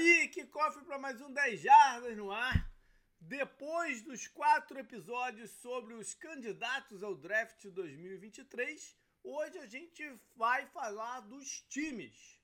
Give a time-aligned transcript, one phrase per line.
[0.00, 2.72] aí, que cofre para mais um 10 Jardas no ar.
[3.20, 10.02] Depois dos quatro episódios sobre os candidatos ao draft 2023, hoje a gente
[10.34, 12.40] vai falar dos times.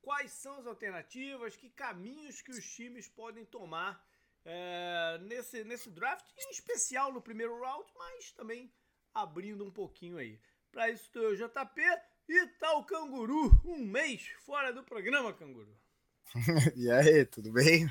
[0.00, 4.02] Quais são as alternativas, que caminhos que os times podem tomar
[4.42, 8.72] é, nesse, nesse draft, em especial no primeiro round, mas também
[9.12, 10.40] abrindo um pouquinho aí.
[10.72, 11.82] Para isso, estou eu, JP,
[12.26, 15.78] e tá o Canguru, um mês fora do programa, Canguru.
[16.76, 17.88] e aí, tudo bem?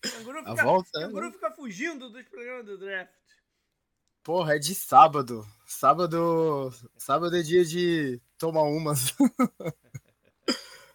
[0.00, 1.06] Canguru fica, volta, né?
[1.06, 3.12] canguru fica fugindo dos programas do draft.
[4.22, 5.46] Porra, é de sábado.
[5.66, 9.14] Sábado, sábado é dia de tomar umas.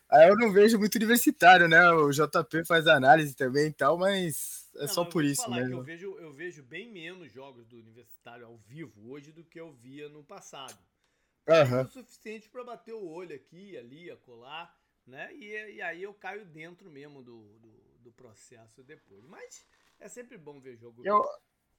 [0.10, 1.90] Aí eu não vejo muito universitário, né?
[1.92, 5.80] O JP faz análise também e tal, mas é não, só por isso mesmo.
[5.80, 9.74] eu vejo, eu vejo bem menos jogos do universitário ao vivo hoje do que eu
[9.74, 10.78] via no passado
[11.48, 11.82] uhum.
[11.82, 14.74] o suficiente para bater o olho aqui, ali, acolá,
[15.08, 15.34] né?
[15.34, 17.70] E, e aí eu caio dentro mesmo do, do,
[18.04, 19.24] do, processo depois.
[19.26, 19.66] Mas
[20.00, 21.02] é sempre bom ver jogo.
[21.06, 21.26] Eu,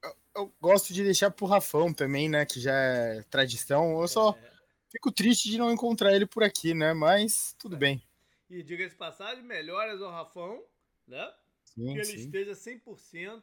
[0.02, 2.46] eu, eu, gosto de deixar pro Rafão também, né?
[2.46, 4.00] Que já é tradição.
[4.00, 4.52] Eu só é.
[4.88, 6.94] fico triste de não encontrar ele por aqui, né?
[6.94, 7.78] Mas tudo é.
[7.78, 8.02] bem.
[8.48, 10.64] E diga-se passagem, melhoras ao Rafão,
[11.06, 11.34] né?
[11.64, 12.16] Sim, que ele sim.
[12.16, 13.42] esteja 100%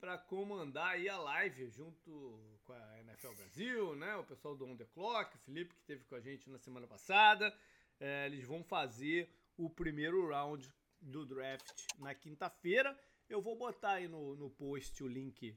[0.00, 4.16] para comandar aí a live junto com a NFL Brasil, né?
[4.16, 6.86] O pessoal do On The Clock, o Felipe que esteve com a gente na semana
[6.86, 7.54] passada.
[8.00, 12.98] É, eles vão fazer o primeiro round do draft na quinta-feira.
[13.28, 15.56] Eu vou botar aí no, no post o link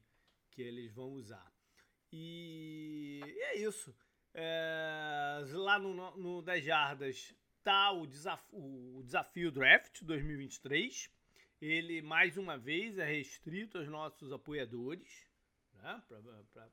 [0.50, 1.52] que eles vão usar.
[2.12, 3.96] E, é isso.
[4.34, 11.12] É, lá no, no 10 Jardas tá o, desaf o desafio draft 2023
[11.62, 15.28] ele mais uma vez é restrito aos nossos apoiadores
[15.74, 16.02] né,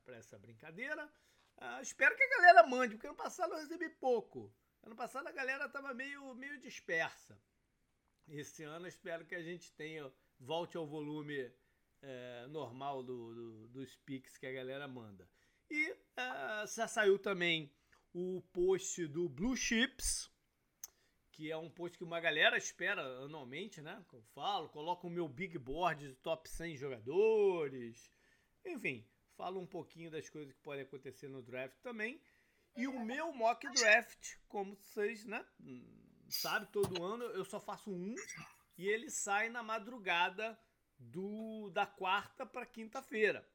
[0.03, 1.05] para essa brincadeira.
[1.57, 4.51] Uh, espero que a galera mande, porque ano passado eu recebi pouco.
[4.83, 7.39] Ano passado a galera estava meio, meio dispersa.
[8.27, 11.51] Esse ano espero que a gente tenha, volte ao volume
[12.01, 15.27] é, normal do, do, dos pics que a galera manda.
[15.69, 17.71] E uh, já saiu também
[18.13, 20.31] o post do Blue Chips,
[21.31, 24.03] que é um post que uma galera espera anualmente, né?
[24.11, 28.11] eu falo, coloco o meu big board de top 100 jogadores.
[28.65, 32.21] Enfim, falo um pouquinho das coisas que podem acontecer no draft também.
[32.75, 35.45] E o meu mock draft, como vocês, né?
[36.29, 38.15] Sabe, todo ano eu só faço um
[38.77, 40.57] e ele sai na madrugada
[40.97, 43.47] do da quarta para quinta-feira.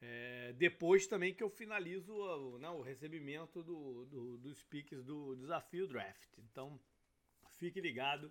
[0.00, 5.34] É, depois também que eu finalizo o, né, o recebimento do, do, dos piques do
[5.36, 6.38] desafio draft.
[6.38, 6.78] Então,
[7.56, 8.30] fique ligado.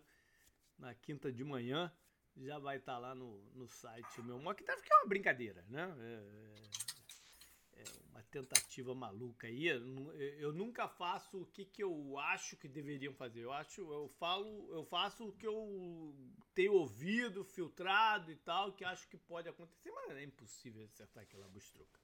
[0.78, 1.92] Na quinta de manhã
[2.38, 5.08] já vai estar tá lá no, no site o meu mock draft, que é uma
[5.08, 5.96] brincadeira, né?
[6.00, 6.93] É,
[7.78, 9.68] é, uma tentativa maluca aí.
[9.68, 13.42] Eu, eu, nunca faço o que, que eu acho que deveriam fazer.
[13.42, 16.14] Eu acho, eu falo, eu faço o que eu
[16.54, 21.48] tenho ouvido, filtrado e tal, que acho que pode acontecer, mas é impossível acertar aquela
[21.48, 22.00] bustruca.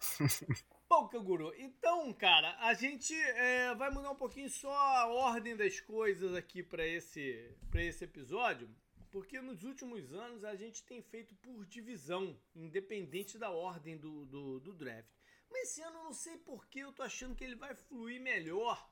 [0.88, 5.80] Bom, Canguru, então, cara, a gente é, vai mudar um pouquinho só a ordem das
[5.80, 8.68] coisas aqui para esse, esse episódio,
[9.10, 14.60] porque nos últimos anos a gente tem feito por divisão, independente da ordem do, do,
[14.60, 15.10] do draft.
[15.50, 18.90] Mas esse ano eu não sei porque eu tô achando que ele vai fluir melhor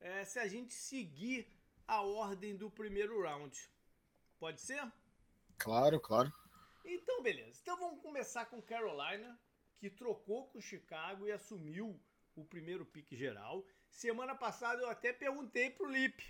[0.00, 1.46] é, se a gente seguir
[1.86, 3.70] a ordem do primeiro round.
[4.38, 4.82] Pode ser?
[5.58, 6.32] Claro, claro.
[6.84, 7.60] Então, beleza.
[7.62, 9.38] Então vamos começar com Carolina
[9.78, 12.00] que trocou com Chicago e assumiu
[12.34, 13.64] o primeiro pique geral.
[13.90, 16.22] Semana passada eu até perguntei pro Lip,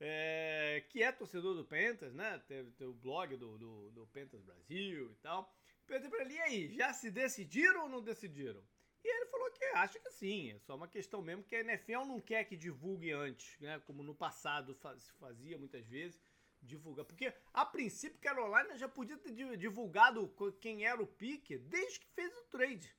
[0.00, 2.38] é, que é torcedor do Pentas, né?
[2.46, 5.52] Tem o blog do, do, do, Pentas Brasil e tal.
[5.86, 8.62] Perguntei pra ele, e aí, já se decidiram ou não decidiram?
[9.02, 12.04] E ele falou que acha que sim, é só uma questão mesmo que a NFL
[12.04, 13.80] não quer que divulgue antes, né?
[13.80, 16.20] Como no passado faz, fazia muitas vezes
[16.60, 17.04] divulgar.
[17.04, 22.36] Porque, a princípio, Carolina já podia ter divulgado quem era o pique desde que fez
[22.36, 22.94] o trade.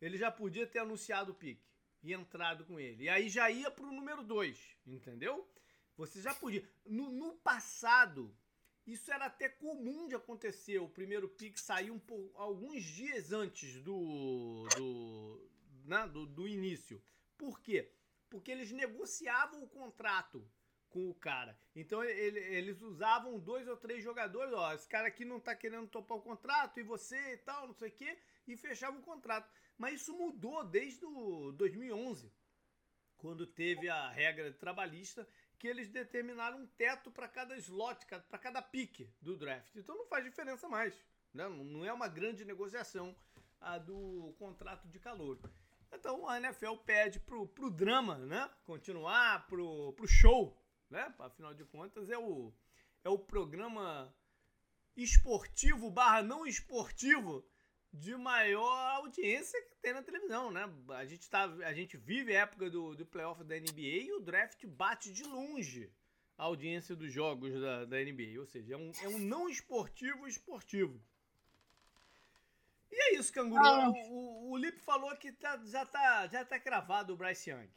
[0.00, 1.68] Ele já podia ter anunciado o pique
[2.02, 3.04] e entrado com ele.
[3.04, 5.46] E aí já ia para o número 2, entendeu?
[6.00, 6.66] Você já podia.
[6.86, 8.34] No, no, passado,
[8.86, 10.78] isso era até comum de acontecer.
[10.78, 15.50] O primeiro pique saiu um alguns dias antes do, do,
[15.84, 17.02] né, do, do início.
[17.36, 17.92] Por quê?
[18.30, 20.50] Porque eles negociavam o contrato
[20.88, 21.54] com o cara.
[21.76, 25.86] Então ele, eles usavam dois ou três jogadores, ó, esse cara aqui não tá querendo
[25.86, 29.52] topar o contrato e você e tal, não sei o quê, e fechavam o contrato.
[29.76, 32.32] Mas isso mudou desde o 2011,
[33.18, 35.28] quando teve a regra trabalhista
[35.60, 39.76] que eles determinaram um teto para cada slot, para cada pique do draft.
[39.76, 40.94] Então não faz diferença mais,
[41.34, 41.46] né?
[41.50, 43.14] Não é uma grande negociação
[43.60, 45.38] a do contrato de calor.
[45.92, 48.50] Então a NFL pede pro, pro drama, né?
[48.64, 50.58] Continuar, pro, pro show,
[50.88, 51.14] né?
[51.18, 52.50] Afinal de contas, é o,
[53.04, 54.10] é o programa
[54.96, 57.44] esportivo barra não esportivo
[57.92, 60.68] de maior audiência que tem na televisão, né?
[60.90, 64.20] A gente, tá, a gente vive a época do, do playoff da NBA e o
[64.20, 65.90] draft bate de longe
[66.40, 68.38] a audiência dos jogos da, da NBA.
[68.38, 70.98] Ou seja, é um, é um não esportivo esportivo.
[72.90, 73.62] E é isso, Canguru.
[73.62, 73.90] Ah.
[73.90, 77.68] O, o, o Lip falou que tá, já, tá, já tá cravado o Bryce Young.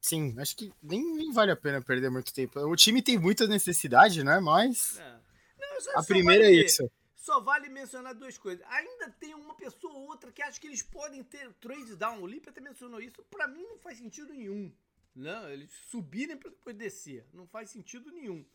[0.00, 2.60] Sim, acho que nem, nem, vale a pena perder muito tempo.
[2.60, 4.38] O time tem muita necessidade, né?
[4.38, 4.98] Mas.
[4.98, 5.18] É.
[5.58, 6.88] Não, a primeira vale, é isso.
[7.26, 8.64] Só vale mencionar duas coisas.
[8.68, 12.22] Ainda tem uma pessoa ou outra que acha que eles podem ter trade down.
[12.22, 13.20] O Lip até mencionou isso.
[13.24, 14.72] Para mim não faz sentido nenhum.
[15.12, 17.26] Não, eles subirem para depois descer.
[17.32, 18.46] Não faz sentido nenhum.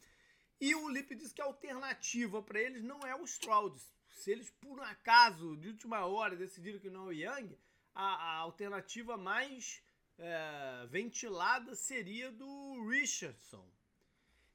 [0.61, 3.77] E o Lip disse que a alternativa para eles não é o Stroud.
[4.07, 7.57] Se eles, por um acaso, de última hora, decidiram que não é o Young,
[7.93, 9.83] a, a alternativa mais
[10.17, 13.69] é, ventilada seria do Richardson.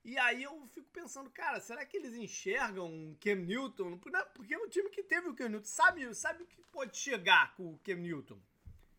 [0.06, 3.98] E aí eu fico pensando, cara, será que eles enxergam o Cam Newton?
[4.34, 7.56] Porque é um time que teve o Cam Newton, sabe, sabe o que pode chegar
[7.56, 8.40] com o Cam Newton.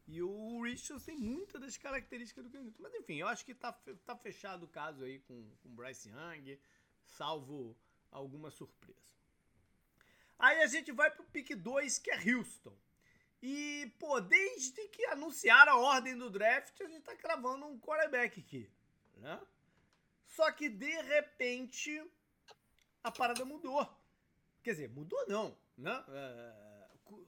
[0.06, 2.83] E o Richardson tem muitas das características do Cam Newton.
[2.83, 3.71] Mas enfim, eu acho que tá,
[4.06, 6.59] tá fechado o caso aí com, com Bryce Young,
[7.06, 7.74] salvo
[8.12, 9.00] alguma surpresa.
[10.38, 12.77] Aí a gente vai pro pick 2, que é Houston.
[13.42, 18.42] E, pô, desde que anunciaram a ordem do draft, a gente tá cravando um quarterback
[18.42, 18.69] aqui,
[19.15, 19.39] né?
[20.27, 22.03] Só que, de repente,
[23.03, 23.88] a parada mudou.
[24.62, 26.03] Quer dizer, mudou não, né?
[26.09, 26.68] É,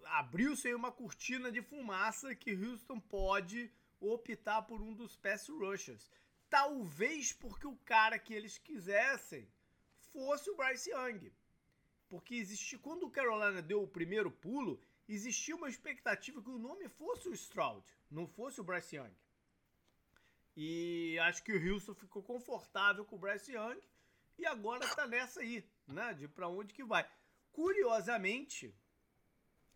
[0.06, 6.12] Abriu-se aí uma cortina de fumaça que Houston pode optar por um dos pass rushers.
[6.50, 9.48] Talvez porque o cara que eles quisessem
[10.12, 11.32] fosse o Bryce Young.
[12.10, 12.44] Porque
[12.82, 17.34] quando o Carolina deu o primeiro pulo, existia uma expectativa que o nome fosse o
[17.34, 19.14] Stroud, não fosse o Bryce Young.
[20.56, 23.80] E acho que o Houston ficou confortável com o Bryce Young
[24.38, 27.08] e agora tá nessa aí, né, de para onde que vai.
[27.52, 28.76] Curiosamente,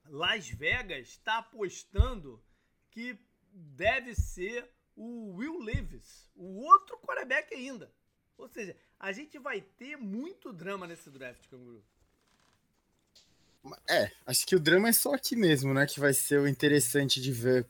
[0.06, 2.44] Las Vegas está apostando
[2.92, 3.18] que
[3.52, 7.94] deve ser o Will Levis, o outro quarterback ainda.
[8.38, 11.84] Ou seja, a gente vai ter muito drama nesse draft, Canguru.
[13.88, 15.86] É, acho que o drama é só aqui mesmo, né?
[15.86, 17.66] Que vai ser o interessante de ver.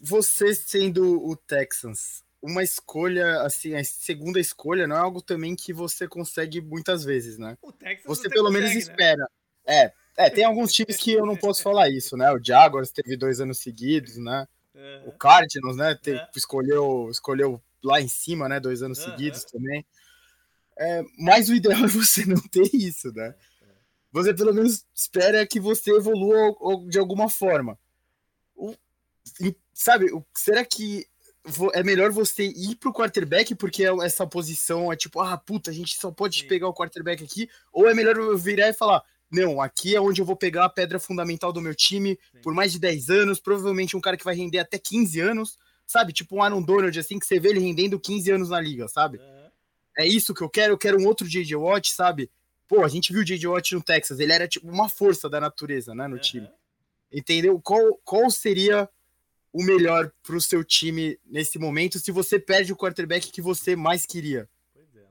[0.00, 5.72] Você sendo o Texans, uma escolha, assim, a segunda escolha não é algo também que
[5.72, 7.58] você consegue muitas vezes, né?
[8.06, 8.78] você pelo menos né?
[8.78, 9.28] espera.
[9.66, 12.30] É, é, tem alguns times que eu não posso falar isso, né?
[12.32, 14.46] O Jaguars teve dois anos seguidos, né?
[15.06, 15.94] O Cardinals, né?
[15.94, 16.28] Teve, é.
[16.36, 18.60] escolheu, escolheu lá em cima, né?
[18.60, 19.84] Dois anos seguidos também.
[20.78, 23.34] É, mas o ideal é você não ter isso, né?
[24.10, 26.56] você pelo menos espera que você evolua
[26.88, 27.78] de alguma forma.
[28.56, 28.74] O,
[29.74, 31.06] sabe, o, será que
[31.72, 35.74] é melhor você ir pro quarterback porque é essa posição é tipo, ah, puta, a
[35.74, 36.46] gente só pode Sim.
[36.46, 37.48] pegar o quarterback aqui?
[37.72, 40.68] Ou é melhor eu virar e falar, não, aqui é onde eu vou pegar a
[40.68, 42.40] pedra fundamental do meu time Sim.
[42.42, 46.12] por mais de 10 anos, provavelmente um cara que vai render até 15 anos, sabe?
[46.12, 49.18] Tipo um Aaron Donald, assim, que você vê ele rendendo 15 anos na liga, sabe?
[49.18, 49.50] Uhum.
[49.98, 51.56] É isso que eu quero, eu quero um outro J.J.
[51.56, 52.30] Watt, sabe?
[52.68, 53.48] Pô, a gente viu o J.J.
[53.48, 56.20] Watt no Texas, ele era tipo uma força da natureza, né, no uhum.
[56.20, 56.48] time.
[57.10, 57.60] Entendeu?
[57.60, 58.88] Qual, qual seria
[59.58, 64.06] o melhor pro seu time nesse momento se você perde o quarterback que você mais
[64.06, 64.48] queria?
[64.72, 65.08] Pois é.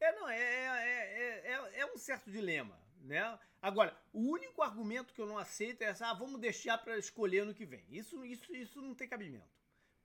[0.00, 3.36] É, não, é, é, é, é um certo dilema, né?
[3.60, 7.44] Agora, o único argumento que eu não aceito é essa, ah, vamos deixar para escolher
[7.44, 7.84] no que vem.
[7.90, 9.56] Isso, isso, isso não tem cabimento.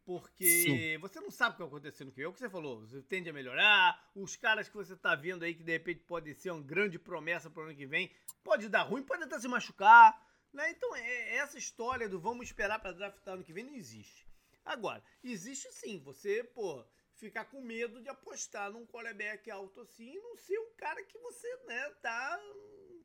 [0.04, 0.98] Porque Sim.
[0.98, 2.80] você não sabe o que vai acontecer no que é o que você falou.
[2.80, 4.10] Você tende a melhorar.
[4.16, 7.48] Os caras que você tá vendo aí, que de repente pode ser uma grande promessa
[7.48, 8.10] para o ano que vem,
[8.44, 10.20] pode dar ruim, pode até se machucar.
[10.54, 10.72] Né?
[10.72, 14.28] Então, é, essa história do vamos esperar para draftar ano que vem não existe.
[14.66, 16.00] Agora, existe sim.
[16.04, 20.74] Você, pô, ficar com medo de apostar num quarterback alto assim e não ser um
[20.76, 22.40] cara que você, né, tá,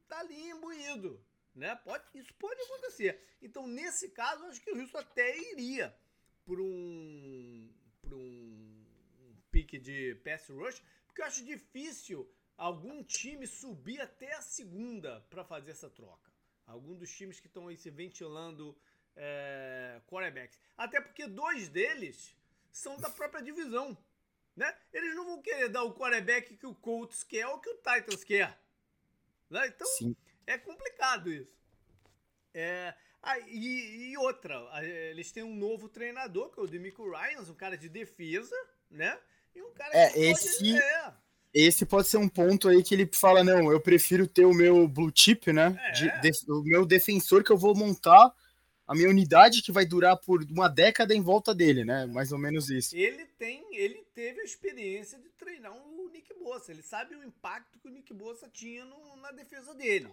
[0.08, 1.24] tá ali imbuído.
[1.54, 1.74] Né?
[1.76, 3.20] Pode, isso pode acontecer.
[3.40, 5.96] Então, nesse caso, acho que o Wilson até iria
[6.44, 8.86] por um, por um,
[9.20, 15.20] um pique de pass rush, porque eu acho difícil algum time subir até a segunda
[15.30, 16.35] para fazer essa troca.
[16.66, 18.76] Algum dos times que estão aí se ventilando
[19.14, 20.58] é, quarterbacks.
[20.76, 22.34] Até porque dois deles
[22.70, 23.96] são da própria divisão.
[24.54, 24.74] Né?
[24.92, 28.24] Eles não vão querer dar o quarterback que o Colts quer ou que o Titans
[28.24, 28.58] quer.
[29.48, 29.68] Né?
[29.68, 30.16] Então Sim.
[30.46, 31.54] é complicado isso.
[32.52, 37.50] É, ah, e, e, outra, eles têm um novo treinador, que é o Demico Ryans,
[37.50, 38.56] um cara de defesa,
[38.88, 39.20] né?
[39.54, 41.14] E um cara é, que esse, pode, é.
[41.56, 44.86] Esse pode ser um ponto aí que ele fala, não, eu prefiro ter o meu
[44.86, 45.74] blue chip, né?
[45.88, 45.92] É.
[45.92, 48.30] De, de, o meu defensor que eu vou montar
[48.86, 52.04] a minha unidade que vai durar por uma década em volta dele, né?
[52.04, 52.94] Mais ou menos isso.
[52.94, 56.70] Ele tem, ele teve a experiência de treinar o Nick Bossa.
[56.70, 60.10] Ele sabe o impacto que o Nick Bossa tinha no, na defesa dele.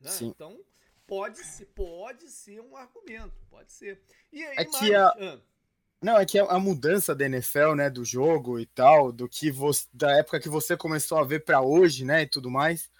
[0.00, 0.10] Né?
[0.22, 0.58] Então,
[1.04, 3.34] pode ser, pode ser um argumento.
[3.50, 4.00] Pode ser.
[4.32, 5.08] E, é e que a...
[5.08, 5.40] Ah.
[6.02, 9.86] Não, é que a, mudança da NFL, né, do jogo e tal, do que você,
[9.92, 12.90] da época que você começou a ver para hoje, né, e tudo mais,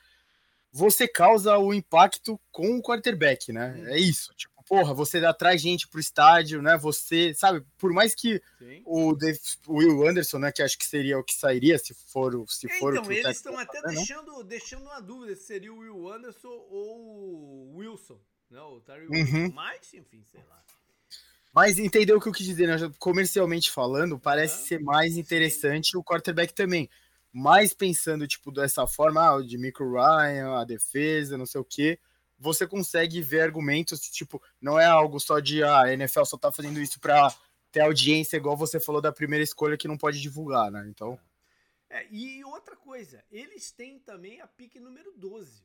[0.72, 3.74] você causa o impacto com o quarterback, né?
[3.78, 3.88] Hum.
[3.88, 4.32] É isso.
[4.34, 6.76] Tipo, porra, você atrai gente pro estádio, né?
[6.78, 8.42] Você, sabe, por mais que
[8.84, 12.44] o, Dave, o, Will Anderson, né, que acho que seria o que sairia se for,
[12.48, 15.78] se for então, o eles estão até fazer, deixando, deixando uma dúvida se seria o
[15.78, 18.60] Will Anderson ou o Wilson, né?
[18.60, 19.36] O Terry Wilson.
[19.36, 19.52] Uhum.
[19.52, 20.62] Mas, enfim, sei lá.
[21.56, 22.76] Mas entendeu o que eu quis dizer, né?
[22.98, 24.66] Comercialmente falando, parece uhum.
[24.66, 25.96] ser mais interessante Sim.
[25.96, 26.88] o quarterback também.
[27.32, 31.98] Mais pensando, tipo, dessa forma, ah, de Micro Ryan, a defesa, não sei o quê
[32.38, 36.52] você consegue ver argumentos, tipo, não é algo só de ah, a NFL só tá
[36.52, 37.34] fazendo isso para
[37.72, 40.86] ter audiência, igual você falou da primeira escolha que não pode divulgar, né?
[40.88, 41.18] Então.
[41.88, 45.62] É, e outra coisa, eles têm também a pique número 12.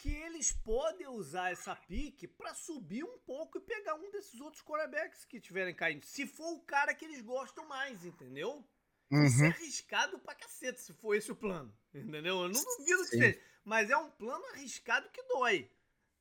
[0.00, 4.62] Que eles podem usar essa pique para subir um pouco e pegar um desses outros
[4.62, 6.04] quarterbacks que tiverem caindo.
[6.04, 8.64] Se for o cara que eles gostam mais, entendeu?
[9.10, 9.24] Uhum.
[9.24, 11.76] Isso é arriscado pra cacete, se for esse o plano.
[11.92, 12.42] Entendeu?
[12.42, 13.10] Eu não duvido Sim.
[13.10, 15.70] que seja mas é um plano arriscado que dói,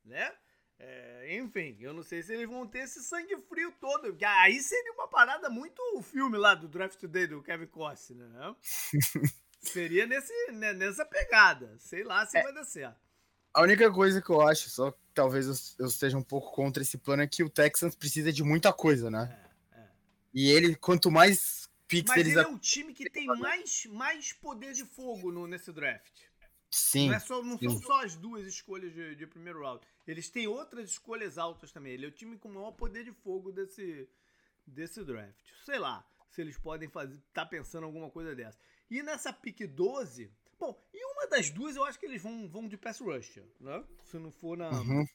[0.04, 0.36] né?
[0.78, 4.16] É, enfim, eu não sei se eles vão ter esse sangue frio todo.
[4.42, 8.56] Aí seria uma parada muito o filme lá do Draft Today do Kevin Costner, né?
[9.60, 11.78] seria nesse, né, nessa pegada.
[11.80, 13.09] Sei lá se é, vai dar certo.
[13.54, 16.98] A única coisa que eu acho, só talvez eu, eu esteja um pouco contra esse
[16.98, 19.38] plano, é que o Texans precisa de muita coisa, né?
[19.74, 19.88] É, é.
[20.34, 22.34] E ele, quanto mais picks Mas eles...
[22.34, 26.30] ele é um time que tem mais, mais poder de fogo no, nesse draft.
[26.72, 27.10] Sim.
[27.10, 29.82] Não, é só, não são só as duas escolhas de, de, primeiro round.
[30.08, 31.94] Eles têm outras escolhas altas também.
[31.94, 34.08] Ele é o time com o maior poder de fogo desse,
[34.68, 35.52] desse draft.
[35.66, 38.60] Sei lá se eles podem fazer, tá pensando alguma coisa dessa.
[38.90, 42.68] E nessa pick 12, bom, e uma das duas eu acho que eles vão, vão
[42.68, 43.84] de pass rusher, né?
[44.04, 45.06] Se não for na, uhum.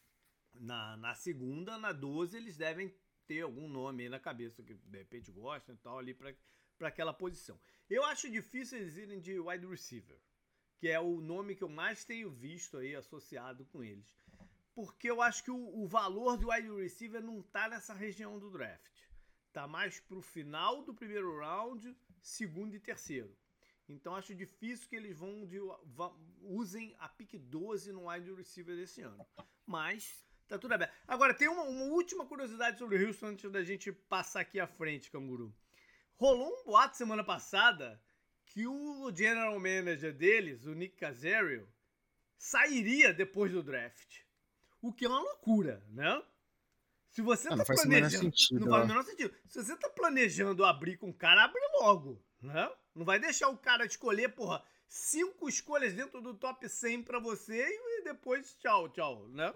[0.55, 2.95] na, na segunda, na 12 eles devem
[3.27, 7.13] ter algum nome aí na cabeça que de repente gostam e tal ali para aquela
[7.13, 7.59] posição.
[7.89, 10.19] Eu acho difícil eles irem de wide receiver
[10.85, 14.07] que é o nome que eu mais tenho visto aí associado com eles.
[14.75, 18.51] Porque eu acho que o, o valor do wide receiver não tá nessa região do
[18.51, 18.93] draft.
[19.51, 23.35] Tá mais pro final do primeiro round, segundo e terceiro.
[23.89, 25.61] Então acho difícil que eles vão, de,
[26.43, 29.25] usem a pick 12 no wide receiver desse ano.
[29.67, 30.93] Mas tá tudo aberto.
[31.07, 34.67] Agora tem uma, uma última curiosidade sobre o Houston antes da gente passar aqui à
[34.67, 35.55] frente, Canguru.
[36.17, 38.01] Rolou um boato semana passada
[38.47, 41.69] que o general manager deles, o Nick Casario,
[42.39, 44.21] sairia depois do draft.
[44.81, 46.23] O que é uma loucura, né?
[47.11, 48.25] Se você ah, tá planejando.
[48.25, 49.35] Sentido, não faz o menor sentido.
[49.47, 52.71] Se você tá planejando abrir com o cara, abre logo, né?
[52.95, 57.67] Não vai deixar o cara escolher, porra, cinco escolhas dentro do top 100 para você
[57.67, 59.53] e depois tchau, tchau, né?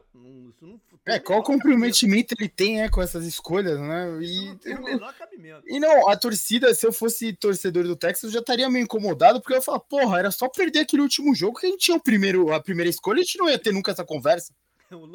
[0.48, 4.18] Isso não, é, qual comprometimento ele tem é, com essas escolhas, né?
[4.20, 5.62] E, não tem o menor cabimento.
[5.68, 9.40] E não, a torcida, se eu fosse torcedor do Texas, eu já estaria meio incomodado,
[9.40, 11.96] porque eu ia falar, porra, era só perder aquele último jogo que a gente tinha
[11.96, 14.52] o primeiro, a primeira escolha, a gente não ia ter nunca essa conversa.
[14.90, 15.06] o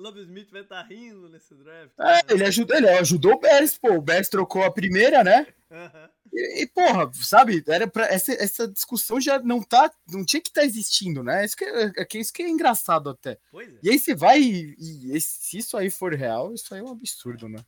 [0.00, 1.92] Love Smith vai estar tá rindo nesse draft.
[1.98, 2.20] É, né?
[2.30, 3.92] ele, ajudou, ele ajudou o Bears, pô.
[3.92, 5.46] O Bears trocou a primeira, né?
[5.70, 6.08] Uhum.
[6.32, 10.48] E, e, porra, sabe, era pra, essa, essa discussão já não tá, não tinha que
[10.48, 11.44] estar tá existindo, né?
[11.44, 13.32] Isso que, é, é, isso que é engraçado até.
[13.32, 13.38] É.
[13.82, 16.92] E aí você vai e, e, se isso aí for real, isso aí é um
[16.92, 17.58] absurdo, né?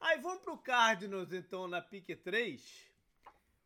[0.00, 2.89] Aí vamos pro Cardinals, então, na pique 3.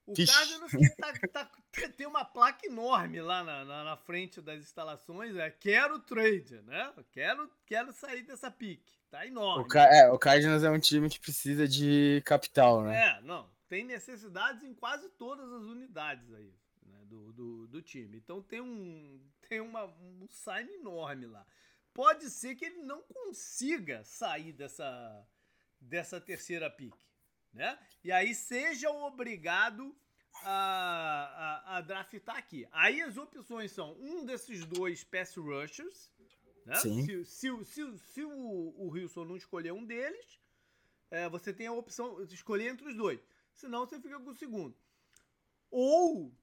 [0.06, 1.50] O Cardinals que tá, tá,
[1.96, 6.92] tem uma placa enorme lá na, na, na, frente das instalações, é quero trade, né?
[7.10, 8.92] Quero, quero sair dessa pique.
[9.10, 9.64] Tá enorme.
[9.64, 13.18] O, é, o Cardinals é um time que precisa de capital, né?
[13.18, 13.48] É, não.
[13.66, 16.52] Tem necessidades em quase todas as unidades aí
[16.84, 18.18] né, do, do, do time.
[18.18, 21.46] Então tem um, tem uma, um sign enorme lá.
[21.94, 25.26] Pode ser que ele não consiga sair dessa,
[25.80, 27.13] dessa terceira pique
[27.54, 27.78] né?
[28.02, 29.96] E aí seja obrigado
[30.42, 32.66] a, a, a draftar aqui.
[32.72, 36.12] Aí as opções são um desses dois pass rushers,
[36.66, 36.76] né?
[36.76, 37.04] Sim.
[37.04, 40.40] Se, se, se, se o, o Wilson não escolher um deles,
[41.10, 43.20] é, você tem a opção de escolher entre os dois.
[43.52, 44.76] Senão você fica com o segundo.
[45.70, 46.34] Ou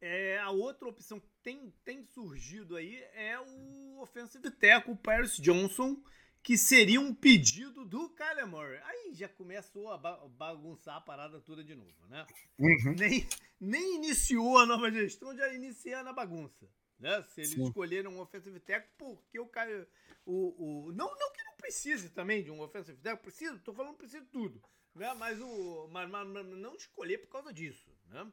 [0.00, 5.36] é, a outra opção que tem, tem surgido aí é o offensive tackle, o Paris
[5.36, 6.02] Johnson,
[6.46, 8.78] que seria um pedido do Kyler Murray.
[8.84, 12.24] Aí já começou a bagunçar a parada toda de novo, né?
[12.56, 12.94] Uhum.
[12.96, 16.70] Nem, nem iniciou a nova gestão, já inicia na bagunça.
[17.00, 17.20] Né?
[17.24, 17.64] Se eles Sim.
[17.64, 19.88] escolheram um offensive tackle, porque o cara.
[20.24, 23.96] O, o, não, não que não precise também de um offensive tackle, precisa, tô falando
[23.96, 24.62] precisa de tudo.
[24.94, 25.12] Né?
[25.14, 27.90] Mas, o, mas, mas, não escolher por causa disso.
[28.06, 28.24] Né?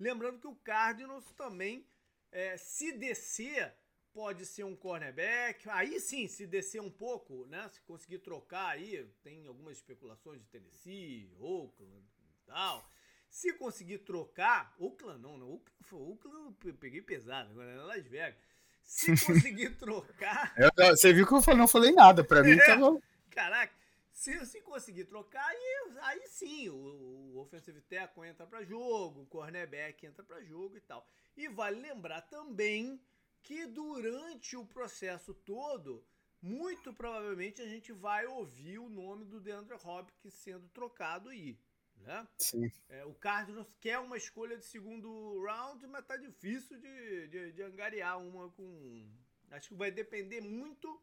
[0.00, 1.86] Lembrando que o Cardinals também,
[2.32, 3.72] é, se descer,
[4.12, 5.68] pode ser um cornerback.
[5.70, 7.68] Aí sim, se descer um pouco, né?
[7.72, 12.88] Se conseguir trocar aí, tem algumas especulações de Tennessee, Oakland e tal.
[13.28, 15.52] Se conseguir trocar, Oakland não, não.
[15.52, 18.38] Oakland, Oakland eu peguei pesado, agora é Las Vegas.
[18.82, 20.54] Se conseguir trocar.
[20.56, 23.00] Eu, você viu que eu não falei nada, pra mim é, tava.
[23.30, 23.74] Caraca,
[24.12, 29.26] se, se conseguir trocar, aí, aí sim, o, o offensive tackle entra para jogo, o
[29.26, 31.06] cornerback entra para jogo e tal.
[31.36, 33.00] E vale lembrar também
[33.42, 36.04] que durante o processo todo,
[36.40, 41.58] muito provavelmente a gente vai ouvir o nome do DeAndre Hopkins sendo trocado aí.
[41.96, 42.26] Né?
[42.38, 42.70] Sim.
[42.88, 47.62] É, o Cardinals quer uma escolha de segundo round, mas tá difícil de, de, de
[47.62, 49.08] angariar uma com.
[49.50, 51.00] Acho que vai depender muito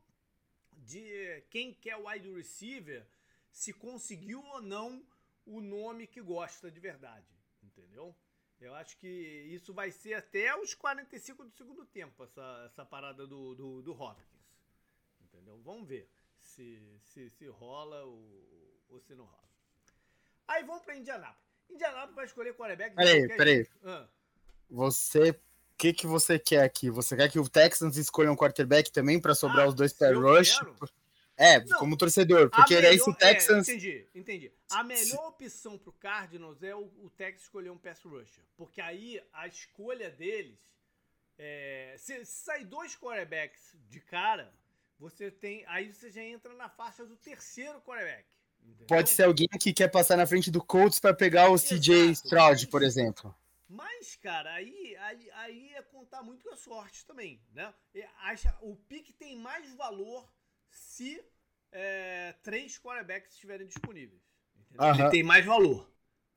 [0.73, 3.07] de quem quer o wide receiver,
[3.51, 5.05] se conseguiu ou não
[5.45, 7.27] o nome que gosta de verdade.
[7.63, 8.15] Entendeu?
[8.61, 13.25] Eu acho que isso vai ser até os 45 do segundo tempo, essa, essa parada
[13.25, 14.27] do, do, do Hopkins.
[15.21, 15.59] Entendeu?
[15.63, 19.49] Vamos ver se, se, se rola ou, ou se não rola.
[20.47, 21.49] Aí vamos para Indianápolis.
[21.69, 22.95] Indianápolis vai escolher quarterback.
[22.95, 23.67] Peraí, peraí.
[23.85, 24.07] Ah.
[24.69, 25.29] Você.
[25.31, 25.35] O
[25.79, 26.89] que, que você quer aqui?
[26.89, 30.13] Você quer que o Texans escolha um quarterback também para sobrar ah, os dois para
[30.13, 30.59] rush?
[30.59, 30.75] Quero.
[31.39, 33.69] É, não, como torcedor, porque melhor, esse Texans.
[33.69, 34.51] É, entendi, entendi.
[34.69, 38.43] A melhor opção pro Cardinals é o, o Texas escolher um pass rusher.
[38.57, 40.59] Porque aí a escolha deles.
[41.37, 44.53] É, se, se sair dois quarterbacks de cara,
[44.99, 45.63] você tem.
[45.67, 48.25] Aí você já entra na faixa do terceiro quarterback.
[48.61, 48.87] Entendeu?
[48.87, 52.11] Pode ser alguém que quer passar na frente do Colts para pegar o Exato, CJ
[52.11, 53.33] Stroud, por exemplo.
[53.69, 57.73] Mas, cara, aí, aí, aí é contar muito com a sorte também, né?
[58.23, 60.27] Acha, o pique tem mais valor
[60.69, 61.23] se
[61.71, 64.21] é, três quarterbacks estiverem disponíveis.
[64.71, 65.89] Ele tem mais valor.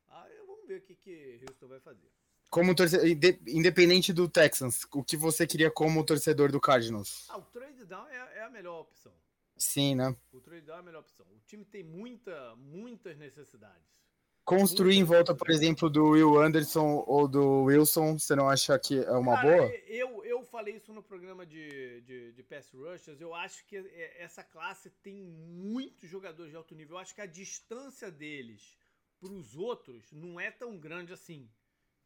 [0.09, 2.11] Aí vamos ver o que, que Houston vai fazer.
[2.51, 3.07] Como torcedor,
[3.47, 7.27] independente do Texans, o que você queria como torcedor do Cardinals?
[7.31, 9.13] Ah, o trade down é, é a melhor opção.
[9.57, 10.15] Sim, né?
[10.33, 11.27] O trade down é a melhor opção.
[11.31, 14.02] O time tem muita, muitas necessidades.
[14.45, 18.99] Construir em volta, por exemplo, do Will Anderson ou do Wilson, você não acha que
[18.99, 19.69] é uma Cara, boa?
[19.87, 23.21] Eu, eu falei isso no programa de, de, de Pass Rushers.
[23.21, 23.77] Eu acho que
[24.19, 26.97] essa classe tem muitos jogadores de alto nível.
[26.97, 28.77] Eu acho que a distância deles
[29.21, 31.49] para os outros não é tão grande assim.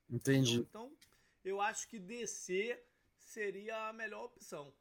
[0.09, 0.59] Entendi.
[0.59, 0.93] Então,
[1.43, 2.85] eu acho que descer
[3.19, 4.73] seria a melhor opção.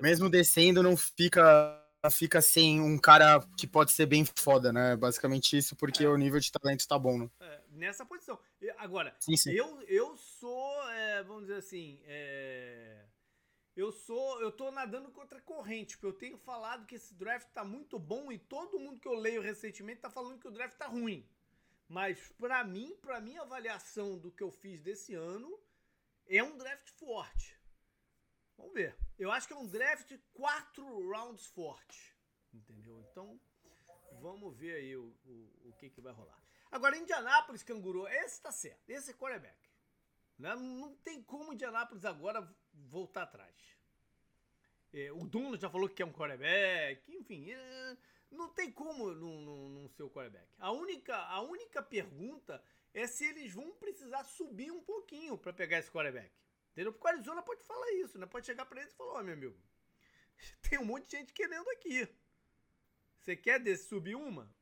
[0.00, 4.96] Mesmo descendo, não fica fica sem um cara que pode ser bem foda, né?
[4.96, 6.08] Basicamente isso, porque é.
[6.08, 7.30] o nível de talento tá bom, né?
[7.40, 8.38] É, nessa posição.
[8.78, 9.52] Agora, sim, sim.
[9.52, 13.04] Eu, eu sou, é, vamos dizer assim, é,
[13.76, 17.48] eu sou, eu tô nadando contra a corrente, porque eu tenho falado que esse draft
[17.52, 20.76] tá muito bom e todo mundo que eu leio recentemente tá falando que o draft
[20.76, 21.28] tá ruim.
[21.88, 25.58] Mas para mim, para minha avaliação do que eu fiz desse ano,
[26.28, 27.55] é um draft forte.
[28.56, 28.96] Vamos ver.
[29.18, 32.16] Eu acho que é um draft quatro rounds forte.
[32.52, 33.00] Entendeu?
[33.10, 33.40] Então,
[34.20, 36.40] vamos ver aí o, o, o que, que vai rolar.
[36.70, 38.88] Agora, Indianápolis, Canguru, esse tá certo.
[38.88, 39.70] Esse é quarterback.
[40.38, 40.54] Né?
[40.54, 43.54] Não tem como Indianápolis agora voltar atrás.
[44.92, 47.02] É, o Dono já falou que é um quarterback.
[47.14, 47.96] Enfim, é,
[48.30, 50.48] não tem como não, não, não ser o quarterback.
[50.58, 55.78] A única, a única pergunta é se eles vão precisar subir um pouquinho para pegar
[55.78, 56.32] esse quarterback.
[56.76, 56.92] Entendeu?
[56.92, 58.26] Porque o Arizona pode falar isso, né?
[58.26, 59.56] Pode chegar para eles e falar, ó, oh, meu amigo,
[60.68, 62.06] tem um monte de gente querendo aqui.
[63.18, 64.54] Você quer desse subir uma?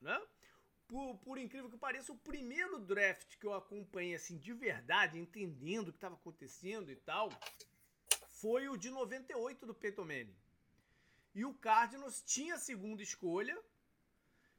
[0.00, 0.20] Né?
[0.88, 5.88] Por, por incrível que pareça, o primeiro draft que eu acompanhei assim de verdade, entendendo
[5.88, 7.30] o que estava acontecendo e tal,
[8.40, 10.36] foi o de 98 do Peyton Manning.
[11.36, 13.56] E o Cardinals tinha a segunda escolha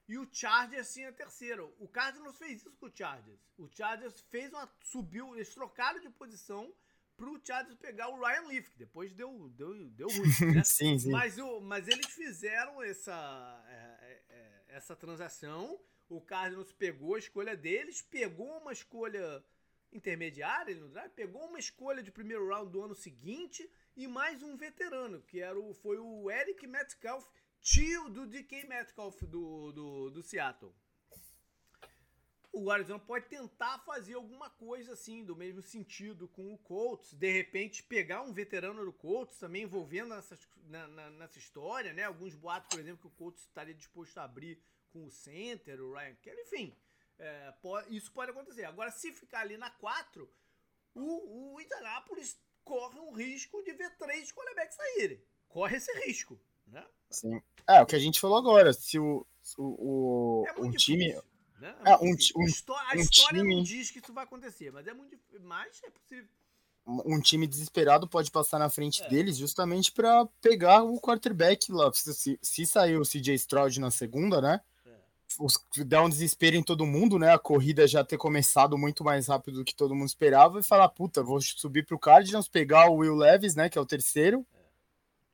[0.10, 1.64] e o Chargers tinha a terceira.
[1.78, 3.40] O Cardinals fez isso com o Chargers.
[3.56, 4.68] O Chargers fez uma.
[4.82, 6.74] subiu, eles trocaram de posição
[7.16, 10.30] pro Chargers pegar o Ryan Leaf, que depois deu, deu, deu ruim.
[10.56, 10.64] Né?
[10.64, 11.12] sim, sim.
[11.12, 15.80] Mas, o, mas eles fizeram essa, é, é, é, essa transação.
[16.10, 19.46] O Cardinals pegou a escolha deles, pegou uma escolha
[19.92, 24.58] intermediária no draft, pegou uma escolha de primeiro round do ano seguinte e mais um
[24.58, 27.28] veterano, que era o, foi o Eric Metcalf,
[27.62, 30.74] tio do DK Metcalf do, do, do Seattle.
[32.52, 37.14] O Arizona pode tentar fazer alguma coisa assim, do mesmo sentido com o Colts.
[37.14, 42.04] De repente, pegar um veterano do Colts também envolvendo nessa, na, na, nessa história, né?
[42.04, 45.94] Alguns boatos, por exemplo, que o Colts estaria disposto a abrir com o center, o
[45.94, 46.76] Ryan Kelly, enfim.
[47.20, 48.66] É, pode, isso pode acontecer.
[48.66, 50.28] Agora, se ficar ali na 4,
[50.96, 55.24] o, o Indianapolis corre um risco de ver três quarterbacks saírem.
[55.48, 56.40] Corre esse risco,
[56.72, 56.86] né?
[57.10, 57.42] Sim.
[57.68, 58.74] É, o que a gente falou agora.
[58.74, 59.26] Se o,
[59.58, 61.14] o, o, é um time.
[61.60, 61.76] Né?
[61.86, 63.56] É é, um, um, a história, um time...
[63.56, 66.30] não diz que isso vai acontecer, mas é muito mas é possível.
[67.06, 69.10] Um time desesperado pode passar na frente É.
[69.10, 71.92] deles justamente para pegar o quarterback lá.
[71.94, 74.60] Se, se sair o CJ Stroud na segunda, né?
[74.86, 74.96] É.
[75.38, 77.32] Os, dá um desespero em todo mundo, né?
[77.32, 80.90] A corrida já ter começado muito mais rápido do que todo mundo esperava e falar,
[80.90, 83.70] puta, vou subir pro Cardinals, pegar o Will Levis, né?
[83.70, 84.44] Que é o terceiro.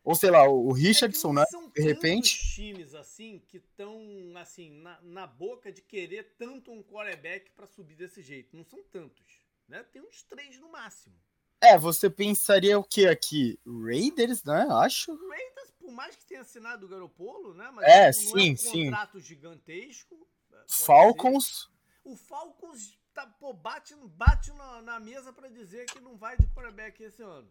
[0.06, 1.46] Ou sei lá, o É Richardson, não né?
[1.50, 2.38] são de repente.
[2.38, 4.00] tantos times assim que estão
[4.36, 8.56] assim na, na boca de querer tanto um quarterback para subir desse jeito.
[8.56, 9.26] Não são tantos,
[9.68, 9.84] né?
[9.92, 11.16] Tem uns três no máximo.
[11.60, 13.60] É, você pensaria o que aqui?
[13.66, 14.68] Raiders, né?
[14.70, 15.12] Acho.
[15.28, 17.72] Raiders, por mais que tenha assinado o Garopolo, né?
[17.74, 18.86] Mas É, não é sim, um sim.
[18.86, 20.28] contrato gigantesco.
[20.68, 20.86] ser.
[20.86, 21.70] Falcons.
[22.04, 26.46] O Falcons tá, pô, bate, bate na, na mesa para dizer que não vai de
[26.48, 27.50] quarterback esse ano.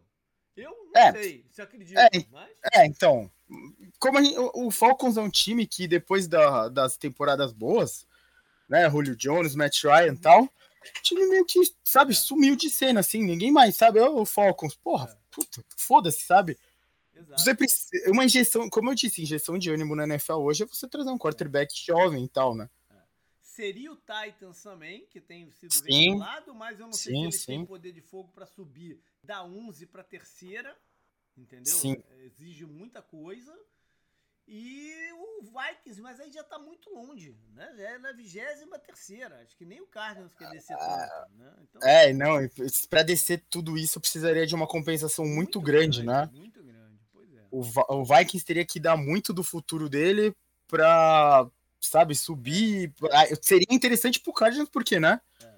[0.55, 1.11] Eu não É.
[1.11, 3.29] sei se acredito, É, mas É, então.
[3.99, 8.07] Como gente- o, o Falcons é um time que depois da- das temporadas boas,
[8.67, 8.89] né?
[8.89, 10.49] Julio Jones, Matt Ryan e tal, o
[11.01, 12.15] time meio que, sabe, É.
[12.15, 13.21] sumiu de cena, assim.
[13.23, 13.99] Ninguém mais sabe.
[13.99, 15.17] Ô, o Falcons, porra, É.
[15.31, 16.57] puta, foda-se, sabe?
[17.13, 17.41] exato.
[17.41, 20.85] Você precisa, uma injeção, como eu disse, injeção de ânimo na NFL hoje é você
[20.87, 22.69] trazer um quarterback jovem e tal, né?
[23.41, 26.17] Seria o Titans também, que tem sido Sim.
[26.53, 27.65] mas eu não sei Sim, se eles têm sim.
[27.65, 30.77] poder de fogo para subir da 11 para terceira,
[31.37, 31.73] entendeu?
[31.73, 32.01] Sim.
[32.19, 33.53] Exige muita coisa.
[34.47, 37.73] E o Vikings, mas aí já tá muito longe, né?
[37.75, 39.41] Já é na 23 terceira.
[39.41, 41.53] Acho que nem o Cardinals quer descer tanto, né?
[41.63, 42.37] Então, É, não,
[42.87, 46.29] pra descer tudo isso precisaria de uma compensação muito, grande, né?
[46.31, 47.41] Muito grande, pois é.
[47.49, 47.61] O,
[48.01, 50.35] o Vikings teria que dar muito do futuro dele
[50.67, 51.49] pra,
[51.81, 52.93] sabe, subir.
[53.11, 55.19] Ah, Seria interessante pro Cardinals, por quê, né?
[55.41, 55.53] É.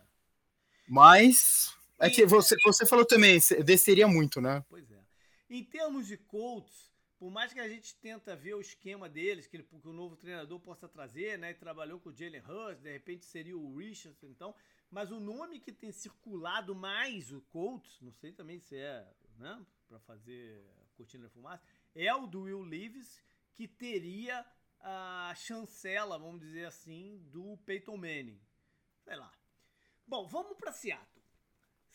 [0.87, 1.75] Mas.
[1.99, 4.63] É que você, você falou também, desceria muito, né?
[4.69, 4.99] Pois é.
[5.49, 9.57] Em termos de Colts, por mais que a gente tenta ver o esquema deles, que,
[9.57, 11.53] ele, que o novo treinador possa trazer, né?
[11.53, 14.53] Trabalhou com o Jalen Hurts, de repente seria o Richardson, então.
[14.91, 19.07] Mas o nome que tem circulado mais o Colts, não sei também se é,
[19.37, 19.65] né?
[19.87, 20.63] Pra fazer
[20.95, 21.63] cortina de fumaça,
[21.95, 23.21] é o do Will Levis,
[23.55, 24.45] que teria
[24.79, 28.39] a chancela, vamos dizer assim, do Peyton Manning.
[29.03, 29.31] Sei lá.
[30.05, 31.16] Bom, vamos para Seattle.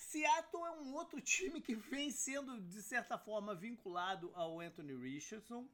[0.03, 5.67] Seattle é um outro time que vem sendo, de certa forma, vinculado ao Anthony Richardson,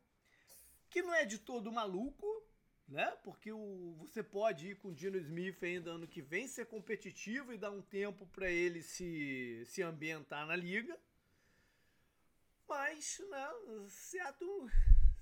[0.91, 2.27] que não é de todo maluco,
[2.87, 3.11] né?
[3.25, 7.53] Porque o, você pode ir com o Dino Smith ainda ano que vem, ser competitivo
[7.53, 10.99] e dar um tempo para ele se, se ambientar na liga.
[12.69, 13.49] Mas, né,
[13.88, 14.71] Seattle,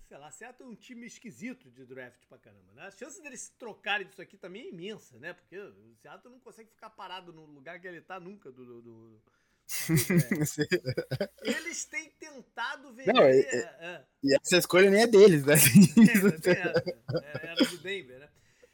[0.09, 2.83] sei lá, Seattle é um time esquisito de draft pra caramba, né?
[2.87, 5.33] A chance deles trocarem disso aqui também é imensa, né?
[5.33, 8.83] Porque o Seattle não consegue ficar parado no lugar que ele tá nunca do, do-
[8.83, 9.37] do- draft.
[11.42, 13.12] Eles têm tentado vender.
[13.12, 15.55] Não, é- é, e essa escolha nem é deles, né?
[16.47, 17.38] é.
[17.42, 18.29] É, era do Denver, né?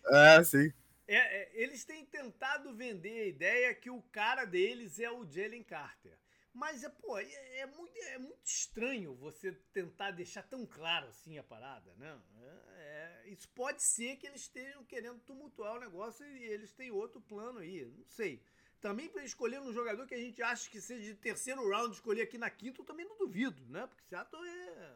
[0.06, 0.70] ah, sim.
[1.08, 5.62] É, é, eles têm tentado vender a ideia que o cara deles é o Jalen
[5.62, 6.16] Carter.
[6.54, 11.38] Mas é, pô, é, é muito, é muito estranho você tentar deixar tão claro assim
[11.38, 12.20] a parada, né?
[12.42, 16.90] É, é, isso pode ser que eles estejam querendo tumultuar o negócio e eles têm
[16.90, 18.42] outro plano aí, não sei.
[18.82, 22.22] Também para escolher um jogador que a gente acha que seja de terceiro round, escolher
[22.22, 23.86] aqui na quinta, eu também não duvido, né?
[23.86, 24.94] Porque Seattle é.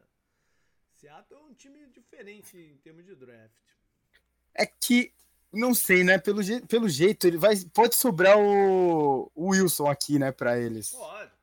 [0.96, 3.54] Seattle é um time diferente em termos de draft.
[4.52, 5.12] É que,
[5.52, 6.18] não sei, né?
[6.18, 7.54] Pelo, je pelo jeito, ele vai.
[7.72, 10.90] Pode sobrar o, o Wilson aqui, né, pra eles.
[10.90, 11.35] Pode.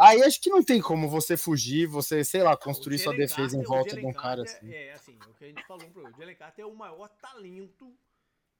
[0.00, 3.60] Aí acho que não tem como você fugir, você, sei lá, construir sua defesa em
[3.60, 4.72] o volta de um cara Carter assim.
[4.72, 7.94] É, assim, o que a gente falou pro O Carter é o maior talento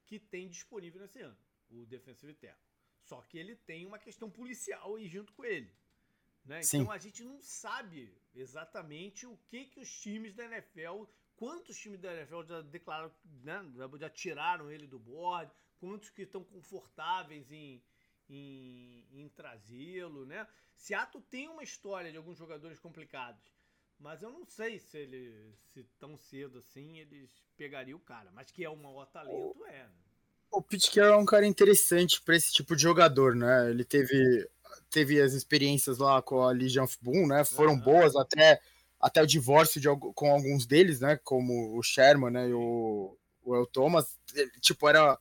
[0.04, 1.36] que tem disponível nesse ano,
[1.70, 2.60] o defensive tackle.
[3.02, 5.72] Só que ele tem uma questão policial aí junto com ele.
[6.44, 6.62] Né?
[6.62, 6.80] Sim.
[6.80, 11.04] Então a gente não sabe exatamente o que, que os times da NFL,
[11.36, 16.22] quantos times da NFL já declararam, né, já- já tiraram ele do board, quantos que
[16.22, 17.82] estão confortáveis em,
[18.30, 20.46] em, em trazê-lo, né?
[20.76, 23.42] Seattle tem uma história de alguns jogadores complicados,
[23.98, 28.50] mas eu não sei se ele, se tão cedo assim eles pegariam o cara, mas
[28.50, 29.72] que é o maior talento é.
[29.72, 29.90] né?
[30.52, 33.70] O Pete Carroll é um cara interessante pra esse tipo de jogador, né?
[33.70, 34.48] Ele teve,
[34.90, 37.44] teve as experiências lá com a Legion of Boom, né?
[37.44, 37.84] Foram Aham.
[37.84, 38.60] boas até,
[38.98, 41.16] até o divórcio de, com alguns deles, né?
[41.22, 42.48] Como o Sherman, né?
[42.48, 44.18] E o, o El Thomas.
[44.60, 45.16] Tipo, era.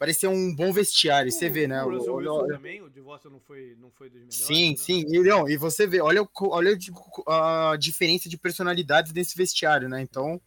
[0.00, 1.30] Parecia um bom vestiário.
[1.30, 1.84] Você O- vê, né?
[1.84, 4.34] O Olha- olha- também, o divórcio não foi, não foi dos melhores.
[4.46, 4.76] Sim, né?
[4.78, 5.04] sim.
[5.06, 9.90] E, não, e você vê, olha, o olha o- a diferença de personalidades desse vestiário,
[9.90, 10.00] né?
[10.00, 10.40] Então,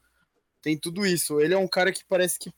[0.59, 1.39] tem tudo isso.
[1.39, 2.51] Ele é um cara que parece que,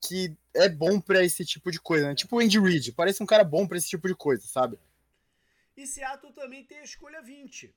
[0.00, 2.14] que é bom pra esse tipo de coisa, né?
[2.14, 4.78] Tipo o Andy Reid, parece um cara bom pra esse tipo de coisa, sabe?
[5.76, 7.74] E Seattle também tem a escolha 20.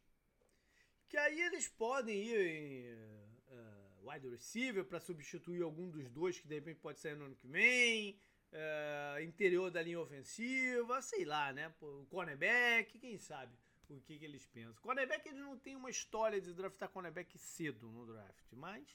[1.10, 6.48] Que aí eles podem ir em, eh, wide receiver para substituir algum dos dois que
[6.48, 8.16] de repente pode sair no ano que vem.
[8.52, 11.74] Uh, interior da linha ofensiva, sei lá, né?
[11.82, 13.56] O cornerback, quem sabe
[13.90, 14.82] o que, que eles pensam.
[14.82, 18.88] Cornerback eles não tem uma história de draftar cornerback cedo no draft, mas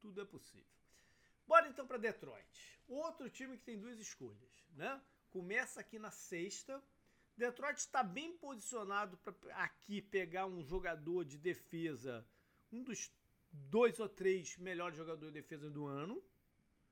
[0.00, 0.66] tudo é possível.
[1.46, 2.80] Bora então para Detroit.
[2.88, 5.00] Outro time que tem duas escolhas, né?
[5.30, 6.82] Começa aqui na sexta.
[7.36, 12.26] Detroit está bem posicionado para aqui pegar um jogador de defesa,
[12.72, 13.12] um dos
[13.50, 16.22] dois ou três melhores jogadores de defesa do ano,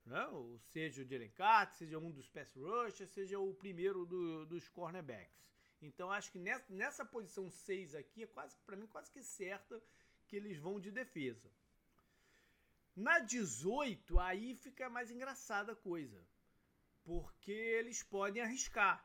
[0.05, 0.27] né?
[0.29, 4.69] Ou seja o Jalen Carter, seja um dos pass rushers, seja o primeiro do, dos
[4.69, 5.43] cornerbacks.
[5.81, 9.83] Então acho que nessa, nessa posição 6 aqui é quase para mim quase que certa
[10.27, 11.51] que eles vão de defesa.
[12.95, 16.23] Na 18 aí fica mais engraçada a coisa,
[17.03, 19.05] porque eles podem arriscar.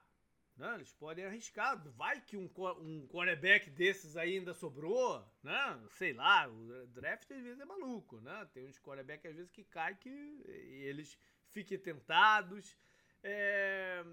[0.58, 0.74] Né?
[0.76, 1.78] Eles podem arriscar.
[1.92, 2.50] Vai que um,
[2.82, 5.80] um quarterback desses ainda sobrou, né?
[5.92, 8.50] Sei lá, o draft às vezes é maluco, né?
[8.54, 11.18] Tem uns quarterback às vezes que cai que eles
[11.52, 12.76] fiquem tentados.
[13.24, 14.04] É...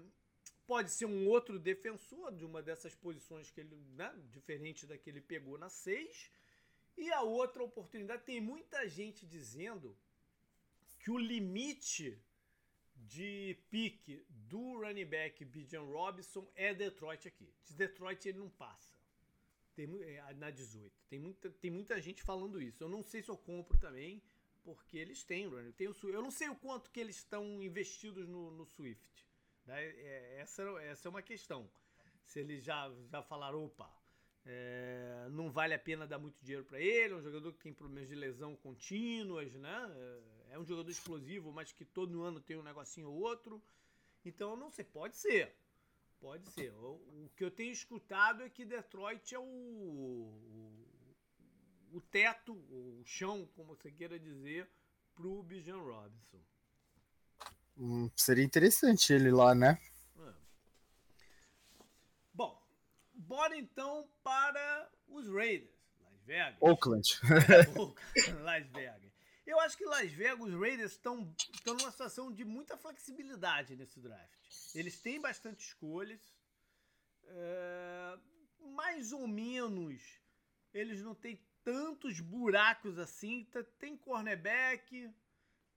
[0.67, 4.13] Pode ser um outro defensor de uma dessas posições que ele, né?
[4.29, 6.31] Diferente da que ele pegou na 6.
[6.97, 9.97] E a outra oportunidade, tem muita gente dizendo
[10.99, 12.19] que o limite
[12.95, 17.53] de pique do running back Bijan Robinson é Detroit aqui.
[17.65, 18.95] De Detroit ele não passa.
[19.75, 20.93] Tem, é, na 18.
[21.09, 22.83] Tem muita, tem muita gente falando isso.
[22.83, 24.21] Eu não sei se eu compro também,
[24.63, 25.73] porque eles têm running.
[25.73, 29.25] Tem o, eu não sei o quanto que eles estão investidos no, no Swift.
[29.65, 29.83] Né?
[29.83, 31.69] É, essa, essa é uma questão.
[32.25, 33.91] Se eles já, já falaram, opa,
[34.45, 37.73] é, não vale a pena dar muito dinheiro para ele, é um jogador que tem
[37.73, 39.91] problemas de lesão contínuas, né?
[39.95, 43.61] É, é um jogador explosivo, mas que todo ano tem um negocinho ou outro.
[44.23, 45.53] Então, não sei, pode ser.
[46.19, 46.73] Pode ser.
[46.73, 50.85] O, o que eu tenho escutado é que Detroit é o, o,
[51.91, 54.69] o teto, o chão, como você queira dizer,
[55.13, 56.39] pro Bijan Robinson.
[57.77, 59.77] Hum, seria interessante ele lá, né?
[63.17, 66.57] Bora então para os Raiders, Las Vegas.
[66.59, 67.07] Oakland.
[68.43, 69.14] Las Vegas.
[69.45, 74.33] Eu acho que Las Vegas, os Raiders estão numa situação de muita flexibilidade nesse draft.
[74.73, 76.21] Eles têm bastante escolhas.
[77.23, 78.19] É,
[78.59, 80.01] mais ou menos,
[80.73, 83.47] eles não têm tantos buracos assim.
[83.77, 85.13] Tem cornerback,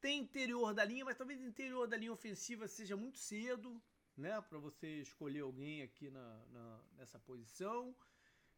[0.00, 3.82] tem interior da linha, mas talvez interior da linha ofensiva seja muito cedo
[4.18, 7.96] né, para você escolher alguém aqui na, na, nessa posição.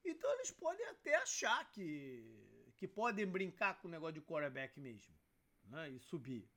[0.02, 2.24] Então eles podem até achar que,
[2.80, 5.14] que podem brincar com o negócio de quarterback mesmo
[5.68, 6.48] né, e subir.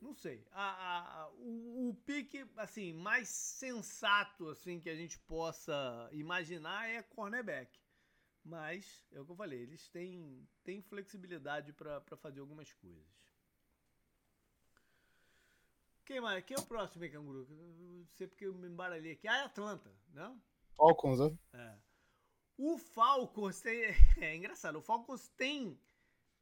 [0.00, 0.42] Não sei.
[0.52, 7.02] A, a, o, o pique assim, mais sensato assim que a gente possa imaginar é
[7.02, 7.78] cornerback.
[8.42, 13.06] Mas, é o que eu falei, eles têm, têm flexibilidade para fazer algumas coisas.
[16.06, 16.42] Quem mais?
[16.42, 17.46] Quem é o próximo aí, canguru?
[17.50, 19.28] Não sei porque eu me embaralhei aqui.
[19.28, 20.40] Ah, é Atlanta, não?
[20.74, 21.38] Falcons, né?
[21.52, 21.87] É.
[22.58, 23.82] O Falcons tem...
[24.20, 25.78] É engraçado, o Falcons tem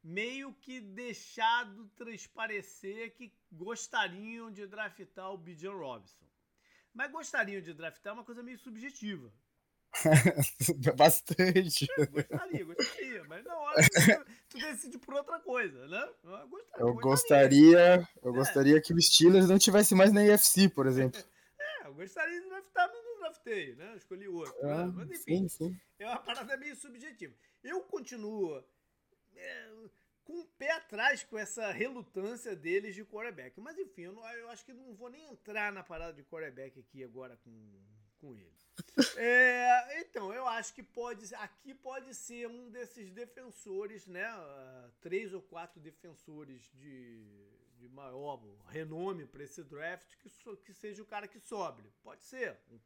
[0.03, 6.25] meio que deixado transparecer que gostariam de draftar o Bijan Robinson.
[6.93, 9.31] Mas gostariam de draftar é uma coisa meio subjetiva.
[10.95, 11.87] Bastante.
[11.97, 13.81] Eu gostaria, gostaria, mas na hora
[14.49, 16.09] tu, decide por outra coisa, né?
[16.23, 16.85] Eu gostaria.
[16.85, 18.35] Eu gostaria, eu é.
[18.35, 21.21] gostaria que o Steelers não tivesse mais na UFC, por exemplo.
[21.59, 22.89] É, eu gostaria de draftar,
[23.27, 23.91] draftei, né?
[23.91, 24.53] Eu escolhi outro.
[24.61, 24.81] Né?
[24.81, 25.79] É, mas enfim, sim, sim.
[25.99, 27.35] é uma parada meio subjetiva.
[27.63, 28.63] Eu continuo
[29.35, 29.71] é,
[30.23, 33.59] com o pé atrás com essa relutância deles de quarterback.
[33.59, 36.79] Mas enfim, eu, não, eu acho que não vou nem entrar na parada de quarterback
[36.79, 37.51] aqui agora com,
[38.19, 38.57] com ele.
[39.19, 44.31] É, então, eu acho que pode aqui pode ser um desses defensores, né?
[44.35, 47.25] Uh, três ou quatro defensores de,
[47.77, 51.91] de maior renome para esse draft que, so, que seja o cara que sobre.
[52.03, 52.57] Pode ser.
[52.69, 52.79] Um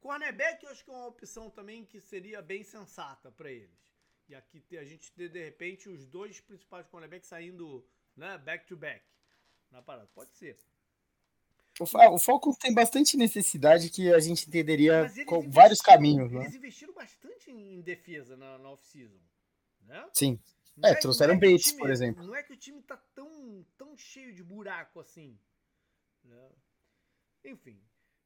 [0.00, 3.92] cornerback, eu acho que é uma opção também que seria bem sensata para eles.
[4.28, 8.76] E aqui a gente ter, de repente, os dois principais cornerbacks saindo né, back to
[8.76, 9.04] back
[9.70, 10.08] na parada.
[10.14, 10.58] Pode ser.
[11.80, 16.30] O, Falcon tem bastante necessidade que a gente entenderia com vários caminhos.
[16.32, 16.40] Né?
[16.40, 19.20] Eles investiram bastante em defesa na, na off-season.
[19.82, 20.08] Né?
[20.12, 20.40] Sim.
[20.82, 22.24] É, é, trouxeram é Bates, time, por exemplo.
[22.24, 25.38] Não é que o time tá tão, tão cheio de buraco assim.
[26.24, 26.50] Né?
[27.44, 27.80] Enfim.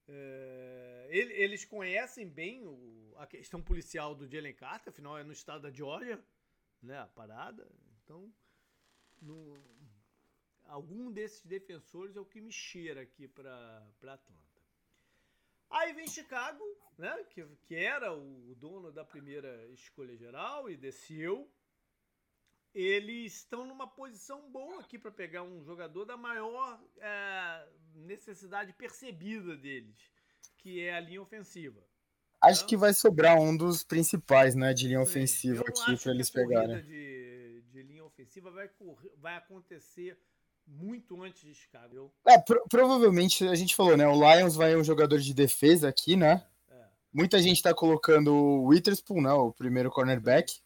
[0.09, 5.33] É, ele, eles conhecem bem o, a questão policial do Jalen Carter, afinal é no
[5.33, 6.23] estado da Georgia,
[6.83, 7.67] né, a parada.
[8.03, 8.33] Então,
[9.21, 9.57] no,
[10.65, 14.43] algum desses defensores é o que me cheira aqui para Atlanta.
[15.71, 16.63] Aí vem Chicago,
[16.99, 21.51] né, que, que era o dono da primeira escolha geral e desceu.
[22.75, 29.57] Eles estão numa posição boa aqui para pegar um jogador da maior é, necessidade percebida
[29.57, 29.97] deles,
[30.59, 31.83] que é a linha ofensiva.
[32.41, 36.83] Acho que vai sobrar um dos principais, né, de linha ofensiva aqui para eles pegarem.
[36.83, 40.19] De, de linha ofensiva vai, correr, vai acontecer
[40.67, 42.13] muito antes de Chicago.
[42.27, 44.07] É, pro, provavelmente a gente falou, né?
[44.09, 46.45] O Lions vai um jogador de defesa aqui, né?
[46.69, 46.85] É.
[47.13, 49.33] Muita gente tá colocando o Witherspoon, né?
[49.33, 50.61] O primeiro cornerback.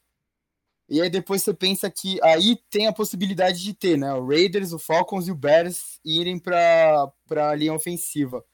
[0.88, 4.12] E aí depois você pensa que aí tem a possibilidade de ter, né?
[4.14, 8.44] O Raiders, o Falcons e o Bears irem para a linha ofensiva.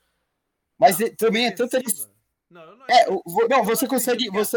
[0.79, 1.79] Mas não, também é tanta.
[2.51, 4.31] Não, não, é, é não você consegue.
[4.31, 4.57] Você...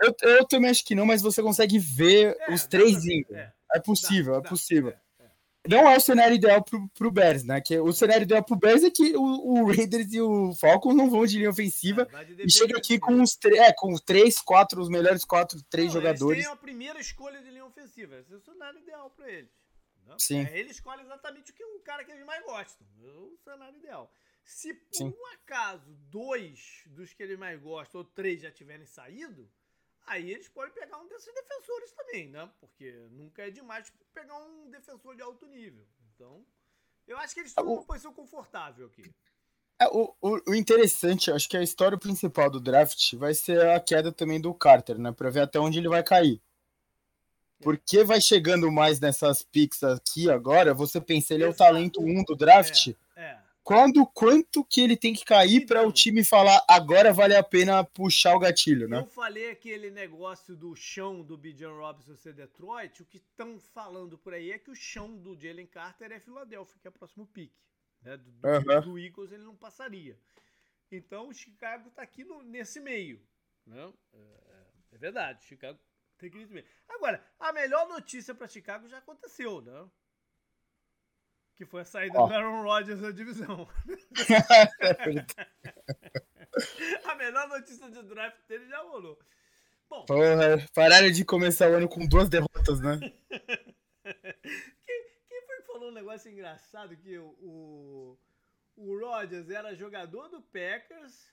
[0.00, 3.34] Eu, eu também acho que não, mas você consegue ver é, os três indo.
[3.34, 4.90] É, é possível, dá, é possível.
[4.90, 5.09] É
[5.70, 7.60] não é o cenário ideal pro, pro Bears, né?
[7.60, 11.08] Que o cenário ideal pro Bears é que o, o Raiders e o Falcons não
[11.08, 14.88] vão de linha ofensiva é, e chega aqui com os é, com três, quatro, os
[14.88, 16.38] melhores quatro, três não, jogadores.
[16.38, 18.16] Eles têm a primeira escolha de linha ofensiva.
[18.16, 19.50] Esse é o cenário ideal para eles.
[20.04, 20.18] Não?
[20.18, 20.44] Sim.
[20.44, 22.84] É, ele escolhe exatamente o que o cara que eles mais gostam.
[23.04, 24.12] É o cenário ideal.
[24.44, 25.14] Se por Sim.
[25.16, 29.48] um acaso dois dos que eles mais gostam ou três já tiverem saído,
[30.06, 32.50] Aí eles podem pegar um desses defensores também, né?
[32.58, 35.86] Porque nunca é demais pegar um defensor de alto nível.
[36.14, 36.44] Então,
[37.06, 39.02] eu acho que eles estão numa posição confortável aqui.
[39.80, 44.12] É, o, o, interessante, acho que a história principal do draft vai ser a queda
[44.12, 45.10] também do Carter, né?
[45.10, 46.42] Pra ver até onde ele vai cair.
[47.60, 47.64] É.
[47.64, 52.24] Porque vai chegando mais nessas picks aqui agora, você pensa, ele é o talento 1
[52.24, 52.88] do draft.
[52.88, 52.94] É
[53.70, 57.84] quando quanto que ele tem que cair para o time falar agora vale a pena
[57.84, 58.98] puxar o gatilho, né?
[58.98, 64.18] Eu falei aquele negócio do chão do Bijan Robinson ser Detroit, o que estão falando
[64.18, 67.24] por aí é que o chão do Jalen Carter é Filadélfia, que é o próximo
[67.28, 67.62] pique.
[68.02, 68.16] Né?
[68.16, 68.80] Do, uhum.
[68.80, 70.18] do, Eagles ele não passaria.
[70.90, 73.24] Então o Chicago está aqui no, nesse meio.
[73.64, 73.92] Né?
[74.12, 75.78] É, é verdade, Chicago
[76.18, 76.66] tem que ir nesse meio.
[76.88, 79.88] Agora, a melhor notícia para Chicago já aconteceu, né?
[81.60, 82.26] Que foi a saída oh.
[82.26, 83.68] do Aaron Rodgers da divisão.
[87.04, 89.18] a melhor notícia de draft dele já rolou.
[89.86, 92.98] Bom, Porra, pararam de começar o ano com duas derrotas, né?
[93.28, 93.38] quem,
[95.28, 98.18] quem, foi que falou um negócio engraçado que o,
[98.74, 101.30] o, Rodgers era jogador do Packers,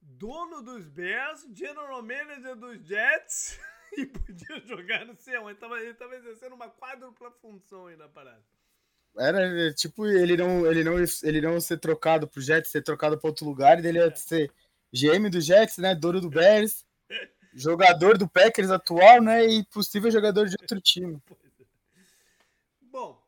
[0.00, 3.58] dono dos Bears, general manager dos Jets
[3.98, 5.44] e podia jogar no C1.
[5.44, 8.44] Ele tava, ele tava exercendo uma quádrupla função aí na parada.
[9.18, 13.28] Era tipo ele não, ele não, ele não ser trocado pro Jets, ser trocado para
[13.28, 14.50] outro lugar, ele ia ser
[14.92, 15.94] GM do Jets, né?
[15.94, 16.84] Dono do Bears,
[17.54, 19.46] jogador do Packers atual, né?
[19.46, 21.20] E possível jogador de outro time.
[22.82, 23.22] Bom,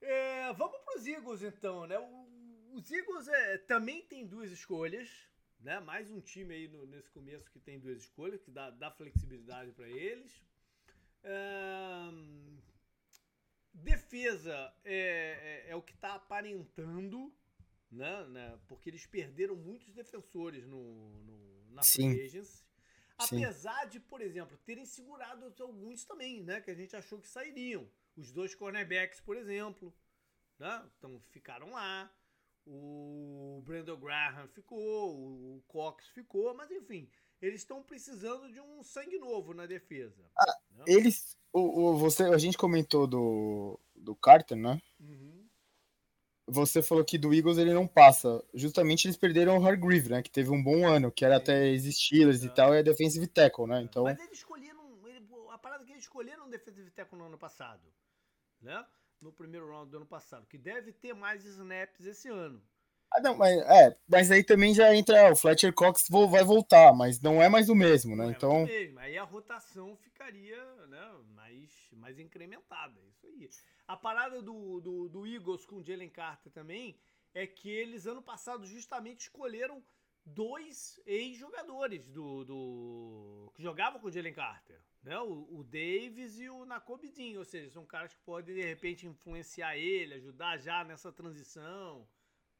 [0.00, 1.96] é, vamos pros Eagles então, né?
[2.72, 5.08] Os Eagles é, também tem duas escolhas,
[5.60, 5.78] né?
[5.80, 9.72] Mais um time aí no, nesse começo que tem duas escolhas, que dá, dá flexibilidade
[9.72, 10.32] para eles.
[11.22, 12.10] É,
[13.74, 17.34] Defesa é, é, é o que está aparentando,
[17.90, 22.12] né, né, Porque eles perderam muitos defensores no, no na Sim.
[22.12, 22.64] free agency.
[23.18, 23.88] Apesar Sim.
[23.90, 26.60] de, por exemplo, terem segurado alguns também, né?
[26.60, 27.88] Que a gente achou que sairiam.
[28.16, 29.94] Os dois cornerbacks, por exemplo,
[30.58, 30.90] né?
[30.98, 32.12] Então ficaram lá.
[32.66, 35.14] O Brandon Graham ficou,
[35.56, 37.10] o Cox ficou, mas enfim,
[37.46, 40.24] eles estão precisando de um sangue novo na defesa.
[40.36, 40.84] Ah, né?
[40.86, 44.82] Eles o, o, você, a gente comentou do, do Carter, né?
[44.98, 45.46] Uhum.
[46.48, 48.44] Você falou que do Eagles ele não passa.
[48.52, 50.20] Justamente eles perderam o Hargreave, né?
[50.20, 53.68] Que teve um bom ano, que era até Steelers e tal, e é defensive tackle,
[53.68, 53.80] né?
[53.82, 54.02] Então...
[54.02, 54.82] Mas eles escolheram.
[55.06, 57.86] Ele, a parada que eles escolheram um defensive tackle no ano passado,
[58.60, 58.84] né?
[59.20, 62.60] No primeiro round do ano passado, que deve ter mais snaps esse ano.
[63.14, 65.30] Ah, não, mas, é, mas aí também já entra.
[65.32, 68.24] O Fletcher Cox vai voltar, mas não é mais o mesmo, né?
[68.24, 68.56] Não então.
[68.62, 68.98] É mesmo.
[68.98, 73.00] Aí a rotação ficaria né, mais, mais incrementada.
[73.08, 73.48] Isso aí.
[73.86, 76.98] A parada do, do, do Eagles com o Jalen Carter também
[77.32, 79.80] é que eles, ano passado, justamente escolheram
[80.26, 84.80] dois ex-jogadores do, do que jogavam com o Jalen Carter.
[85.04, 85.16] Né?
[85.20, 87.36] O, o Davis e o Nakobidin.
[87.36, 92.08] Ou seja, são caras que podem, de repente, influenciar ele, ajudar já nessa transição.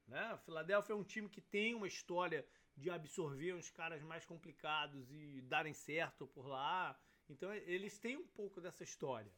[0.06, 0.38] Né?
[0.44, 2.46] Philadelphia é um time que tem uma história
[2.76, 6.98] de absorver uns caras mais complicados e darem certo por lá.
[7.28, 9.32] Então eles têm um pouco dessa história.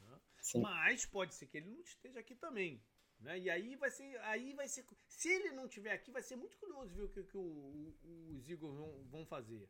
[0.00, 0.20] Né?
[0.56, 2.82] Mas pode ser que ele não esteja aqui também.
[3.20, 3.38] Né?
[3.38, 4.18] E aí vai ser.
[4.20, 4.84] Aí vai ser.
[5.06, 8.36] Se ele não estiver aqui, vai ser muito curioso ver o que, que o, o,
[8.36, 9.68] os Eagles vão, vão fazer.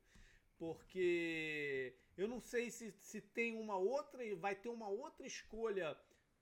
[0.59, 4.23] Porque eu não sei se, se tem uma outra.
[4.37, 5.97] Vai ter uma outra escolha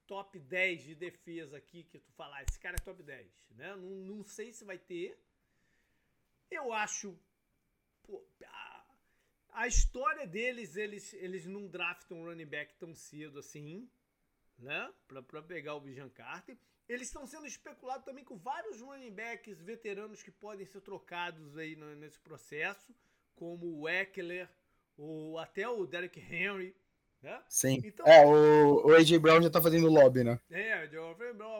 [0.07, 3.75] top 10 de defesa aqui que tu falar, esse cara é top 10, né?
[3.75, 5.17] Não, não sei se vai ter.
[6.49, 7.17] Eu acho.
[8.03, 8.23] Pô,
[9.49, 13.89] a história deles, eles, eles não draftam running back tão cedo assim,
[14.59, 14.93] né?
[15.07, 16.57] Pra, pra pegar o Bijan Carter.
[16.87, 21.75] Eles estão sendo especulados também com vários running backs veteranos que podem ser trocados aí
[21.75, 22.93] no, nesse processo,
[23.33, 24.47] como o Eckler,
[24.97, 26.75] ou até o Derek Henry.
[27.25, 27.43] Né?
[27.49, 27.81] Sim.
[27.83, 30.39] Então, é, o, o AJ Brown já tá fazendo lobby, né?
[30.51, 30.87] É,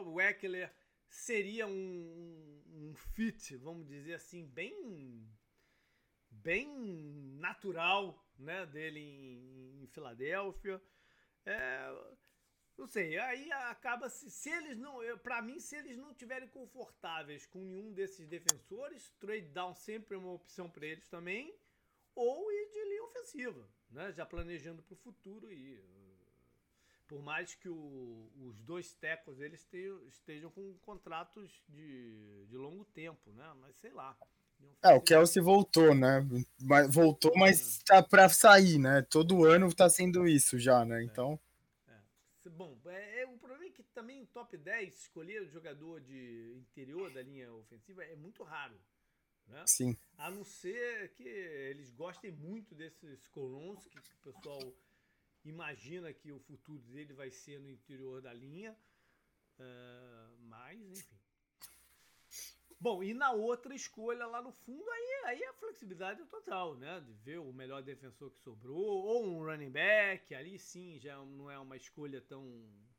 [0.04, 0.72] o Eckler
[1.08, 5.28] seria um, um fit, vamos dizer assim, bem
[6.30, 6.68] bem
[7.40, 10.80] natural né, dele em, em Filadélfia.
[11.44, 11.92] É,
[12.78, 17.44] não sei, aí acaba se, se eles não, para mim, se eles não tiverem confortáveis
[17.44, 21.52] com nenhum desses defensores, trade down sempre é uma opção para eles também,
[22.14, 24.12] ou de linha ofensiva, né?
[24.12, 25.82] Já planejando para o futuro e
[27.06, 32.84] por mais que o, os dois tecos eles estejam, estejam com contratos de, de longo
[32.84, 33.52] tempo, né?
[33.60, 34.16] Mas sei lá.
[34.82, 36.26] É, o Kelsey voltou, né?
[36.90, 39.02] Voltou, mas tá para sair, né?
[39.02, 41.02] Todo ano tá sendo isso já, né?
[41.02, 41.38] Então.
[41.88, 42.48] É.
[42.50, 46.54] Bom, é, é, o problema é que também o top 10 escolher o jogador de
[46.56, 48.78] interior da linha ofensiva é muito raro.
[49.46, 49.64] Né?
[49.66, 49.96] Sim.
[50.18, 54.60] A não ser que eles gostem muito desses colons, que o pessoal
[55.44, 58.76] imagina que o futuro dele vai ser no interior da linha.
[59.58, 61.16] Uh, mas, enfim.
[62.78, 67.00] Bom, e na outra escolha lá no fundo, aí, aí a flexibilidade é total, né?
[67.00, 71.50] De ver o melhor defensor que sobrou, ou um running back, ali sim já não
[71.50, 72.44] é uma escolha tão,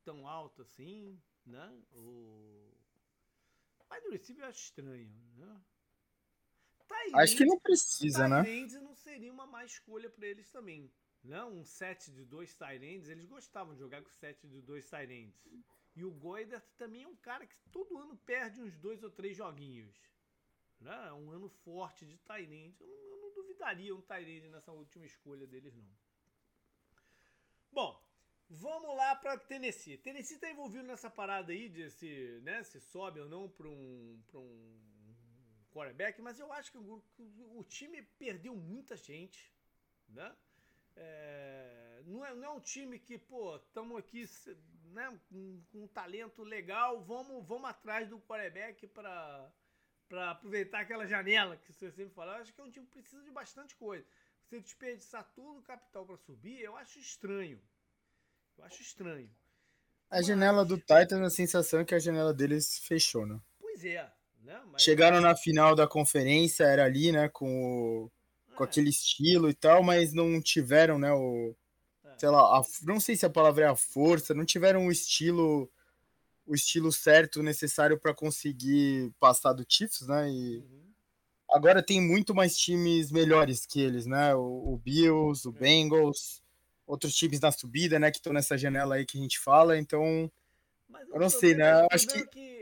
[0.03, 1.83] tão alta assim, né?
[1.91, 2.73] O...
[3.87, 5.61] Mas do receiver eu acho estranho, né?
[6.87, 8.43] Tyrande, acho que não precisa, né?
[8.81, 10.91] Não seria uma má escolha para eles também.
[11.23, 11.43] Né?
[11.43, 15.35] Um set de dois Tyrands, eles gostavam de jogar com set de dois Tyrands.
[15.95, 19.35] E o Goider também é um cara que todo ano perde uns dois ou três
[19.35, 19.95] joguinhos.
[20.79, 21.07] Né?
[21.07, 22.75] É um ano forte de Tyrande.
[22.79, 25.89] Eu, eu, não duvidaria um Tyrande nessa última escolha deles, não.
[27.71, 27.99] Bom,
[28.49, 29.97] vamos lá para Tennessee.
[29.97, 34.21] Tennessee está envolvido nessa parada aí de se, né, se sobe ou não para um,
[34.35, 34.96] um
[35.77, 37.03] quarterback, mas eu acho que o,
[37.55, 39.53] o, time perdeu muita gente.
[40.09, 40.35] Né?
[40.95, 44.25] É, não, é, não é um time que, pô, estamos aqui
[44.91, 49.51] né, com, um talento legal, vamos, vamos atrás do quarterback para
[50.09, 52.37] para aproveitar aquela janela que você sempre fala.
[52.37, 54.05] Eu acho que é um time que precisa de bastante coisa.
[54.45, 57.61] Você desperdiçar todo o capital para subir, eu acho estranho.
[58.57, 59.29] Eu acho estranho.
[60.09, 60.25] A Mas...
[60.25, 63.37] janela do Titans, a sensação é que a janela deles fechou, né?
[63.59, 64.09] Pois é.
[64.47, 64.61] Né?
[64.71, 64.81] Mas...
[64.81, 68.11] Chegaram na final da conferência, era ali, né, com o
[68.55, 71.53] com aquele estilo e tal, mas não tiveram, né, o
[72.03, 72.17] é.
[72.17, 75.69] sei lá, a, não sei se a palavra é a força, não tiveram o estilo
[76.43, 80.31] o estilo certo necessário para conseguir passar do Chiefs, né?
[80.31, 80.93] E uhum.
[81.51, 84.33] agora tem muito mais times melhores que eles, né?
[84.33, 85.59] O, o Bills, o é.
[85.59, 86.41] Bengals,
[86.87, 90.31] outros times na subida, né, que estão nessa janela aí que a gente fala, então
[91.13, 91.85] eu não sei, né?
[91.91, 92.25] Acho que...
[92.27, 92.56] que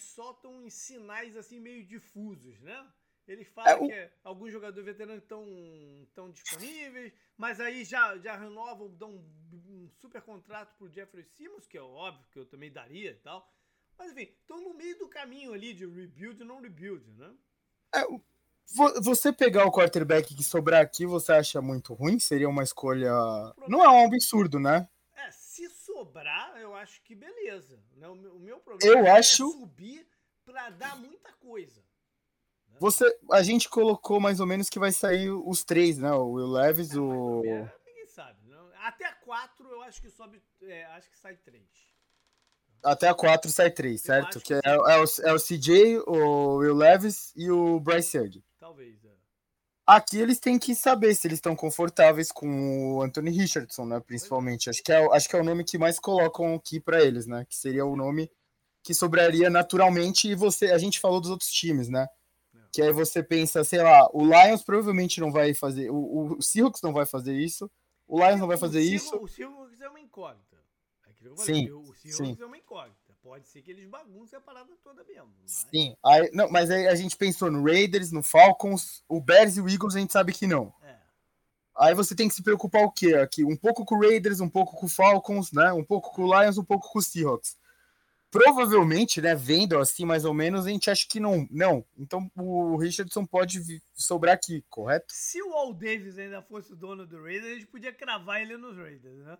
[0.00, 2.86] eles soltam sinais assim meio difusos, né?
[3.28, 3.86] Ele fala é, o...
[3.86, 5.46] que alguns jogadores veteranos estão
[6.14, 11.66] tão disponíveis, mas aí já, já renovam, dão um, um super contrato pro Jeffrey Simmons,
[11.66, 13.48] que é óbvio que eu também daria e tal.
[13.96, 17.32] Mas enfim, estão no meio do caminho ali de rebuild e não rebuild, né?
[17.94, 18.04] É,
[19.02, 22.18] você pegar o quarterback que sobrar aqui, você acha muito ruim?
[22.18, 23.12] Seria uma escolha.
[23.68, 24.88] Não é um absurdo, né?
[26.00, 27.78] É, se sobrar, eu acho que beleza.
[27.96, 28.08] Né?
[28.08, 29.50] O meu problema eu é acho...
[29.50, 30.06] subir
[30.44, 31.82] para dar muita coisa.
[32.78, 36.10] Você, a gente colocou mais ou menos que vai sair os três, né?
[36.12, 37.42] O Will Levis, é, o.
[37.84, 38.38] ninguém sabe.
[38.46, 38.70] Não.
[38.76, 40.42] Até a 4 eu acho que sobe.
[40.62, 41.62] É, acho que sai 3.
[42.82, 44.40] Até a 4 sai 3, certo?
[44.40, 48.42] Que, que é, é, o, é o CJ, o Will Levis e o Bryce Young.
[49.90, 49.96] É.
[49.96, 54.00] Aqui eles têm que saber se eles estão confortáveis com o Anthony Richardson, né?
[54.00, 54.70] Principalmente.
[54.70, 57.44] Acho que, é, acho que é o nome que mais colocam aqui para eles, né?
[57.48, 58.30] Que seria o nome
[58.82, 60.28] que sobraria naturalmente.
[60.28, 62.06] E você, a gente falou dos outros times, né?
[62.72, 66.82] Que aí você pensa, sei lá, o Lions provavelmente não vai fazer, o, o Seahawks
[66.82, 67.68] não vai fazer isso,
[68.06, 69.16] o Lions não vai fazer o isso.
[69.16, 70.56] O Seahawks é uma incógnita.
[71.04, 72.36] É falei, sim, o Seahawks sim.
[72.40, 72.99] é uma incógnita.
[73.22, 75.30] Pode ser que eles baguncem a parada toda mesmo.
[75.40, 75.66] Mas...
[75.70, 79.60] Sim, aí, não, mas aí a gente pensou no Raiders, no Falcons, o Bears e
[79.60, 80.72] o Eagles a gente sabe que não.
[80.82, 80.96] É.
[81.76, 83.14] Aí você tem que se preocupar o quê?
[83.14, 85.72] Aqui, um pouco com o Raiders, um pouco com o Falcons, né?
[85.72, 87.60] Um pouco com o Lions, um pouco com o Seahawks
[88.30, 91.46] provavelmente, né, vendo assim mais ou menos, a gente acha que não.
[91.50, 91.84] Não.
[91.98, 95.06] Então o Richardson pode sobrar aqui, correto?
[95.08, 98.56] Se o Al Davis ainda fosse o dono do Raiders, a gente podia cravar ele
[98.56, 99.36] nos Raiders, né?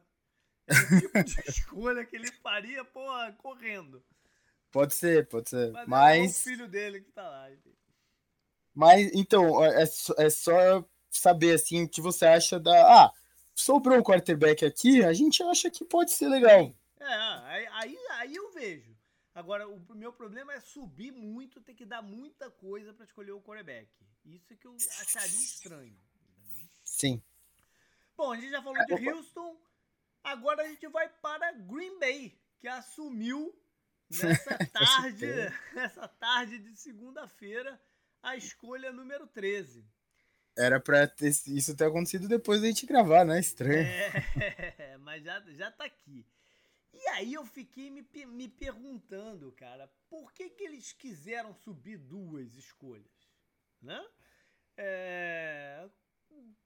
[0.70, 4.02] É o tipo de escolha que ele faria, porra, correndo.
[4.70, 5.72] Pode ser, pode ser.
[5.72, 6.20] Mas, Mas...
[6.20, 7.50] É o filho dele que tá lá.
[8.72, 13.04] Mas, então, é, é só saber assim o que você acha da.
[13.04, 13.12] Ah,
[13.54, 16.74] sobrou um quarterback aqui, a gente acha que pode ser legal.
[17.00, 18.96] É, aí, aí eu vejo.
[19.34, 23.40] Agora, o meu problema é subir muito, ter que dar muita coisa para escolher o
[23.40, 23.88] quarterback.
[24.24, 25.96] Isso é que eu acharia estranho.
[26.84, 27.22] Sim.
[28.16, 29.56] Bom, a gente já falou é, de Houston,
[30.22, 33.54] agora a gente vai para Green Bay, que assumiu
[34.10, 35.26] nessa tarde,
[35.74, 37.80] nessa tarde de segunda-feira
[38.22, 39.84] a escolha número 13.
[40.56, 43.38] Era pra ter, isso ter acontecido depois da gente gravar, né?
[43.38, 43.86] Estranho.
[43.86, 46.26] É, mas já, já tá aqui.
[46.92, 52.54] E aí eu fiquei me, me perguntando, cara, por que, que eles quiseram subir duas
[52.56, 53.06] escolhas?
[53.80, 54.04] Né?
[54.76, 55.88] É,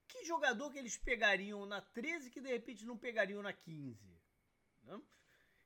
[0.07, 3.99] que jogador que eles pegariam na 13 que de repente não pegariam na 15?
[4.83, 5.01] Né?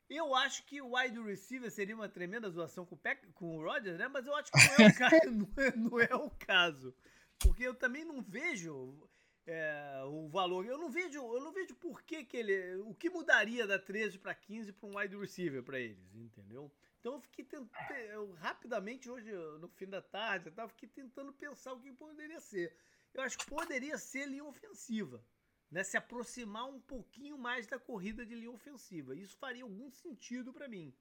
[0.10, 3.80] Eu acho que o wide receiver seria uma tremenda zoação com o, Peck, com o
[3.80, 4.08] né?
[4.08, 5.32] Mas eu acho que não é o caso.
[5.32, 6.96] não, é, não é o caso.
[7.38, 9.08] Porque eu também não vejo
[9.46, 10.66] é, o valor.
[10.66, 12.78] Eu não vejo, eu não vejo por que, que ele.
[12.78, 16.72] O que mudaria da 13 para 15 para um wide receiver para eles, entendeu?
[17.00, 17.70] Então eu fiquei tentando.
[18.10, 22.76] Eu, rapidamente, hoje, no fim da tarde, eu fiquei tentando pensar o que poderia ser.
[23.14, 25.24] Eu acho que poderia ser linha ofensiva
[25.72, 29.16] né, se aproximar um pouquinho mais da corrida de linha ofensiva.
[29.16, 30.94] Isso faria algum sentido para mim.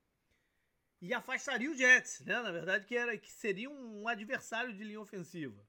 [1.00, 2.42] E afastaria o Jets, né?
[2.42, 5.64] Na verdade, que era que seria um adversário de linha ofensiva.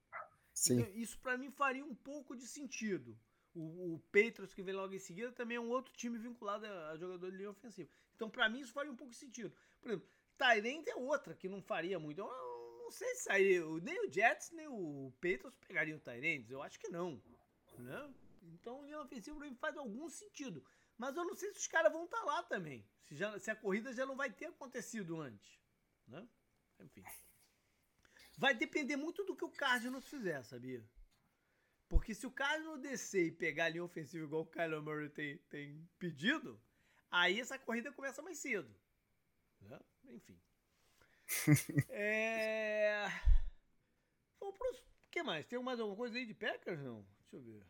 [0.53, 0.79] Sim.
[0.79, 3.17] Então, isso para mim faria um pouco de sentido.
[3.53, 6.91] O, o Patriots que vem logo em seguida também é um outro time vinculado a,
[6.91, 7.89] a jogador de linha ofensiva.
[8.15, 9.55] Então, para mim, isso faria um pouco de sentido.
[9.79, 12.19] Por exemplo, Tyrant é outra que não faria muito.
[12.19, 12.25] Eu
[12.89, 13.61] não sei se sairia.
[13.83, 16.49] Nem o Jets, nem o Patriots pegariam o Tyrant.
[16.49, 17.21] Eu acho que não.
[17.77, 18.13] Né?
[18.41, 20.65] Então, linha ofensiva pra mim faz algum sentido.
[20.97, 22.83] Mas eu não sei se os caras vão estar tá lá também.
[23.03, 25.61] Se, já, se a corrida já não vai ter acontecido antes.
[26.07, 26.27] Né?
[26.79, 27.03] Enfim.
[28.37, 30.83] Vai depender muito do que o Cardinals fizer, sabia?
[31.87, 35.37] Porque se o Cardinals descer e pegar a linha ofensiva igual o Kyler Murray tem,
[35.49, 36.59] tem pedido,
[37.11, 38.73] aí essa corrida começa mais cedo.
[39.61, 39.79] Né?
[40.05, 40.39] Enfim.
[41.89, 43.07] É...
[44.39, 44.69] Vamos pro...
[44.69, 45.45] O que mais?
[45.45, 46.82] Tem mais alguma coisa aí de Packers?
[46.82, 47.05] Não?
[47.21, 47.65] Deixa eu ver.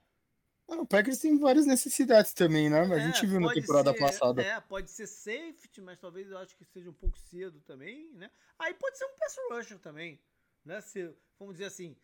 [0.69, 2.81] Ah, o Packers tem várias necessidades também, né?
[2.81, 4.41] A gente é, viu na temporada ser, passada.
[4.41, 8.29] É, pode ser safety, mas talvez eu acho que seja um pouco cedo também, né?
[8.57, 10.21] Aí pode ser um pass rusher também,
[10.63, 10.79] né?
[10.81, 11.97] Se, vamos dizer assim,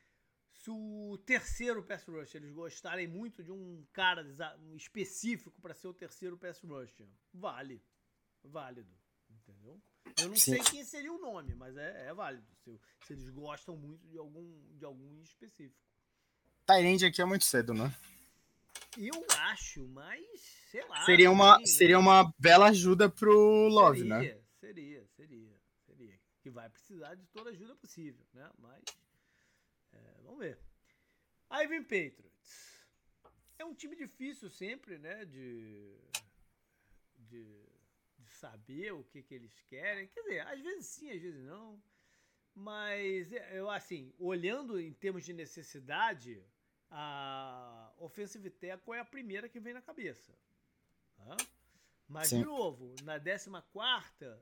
[0.52, 4.26] se o terceiro pass rusher eles gostarem muito de um cara
[4.76, 7.84] específico para ser o terceiro pass rusher, vale,
[8.44, 8.92] válido,
[9.30, 9.80] entendeu?
[10.18, 10.54] Eu não Sim.
[10.54, 12.46] sei quem seria o nome, mas é, é válido.
[12.64, 15.84] Se, se, eles gostam muito de algum, de algum específico.
[16.66, 17.94] Tyrande aqui é muito cedo, né?
[18.98, 20.26] Eu acho, mas
[20.72, 21.06] sei lá.
[21.06, 21.66] Seria uma, né?
[21.66, 24.24] seria uma bela ajuda pro Love, seria, né?
[24.60, 26.20] Seria, seria, seria.
[26.42, 28.50] Que vai precisar de toda ajuda possível, né?
[28.58, 28.84] Mas
[29.92, 30.58] é, vamos ver.
[31.50, 32.86] Aí vem Patriots.
[33.58, 35.26] É um time difícil sempre, né?
[35.26, 35.98] De,
[37.18, 37.66] de
[38.36, 40.08] saber o que, que eles querem.
[40.08, 41.82] Quer dizer, às vezes sim, às vezes não.
[42.54, 46.42] Mas eu, assim, olhando em termos de necessidade,
[46.90, 50.34] a Offensive Tackle é a primeira que vem na cabeça.
[51.18, 51.36] Tá?
[52.08, 52.40] Mas, Sim.
[52.40, 54.40] de novo, na 14,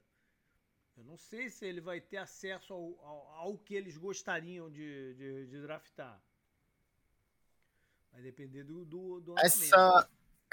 [0.98, 5.14] eu não sei se ele vai ter acesso ao, ao, ao que eles gostariam de,
[5.16, 6.22] de, de, draftar.
[8.12, 10.10] Vai depender do, do, do Essa,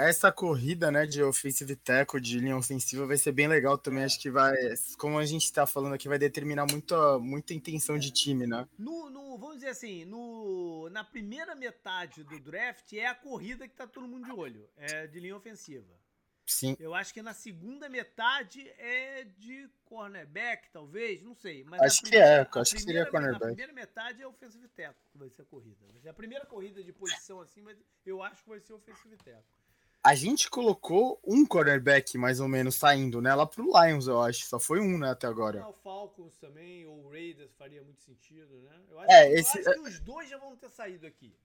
[0.08, 4.02] essa corrida, né, de offensive tackle, de linha ofensiva, vai ser bem legal também.
[4.02, 4.06] É.
[4.06, 4.54] Acho que vai,
[4.98, 7.98] como a gente está falando aqui, vai determinar muita, muita intenção é.
[7.98, 8.66] de time, né?
[8.78, 13.74] No, no, vamos dizer assim, no, na primeira metade do draft é a corrida que
[13.74, 16.00] tá todo mundo de olho, é de linha ofensiva.
[16.46, 16.76] Sim.
[16.80, 21.62] Eu acho que na segunda metade é de cornerback, talvez, não sei.
[21.62, 23.44] Mas acho primeira, que é, acho que seria cornerback.
[23.44, 25.86] A primeira metade é offensive tackle que vai ser a corrida.
[26.08, 29.59] A primeira corrida de posição assim, mas eu acho que vai ser offensive tackle.
[30.02, 33.34] A gente colocou um cornerback mais ou menos saindo, né?
[33.34, 34.46] Lá pro Lions, eu acho.
[34.46, 35.62] Só foi um, né, até agora.
[35.62, 38.82] Ah, o Falcons também, ou o Raiders faria muito sentido, né?
[38.88, 39.58] Eu acho, é, que, esse...
[39.58, 41.36] acho que os dois já vão ter saído aqui.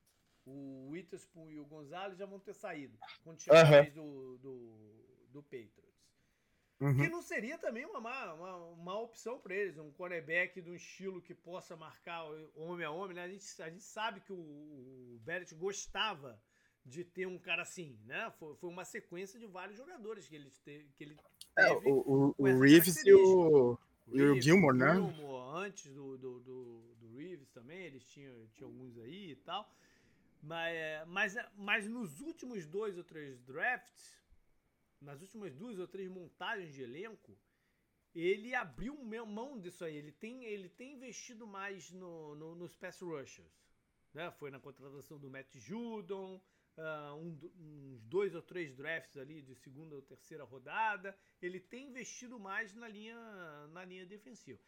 [0.46, 2.98] O Witherspoon e o Gonzalez já vão ter saído.
[3.24, 4.96] Quando chegar do, do,
[5.32, 5.86] do Patriots.
[6.80, 6.98] Uhum.
[6.98, 10.76] Que não seria também uma má, uma, uma opção para eles, um cornerback de um
[10.76, 13.24] estilo que possa marcar homem a homem, né?
[13.24, 16.40] A gente, a gente sabe que o, o Barrett gostava
[16.86, 18.32] de ter um cara assim, né?
[18.38, 21.18] Foi, foi uma sequência de vários jogadores que ele, te, que ele
[21.58, 21.90] é, teve.
[21.90, 23.78] É, o, o, o Reeves e o,
[24.08, 24.94] e o Gilmore, né?
[24.94, 29.68] Gilmore, antes do, do, do, do, Reeves também, eles tinham, tinham alguns aí e tal.
[30.44, 34.22] Mas, é, mas, mas nos últimos dois ou três drafts,
[35.02, 37.36] nas últimas duas ou três montagens de elenco,
[38.14, 39.96] ele abriu mão disso aí.
[39.96, 43.52] Ele tem, ele tem investido mais no, no nos pass rushers.
[44.14, 44.30] né?
[44.32, 46.40] Foi na contratação do Matt Judon,
[46.78, 51.18] uh, um, uns dois ou três drafts ali de segunda ou terceira rodada.
[51.42, 54.60] Ele tem investido mais na linha, na linha defensiva.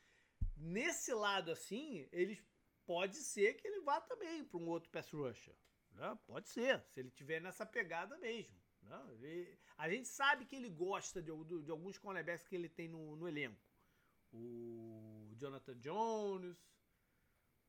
[0.56, 2.42] Nesse lado, assim, ele
[2.86, 5.56] pode ser que ele vá também para um outro pass rusher.
[5.92, 6.18] Né?
[6.26, 8.56] Pode ser, se ele tiver nessa pegada mesmo.
[8.82, 9.18] Né?
[9.22, 12.88] Ele, a gente sabe que ele gosta de, de, de alguns cornerbacks que ele tem
[12.88, 13.62] no, no elenco.
[14.32, 16.58] O Jonathan Jones,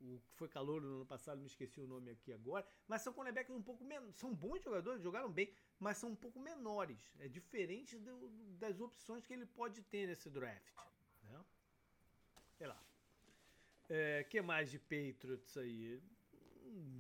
[0.01, 3.13] o que foi calor no ano passado, me esqueci o nome aqui agora, mas são
[3.13, 7.13] cornerbacks um pouco menos, são bons jogadores, jogaram bem, mas são um pouco menores.
[7.19, 8.29] É diferente do,
[8.59, 10.75] das opções que ele pode ter nesse draft.
[11.23, 11.45] Né?
[12.57, 12.83] Sei lá.
[13.89, 16.03] É, que mais de Patriots aí?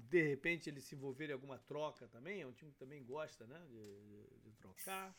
[0.08, 3.46] De repente ele se envolver em alguma troca também, é um time que também gosta
[3.46, 5.14] né, de, de, de trocar.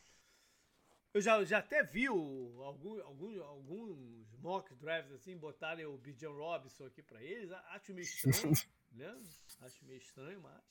[1.13, 3.97] Eu já, já até vi o, algum, algum, alguns
[4.41, 7.51] mock drafts assim, botarem o Bijan Robinson aqui para eles.
[7.71, 8.53] Acho meio estranho,
[8.93, 9.15] né?
[9.61, 10.61] Acho meio estranho, mas.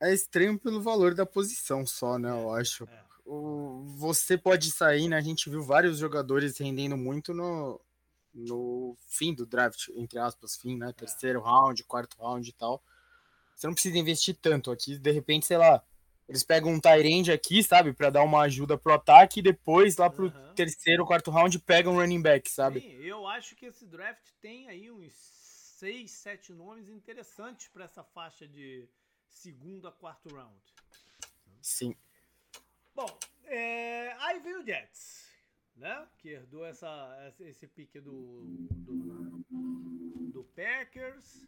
[0.00, 2.28] É estranho pelo valor da posição só, né?
[2.28, 2.84] É, eu acho.
[2.84, 3.04] É.
[3.24, 5.16] O, você pode sair, né?
[5.16, 7.80] A gente viu vários jogadores rendendo muito no,
[8.34, 10.88] no fim do draft, entre aspas, fim, né?
[10.88, 10.92] É.
[10.92, 12.82] Terceiro round, quarto round e tal.
[13.54, 15.84] Você não precisa investir tanto aqui, de repente, sei lá,
[16.30, 20.08] eles pegam um Tyrande aqui, sabe, para dar uma ajuda pro ataque e depois lá
[20.08, 20.54] pro uhum.
[20.54, 22.80] terceiro, quarto round pegam um running back, sabe?
[22.80, 28.04] Sim, eu acho que esse draft tem aí uns seis, sete nomes interessantes para essa
[28.04, 28.88] faixa de
[29.28, 30.54] segundo a quarto round.
[31.60, 31.96] Sim.
[32.94, 34.12] Bom, é...
[34.20, 35.26] aí veio o Jets,
[35.74, 36.06] né?
[36.16, 39.44] Que herdou essa, esse pique do, do,
[40.32, 41.44] do Packers.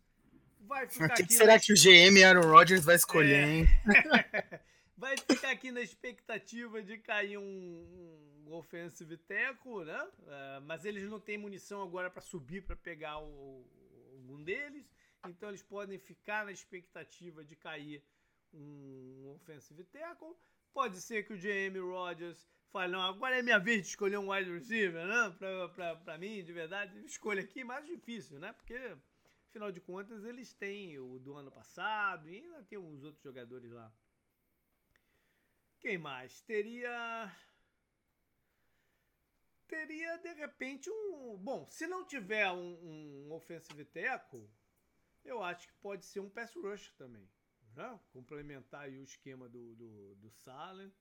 [0.62, 3.48] Vai ficar o que, será que o GM Aaron Rodgers vai escolher, é...
[3.48, 3.68] hein?
[5.02, 10.00] vai ficar aqui na expectativa de cair um, um offensive tackle, né?
[10.04, 13.66] Uh, mas eles não têm munição agora para subir para pegar o,
[14.12, 14.88] algum deles.
[15.26, 18.00] Então eles podem ficar na expectativa de cair
[18.54, 20.36] um offensive tackle.
[20.72, 24.30] Pode ser que o GM Rodgers fale, não, agora é minha vez de escolher um
[24.30, 25.36] wide receiver, né?
[26.04, 28.52] Para mim, de verdade, escolha aqui mais difícil, né?
[28.52, 28.78] Porque,
[29.48, 33.72] afinal de contas, eles têm o do ano passado e ainda tem uns outros jogadores
[33.72, 33.92] lá
[35.82, 36.40] quem mais?
[36.42, 37.36] Teria.
[39.66, 41.36] Teria de repente um.
[41.36, 44.48] Bom, se não tiver um, um offensive tackle,
[45.24, 47.28] eu acho que pode ser um pass rush também.
[47.74, 48.00] Né?
[48.12, 50.92] Complementar o esquema do, do, do Salem.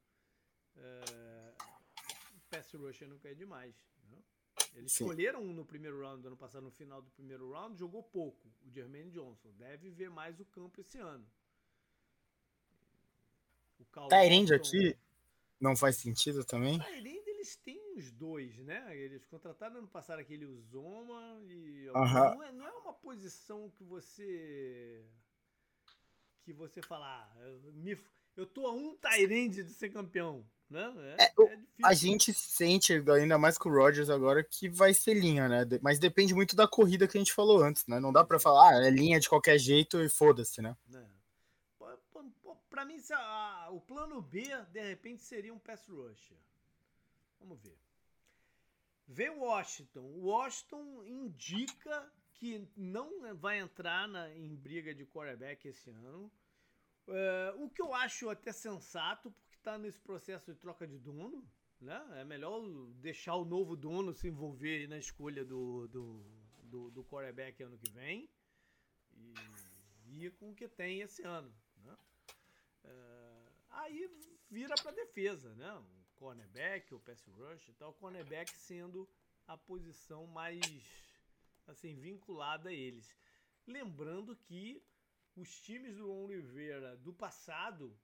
[0.75, 1.53] É,
[2.49, 3.75] pass rush nunca é demais.
[4.09, 4.17] Né?
[4.73, 5.03] Eles Sim.
[5.03, 8.51] escolheram um no primeiro round do ano passado, no final do primeiro round, jogou pouco.
[8.65, 11.29] O Jermaine Johnson deve ver mais o campo esse ano.
[14.09, 14.97] Tyrande aqui
[15.59, 16.79] não faz sentido também?
[16.79, 18.95] Tyrande eles têm os dois, né?
[18.95, 22.35] Eles contrataram ano passado aquele Uzoma e uh -huh.
[22.35, 25.03] não, é, não é uma posição que você
[26.43, 27.33] que você fala, ah,
[27.73, 27.97] me,
[28.35, 30.45] eu tô a um Tyrande de ser campeão.
[30.69, 31.15] Né?
[31.19, 35.13] É, é, é a gente sente, ainda mais com o Rogers agora, que vai ser
[35.13, 35.67] linha, né?
[35.81, 37.99] Mas depende muito da corrida que a gente falou antes, né?
[37.99, 40.75] Não dá para falar, ah, é linha de qualquer jeito e foda-se, né?
[40.93, 41.20] É
[42.71, 46.37] para mim, a, o plano B, de repente, seria um pass rusher.
[47.37, 47.77] Vamos ver.
[49.05, 50.01] Vem Washington.
[50.21, 56.31] Washington indica que não vai entrar na, em briga de quarterback esse ano.
[57.07, 61.45] Uh, o que eu acho até sensato, porque está nesse processo de troca de dono.
[61.81, 62.01] Né?
[62.21, 62.61] É melhor
[63.01, 66.25] deixar o novo dono se envolver na escolha do, do,
[66.63, 68.29] do, do quarterback ano que vem.
[70.07, 71.53] E com o que tem esse ano.
[72.83, 74.09] Uh, aí
[74.49, 75.71] vira para defesa, né?
[75.73, 77.91] O cornerback, o pass rush e tal.
[77.91, 79.07] O cornerback sendo
[79.47, 80.61] a posição mais
[81.67, 83.15] assim vinculada a eles.
[83.65, 84.83] Lembrando que
[85.35, 87.97] os times do Ron Rivera do passado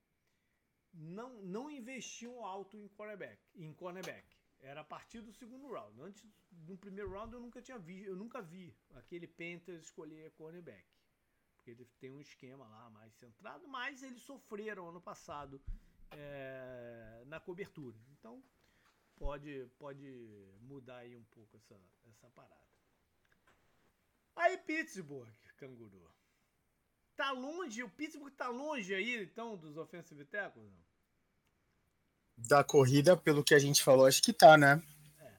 [0.94, 4.26] não, não investiam alto em cornerback, em cornerback.
[4.60, 6.02] Era a partir do segundo round.
[6.02, 10.97] Antes do primeiro round eu nunca tinha vi, eu nunca vi aquele Panthers escolher cornerback
[11.68, 15.62] porque ele tem um esquema lá mais centrado, mas eles sofreram ano passado
[16.12, 17.98] é, na cobertura.
[18.12, 18.42] Então
[19.18, 20.08] pode, pode
[20.62, 21.76] mudar aí um pouco essa,
[22.10, 22.56] essa parada.
[24.36, 26.10] Aí Pittsburgh, canguru.
[27.16, 30.72] Tá longe, o Pittsburgh tá longe aí então dos offensive tackles?
[30.72, 30.88] Não?
[32.38, 34.82] Da corrida, pelo que a gente falou, acho que tá, né?
[35.20, 35.34] É.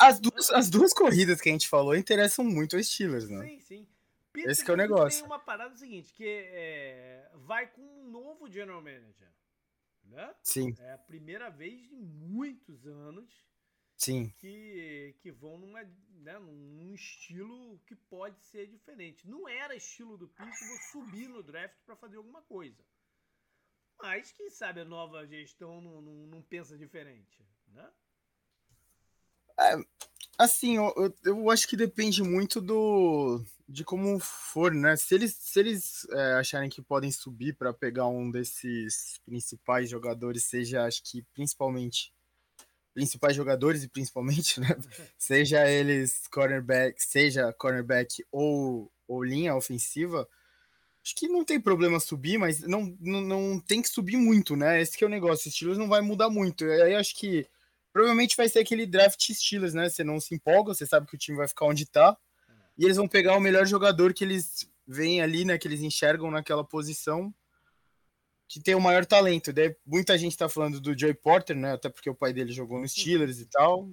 [0.00, 3.46] As, duas, as duas corridas que a gente falou interessam muito os Steelers, né?
[3.46, 3.93] Sim, sim.
[4.34, 5.20] Pittsburgh Esse é o negócio.
[5.20, 9.32] tem uma parada seguinte, que é, vai com um novo general manager.
[10.02, 10.34] Né?
[10.42, 10.74] Sim.
[10.80, 13.32] É a primeira vez em muitos anos
[13.96, 14.34] Sim.
[14.38, 19.26] Que, que vão numa, né, num estilo que pode ser diferente.
[19.26, 22.82] Não era estilo do Pittsburgh subir no draft para fazer alguma coisa.
[24.02, 27.88] Mas quem sabe a nova gestão não, não, não pensa diferente, né?
[29.56, 29.76] É,
[30.36, 34.96] assim, eu, eu acho que depende muito do de como for, né?
[34.96, 40.44] Se eles, se eles é, acharem que podem subir para pegar um desses principais jogadores,
[40.44, 42.12] seja, acho que principalmente
[42.92, 44.68] principais jogadores e principalmente, né?
[45.18, 50.28] seja eles cornerback, seja cornerback ou, ou linha ofensiva,
[51.02, 54.80] acho que não tem problema subir, mas não, não, não tem que subir muito, né?
[54.80, 56.64] Esse que é o negócio, o Steelers não vai mudar muito.
[56.64, 57.46] Aí acho que
[57.92, 59.88] provavelmente vai ser aquele draft Steelers, né?
[59.88, 62.16] Você não se empolga, você sabe que o time vai ficar onde tá,
[62.76, 65.58] e eles vão pegar o melhor jogador que eles veem ali, né?
[65.58, 67.32] Que eles enxergam naquela posição
[68.46, 69.52] que tem o maior talento.
[69.52, 71.72] Daí, muita gente tá falando do Joey Porter, né?
[71.72, 73.88] Até porque o pai dele jogou no Steelers e tal.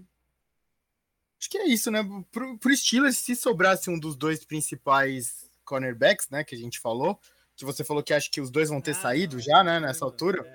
[1.40, 2.04] Acho que é isso, né?
[2.32, 6.44] Pro, pro Steelers, se sobrasse um dos dois principais cornerbacks, né?
[6.44, 7.20] Que a gente falou,
[7.56, 9.80] que você falou que acha que os dois vão ter ah, saído já, né?
[9.80, 10.46] Nessa altura.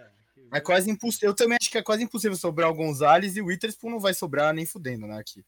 [0.52, 1.30] É, é quase impossível.
[1.30, 4.14] Eu também acho que é quase impossível sobrar o Gonzalez e o Witherspoon não vai
[4.14, 5.18] sobrar nem fudendo, né?
[5.18, 5.44] Aqui.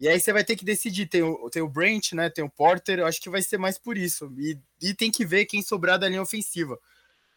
[0.00, 1.06] E aí você vai ter que decidir.
[1.06, 2.30] Tem o, tem o Brent, né?
[2.30, 3.00] Tem o Porter.
[3.00, 4.32] Eu acho que vai ser mais por isso.
[4.38, 6.78] E, e tem que ver quem sobrar da linha ofensiva.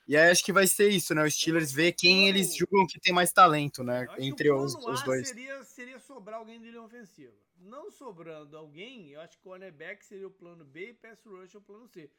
[0.07, 1.23] E aí acho que vai ser isso, né?
[1.23, 4.07] Os Steelers vê quem eles julgam que tem mais talento, né?
[4.19, 5.27] Entre os, os dois.
[5.27, 7.33] Seria, seria sobrar alguém de linha ofensiva.
[7.57, 11.53] Não sobrando alguém, eu acho que o cornerback seria o plano B e pass rush
[11.53, 12.09] é o plano C.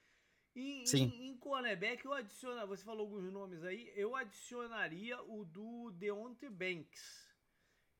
[0.55, 1.13] E, Sim.
[1.17, 6.51] Em, em cornerback, eu adicionaria, você falou alguns nomes aí, eu adicionaria o do Deontay
[6.51, 7.22] Banks.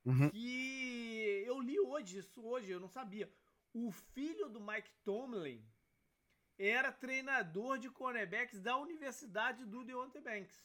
[0.05, 0.31] Uhum.
[0.31, 3.31] Que eu li hoje, isso hoje, eu não sabia.
[3.73, 5.65] O filho do Mike Tomlin
[6.59, 10.65] era treinador de cornerbacks da Universidade do Deontay Banks.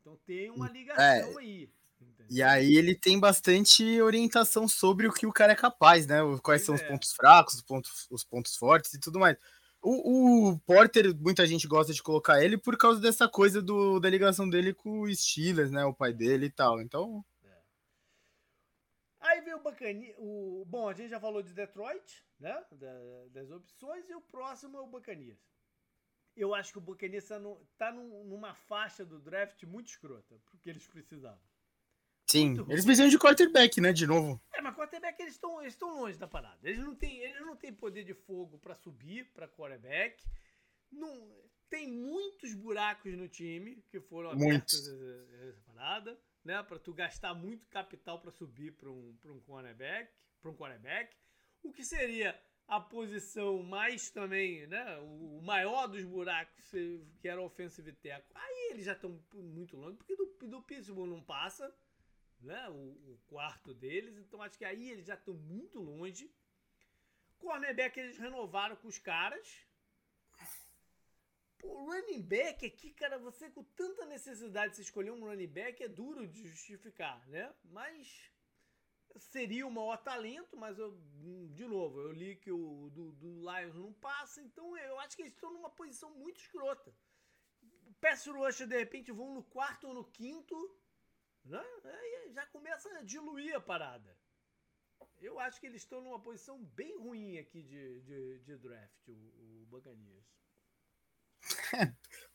[0.00, 1.72] Então tem uma ligação é, aí.
[2.00, 2.26] Entendeu?
[2.30, 6.20] E aí ele tem bastante orientação sobre o que o cara é capaz, né?
[6.42, 6.78] Quais pois são é.
[6.78, 9.36] os pontos fracos, os pontos, os pontos fortes e tudo mais.
[9.82, 14.10] O, o, Porter, muita gente gosta de colocar ele por causa dessa coisa do, da
[14.10, 15.84] ligação dele com o Steelers, né?
[15.84, 16.80] O pai dele e tal.
[16.80, 17.24] Então.
[19.50, 20.14] Aí o Bacani.
[20.16, 20.64] O...
[20.66, 22.64] Bom, a gente já falou de Detroit, né?
[22.72, 25.38] Da, das opções, e o próximo é o Bacanias.
[26.36, 30.40] Eu acho que o Bacanias tá, no, tá num, numa faixa do draft muito escrota,
[30.46, 31.42] porque eles precisavam.
[32.30, 33.92] Sim, eles precisam de quarterback, né?
[33.92, 34.40] De novo.
[34.54, 36.60] É, mas quarterback eles estão eles longe da parada.
[36.62, 40.22] Eles não têm, eles não têm poder de fogo para subir para quarterback.
[40.92, 41.28] Não,
[41.68, 44.86] tem muitos buracos no time que foram abertos
[45.48, 46.62] essa parada, né?
[46.62, 50.10] Para tu gastar muito capital para subir para um, pra um cornerback,
[50.40, 51.14] para um quarterback
[51.62, 56.70] o que seria a posição mais também, né, o maior dos buracos,
[57.20, 58.32] que era o offensive tackle.
[58.34, 61.74] Aí eles já estão muito longe, porque do, do Pittsburgh não passa,
[62.40, 62.72] né, o,
[63.12, 66.32] o, quarto deles, então acho que aí eles já estão muito longe.
[67.38, 69.66] Cornerback eles renovaram com os caras.
[71.60, 75.88] Pô, running back aqui, cara, você com tanta necessidade de escolher um running back é
[75.88, 77.54] duro de justificar, né?
[77.64, 78.30] Mas
[79.18, 80.98] seria o maior talento, mas eu,
[81.52, 85.22] de novo, eu li que o do, do Lions não passa, então eu acho que
[85.22, 86.94] eles estão numa posição muito escrota.
[88.00, 90.56] Pass Rusher, de repente, vão no quarto ou no quinto,
[91.44, 91.62] né?
[91.84, 94.16] Aí já começa a diluir a parada.
[95.18, 99.12] Eu acho que eles estão numa posição bem ruim aqui de, de, de draft, o,
[99.12, 100.39] o Buccaneers.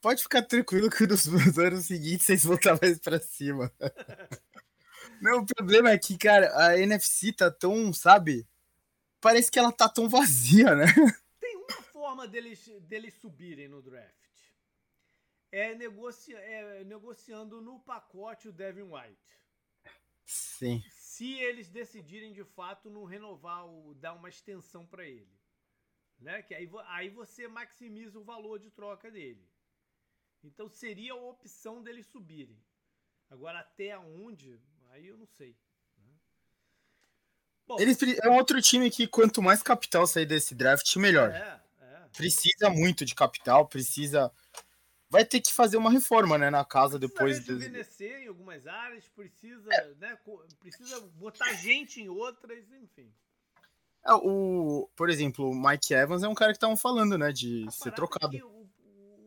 [0.01, 1.27] Pode ficar tranquilo que nos
[1.57, 3.71] anos seguintes vocês vão estar mais pra cima.
[5.21, 8.47] Não, o problema é que, cara, a NFC tá tão, sabe?
[9.19, 10.85] Parece que ela tá tão vazia, né?
[11.39, 14.13] Tem uma forma deles, deles subirem no draft.
[15.51, 19.17] É, negocia, é negociando no pacote o Devin White.
[20.25, 20.83] Sim.
[20.91, 25.39] Se eles decidirem de fato não renovar, o, dar uma extensão para ele.
[26.19, 26.41] Né?
[26.41, 29.47] Que aí, aí você maximiza o valor de troca dele.
[30.43, 32.57] Então seria a opção deles subirem.
[33.29, 34.59] Agora, até onde?
[34.91, 35.57] Aí eu não sei.
[35.97, 36.13] Né?
[37.67, 41.31] Bom, Eles, é um outro time que quanto mais capital sair desse draft, melhor.
[41.31, 42.07] É, é.
[42.15, 44.31] Precisa muito de capital, precisa.
[45.09, 47.39] Vai ter que fazer uma reforma, né, na casa precisa depois.
[47.69, 49.93] Precisa em algumas áreas, precisa, é.
[49.95, 50.17] né,
[50.59, 53.11] precisa botar gente em outras, enfim.
[54.07, 57.65] É, o, por exemplo, o Mike Evans é um cara que estavam falando, né, de
[57.71, 58.37] ser é trocado.
[58.37, 58.69] o,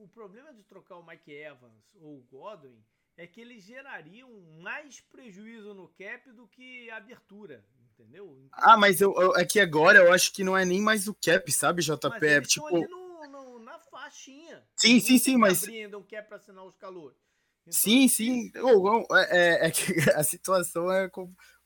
[0.00, 2.78] o, o problema de trocar o Mike Evans ou o Godwin
[3.16, 4.30] é que eles gerariam
[4.62, 8.38] mais prejuízo no cap do que abertura, entendeu?
[8.46, 11.08] Então, ah, mas eu, eu, é que agora eu acho que não é nem mais
[11.08, 12.08] o cap, sabe, JP?
[12.08, 14.62] Mas é tipo ali no, no, na faixinha.
[14.76, 17.18] Sim, sim, sim, mas abrindo um cap para assinar os calores.
[17.62, 18.52] Então, sim, sim.
[18.62, 19.82] Oh, oh, é, é, que
[20.14, 21.10] a situação é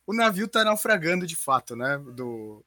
[0.06, 1.98] o navio tá naufragando de fato, né?
[1.98, 2.64] Do,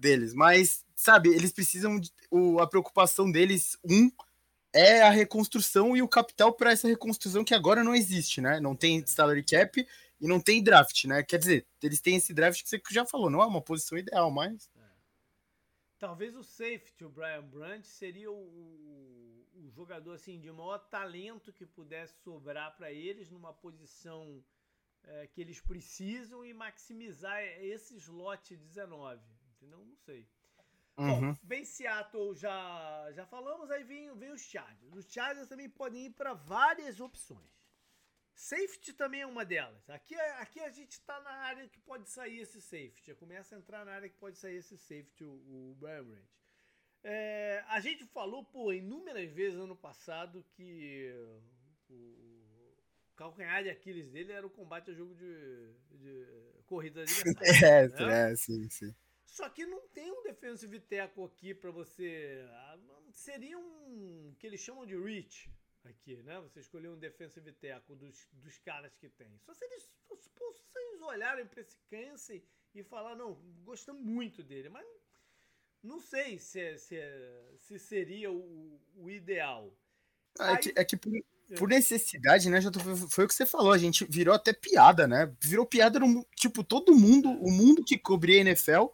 [0.00, 0.34] deles.
[0.34, 2.00] Mas, sabe, eles precisam.
[2.00, 4.10] De, o, a preocupação deles, um,
[4.72, 8.60] é a reconstrução e o capital para essa reconstrução que agora não existe, né?
[8.60, 9.86] Não tem salary cap
[10.20, 11.22] e não tem draft, né?
[11.22, 14.30] Quer dizer, eles têm esse draft que você já falou, não é uma posição ideal,
[14.30, 14.70] mas.
[14.76, 14.90] É.
[15.98, 18.36] Talvez o safety, o Brian Brandt, seria o,
[19.54, 24.42] o jogador assim de maior talento que pudesse sobrar para eles numa posição
[25.04, 29.20] é, que eles precisam e maximizar esse slot 19.
[29.60, 29.84] Entendeu?
[29.84, 30.26] Não sei.
[30.96, 31.32] Uhum.
[31.32, 34.94] Bom, vem Seattle, já, já falamos, aí vem, vem os Chargers.
[34.94, 37.60] Os Chargers também podem ir para várias opções.
[38.34, 39.88] Safety também é uma delas.
[39.90, 43.14] Aqui, aqui a gente está na área que pode sair esse safety.
[43.14, 46.40] Começa a entrar na área que pode sair esse safety, o, o Brian Branch.
[47.02, 51.12] É, a gente falou, pô, inúmeras vezes ano passado que
[51.88, 52.40] o
[53.16, 56.26] calcanhar de Aquiles dele era o combate a jogo de, de
[56.66, 57.12] corrida de
[57.64, 58.32] é, né?
[58.32, 58.94] é, sim, sim.
[59.30, 62.44] Só que não tem um defensive tackle aqui para você.
[62.50, 62.78] Ah,
[63.12, 65.48] seria um que eles chamam de reach
[65.84, 66.40] aqui, né?
[66.40, 69.38] Você escolher um defensive tackle dos, dos caras que tem.
[69.38, 72.42] Só se eles, se vocês olharem para esse Kansas
[72.74, 74.84] e falar, não, gostamos muito dele, mas
[75.80, 77.00] não sei se, se,
[77.56, 79.72] se seria o, o ideal.
[80.40, 81.12] Ah, é, que, é que por,
[81.56, 82.70] por, necessidade, né, já
[83.10, 85.32] foi o que você falou, a gente virou até piada, né?
[85.40, 88.86] Virou piada no tipo todo mundo, o mundo que cobria a NFL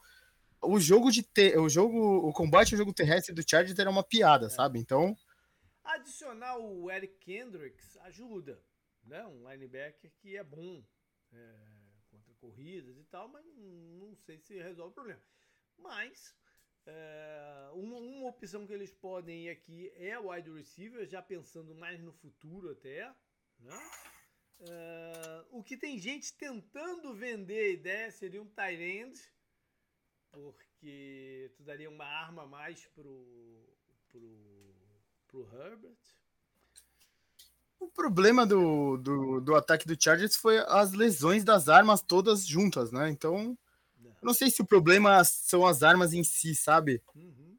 [0.66, 1.98] o jogo de ter, o jogo,
[2.28, 4.50] o combate ao jogo terrestre do Chargers era uma piada, é.
[4.50, 4.78] sabe?
[4.78, 5.16] Então,
[5.82, 8.62] adicionar o Eric Kendricks ajuda,
[9.04, 9.24] né?
[9.26, 10.82] Um linebacker que é bom
[11.32, 11.54] é,
[12.10, 15.22] contra corridas e tal, mas não sei se resolve o problema.
[15.78, 16.34] Mas
[16.86, 21.74] é, uma, uma, opção que eles podem ir aqui é o wide receiver, já pensando
[21.74, 23.12] mais no futuro até,
[23.60, 23.90] né?
[24.60, 29.20] É, o que tem gente tentando vender a ideia seria um tight end,
[30.36, 33.26] porque tu daria uma arma a mais pro,
[34.10, 34.20] pro,
[35.28, 35.96] pro Herbert.
[37.80, 42.92] O problema do, do, do, ataque do Chargers foi as lesões das armas todas juntas,
[42.92, 43.08] né?
[43.08, 43.56] Então,
[43.98, 44.10] não.
[44.10, 47.02] eu não sei se o problema são as armas em si, sabe?
[47.14, 47.56] Uhum.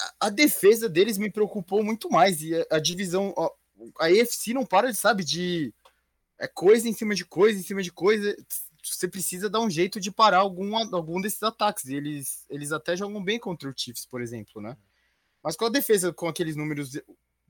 [0.00, 2.42] A, a, defesa deles me preocupou muito mais.
[2.42, 5.74] E a, a divisão, a, a EFC não para, sabe, de
[6.38, 8.34] é coisa em cima de coisa, em cima de coisa
[8.82, 11.84] você precisa dar um jeito de parar algum, algum desses ataques.
[11.84, 14.76] E eles, eles até jogam bem contra o Chiefs, por exemplo, né?
[15.42, 17.00] Mas com a defesa com aqueles números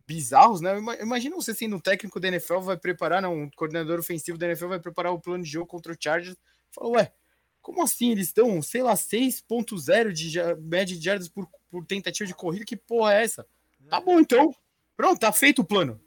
[0.07, 0.76] bizarros, né?
[1.01, 4.68] Imagina você sendo um técnico da NFL, vai preparar, não, um coordenador ofensivo da NFL
[4.68, 6.37] vai preparar o plano de jogo contra o Chargers.
[6.70, 7.12] Fala, ué,
[7.61, 8.11] como assim?
[8.11, 12.64] Eles estão, sei lá, 6.0 de média de yardas por, por tentativa de corrida?
[12.64, 13.47] Que porra é essa?
[13.89, 14.55] Tá bom, então.
[14.97, 16.01] Pronto, tá feito o plano.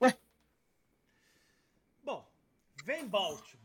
[0.00, 0.16] Ué.
[2.04, 2.26] Bom,
[2.84, 3.61] vem Baltimore.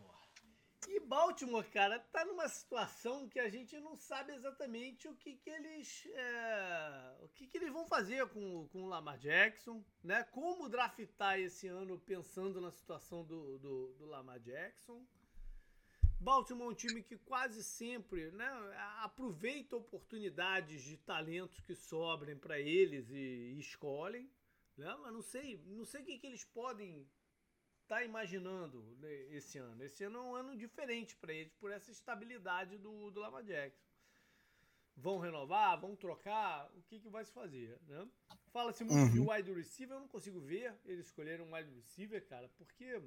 [1.08, 6.06] Baltimore, cara, tá numa situação que a gente não sabe exatamente o que, que eles.
[6.14, 10.26] É, o que, que eles vão fazer com, com o Lamar Jackson, né?
[10.26, 15.02] Como draftar esse ano pensando na situação do, do, do Lamar Jackson.
[16.20, 18.50] Baltimore é um time que quase sempre né,
[19.04, 24.30] aproveita oportunidades de talentos que sobrem para eles e, e escolhem.
[24.76, 24.94] Né?
[25.02, 27.08] Mas não sei, não sei o que, que eles podem
[27.88, 29.84] tá imaginando né, esse ano?
[29.84, 33.88] Esse ano é um ano diferente para eles por essa estabilidade do, do Lava Jackson.
[34.96, 35.80] Vão renovar?
[35.80, 36.70] Vão trocar?
[36.76, 37.80] O que, que vai se fazer?
[37.88, 38.08] Né?
[38.52, 39.12] Fala-se muito uhum.
[39.12, 43.02] de wide receiver, eu não consigo ver eles escolherem um wide receiver, cara, porque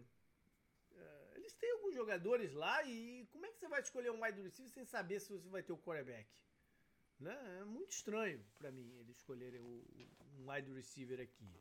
[0.92, 4.40] é, eles têm alguns jogadores lá e como é que você vai escolher um wide
[4.40, 6.28] receiver sem saber se você vai ter o quarterback?
[7.18, 7.58] Né?
[7.60, 9.84] É muito estranho para mim eles escolherem o,
[10.38, 11.52] um wide receiver aqui.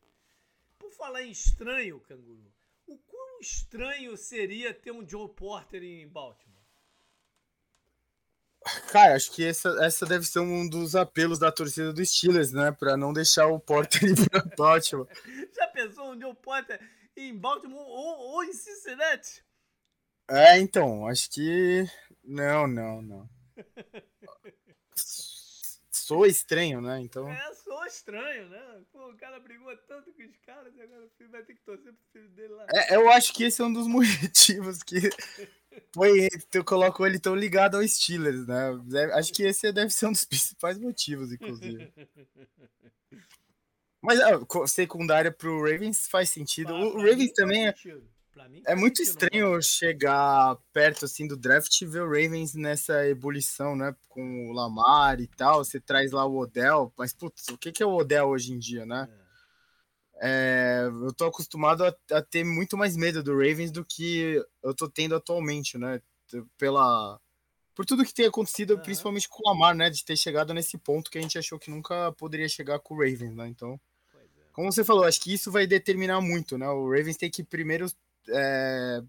[0.77, 2.53] Por falar em estranho, canguru,
[2.89, 6.49] o quão estranho seria ter um Joe Porter em Baltimore?
[8.91, 12.71] Cara, acho que essa, essa deve ser um dos apelos da torcida dos Steelers, né?
[12.71, 15.07] Pra não deixar o Porter ir pra Baltimore.
[15.55, 16.79] Já pensou um Joe Porter
[17.15, 19.43] em Baltimore ou, ou em Cincinnati?
[20.29, 21.85] É, então, acho que.
[22.23, 23.29] Não, não, não.
[26.09, 26.99] Sou estranho, né?
[27.01, 27.31] Então.
[27.31, 28.81] É, sou estranho, né?
[28.91, 31.61] Pô, o cara brigou tanto com os caras e agora o filho vai ter que
[31.61, 32.65] torcer pro filho dele lá.
[32.73, 35.11] É, eu acho que esse é um dos motivos que
[35.93, 38.71] foi, eu coloco ele tão ligado ao Steelers, né?
[39.13, 41.93] Acho que esse deve ser um dos principais motivos, inclusive.
[44.01, 46.73] Mas a ah, secundária pro Ravens faz sentido.
[46.73, 47.73] o Ravens também é.
[47.73, 48.09] Sentido
[48.65, 53.95] é muito estranho chegar perto assim do draft e ver o Ravens nessa ebulição, né?
[54.07, 55.63] Com o Lamar e tal.
[55.63, 58.59] Você traz lá o Odell, mas putz, o que, que é o Odell hoje em
[58.59, 59.07] dia, né?
[60.21, 64.73] é, eu tô acostumado a, a, ter muito mais medo do Ravens do que eu
[64.73, 66.01] tô tendo atualmente, né?
[66.57, 67.19] Pela
[67.73, 68.81] por tudo que tem acontecido, uhum.
[68.81, 69.89] principalmente com o Lamar, né?
[69.89, 72.97] De ter chegado nesse ponto que a gente achou que nunca poderia chegar com o
[72.97, 73.47] Ravens, né?
[73.47, 73.79] Então,
[74.13, 74.17] é.
[74.51, 76.67] como você falou, acho que isso vai determinar muito, né?
[76.67, 77.87] O Ravens tem que primeiro
[78.27, 79.01] é,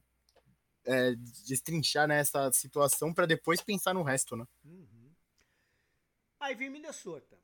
[0.87, 4.47] é, destrinchar nessa né, situação para depois pensar no resto, né?
[4.65, 5.13] Uhum.
[6.39, 7.39] Aí vem Minnesota.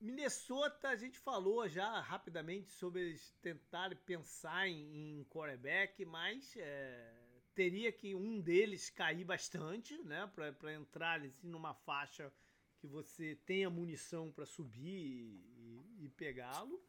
[0.00, 7.12] Minnesota, a gente falou já rapidamente sobre eles tentarem pensar em, em quarterback, mas é,
[7.54, 12.30] teria que um deles cair bastante, né, para entrar assim, numa faixa
[12.78, 16.80] que você tenha munição para subir e, e pegá-lo.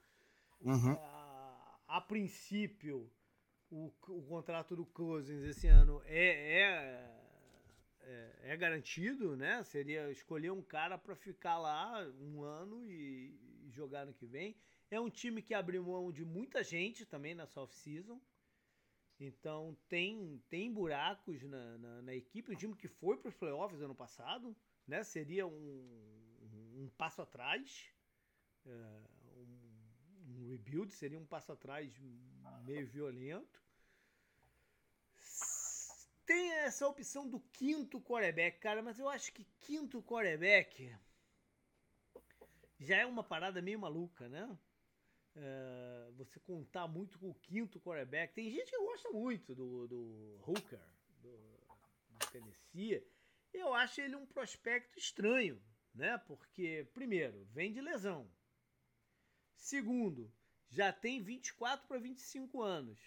[0.60, 0.92] Uhum.
[0.92, 3.10] A, a, princípio,
[3.70, 7.18] o, o contrato do Cousins esse ano é, é
[8.08, 9.62] é, é, garantido, né?
[9.64, 14.56] Seria escolher um cara para ficar lá um ano e, e, jogar no que vem.
[14.90, 18.20] É um time que abriu mão de muita gente também na off-season.
[19.20, 22.52] Então tem, tem buracos na, na, na, equipe.
[22.52, 24.56] Um time que foi para os playoffs ano passado,
[24.88, 25.04] né?
[25.04, 26.08] Seria um,
[26.78, 27.92] um passo atrás.
[28.66, 29.02] É,
[30.48, 31.94] rebuild seria um passo atrás
[32.66, 33.68] meio violento
[36.28, 40.94] tem essa opção do quinto quarterback, cara, mas eu acho que quinto quarterback
[42.78, 44.46] já é uma parada meio maluca, né?
[45.36, 48.34] Uh, você contar muito com o quinto quarterback.
[48.34, 50.82] Tem gente que gosta muito do, do Hooker,
[51.22, 51.32] do,
[52.10, 53.02] do Tennessee.
[53.54, 55.62] Eu acho ele um prospecto estranho,
[55.96, 56.18] né?
[56.28, 58.30] Porque, primeiro, vem de lesão.
[59.58, 60.32] Segundo,
[60.70, 63.00] já tem 24 para 25 anos.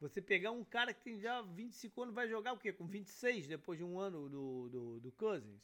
[0.00, 2.72] Você pegar um cara que tem já 25 anos, vai jogar o quê?
[2.72, 5.60] Com 26, depois de um ano do, do, do Cousins?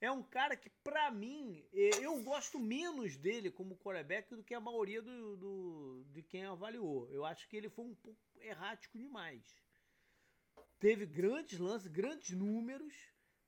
[0.00, 4.60] É um cara que, pra mim, eu gosto menos dele como quarterback do que a
[4.60, 7.08] maioria do, do, de quem avaliou.
[7.10, 9.44] Eu acho que ele foi um pouco errático demais.
[10.80, 12.94] Teve grandes lances, grandes números,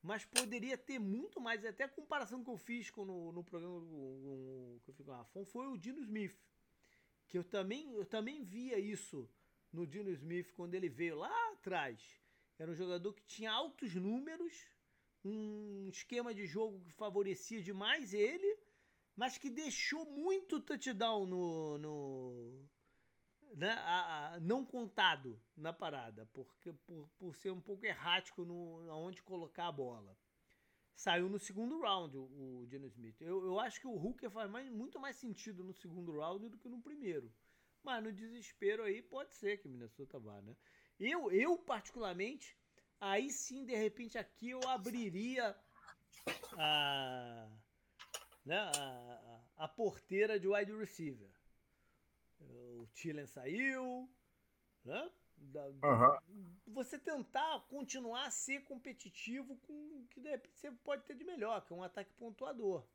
[0.05, 1.65] mas poderia ter muito mais.
[1.65, 5.11] Até a comparação que eu fiz com no, no programa com, que eu fiz com
[5.11, 6.39] o Rafon foi o Dino Smith
[7.35, 9.29] que eu também, eu também via isso
[9.73, 12.01] no Dino Smith quando ele veio lá atrás.
[12.57, 14.53] Era um jogador que tinha altos números,
[15.25, 18.57] um esquema de jogo que favorecia demais ele,
[19.17, 22.69] mas que deixou muito touchdown no, no
[23.55, 28.91] né, a, a, não contado na parada, porque por, por ser um pouco errático no
[28.91, 30.17] aonde colocar a bola
[30.95, 33.21] saiu no segundo round o, o Smith.
[33.21, 36.59] Eu, eu acho que o Hooker faz mais, muito mais sentido no segundo round do
[36.59, 37.33] que no primeiro.
[37.83, 40.57] Mas no desespero aí pode ser que Minnesota vá, né?
[40.99, 42.57] Eu, eu particularmente,
[43.01, 45.55] aí sim, de repente, aqui eu abriria
[46.57, 47.49] a,
[48.45, 51.29] né, a, a porteira de wide receiver.
[52.51, 54.09] O Tillen saiu,
[54.85, 55.11] né?
[55.37, 56.53] Da, uhum.
[56.69, 61.25] Você tentar continuar a ser competitivo com o que de repente você pode ter de
[61.25, 62.87] melhor, que é um ataque pontuador.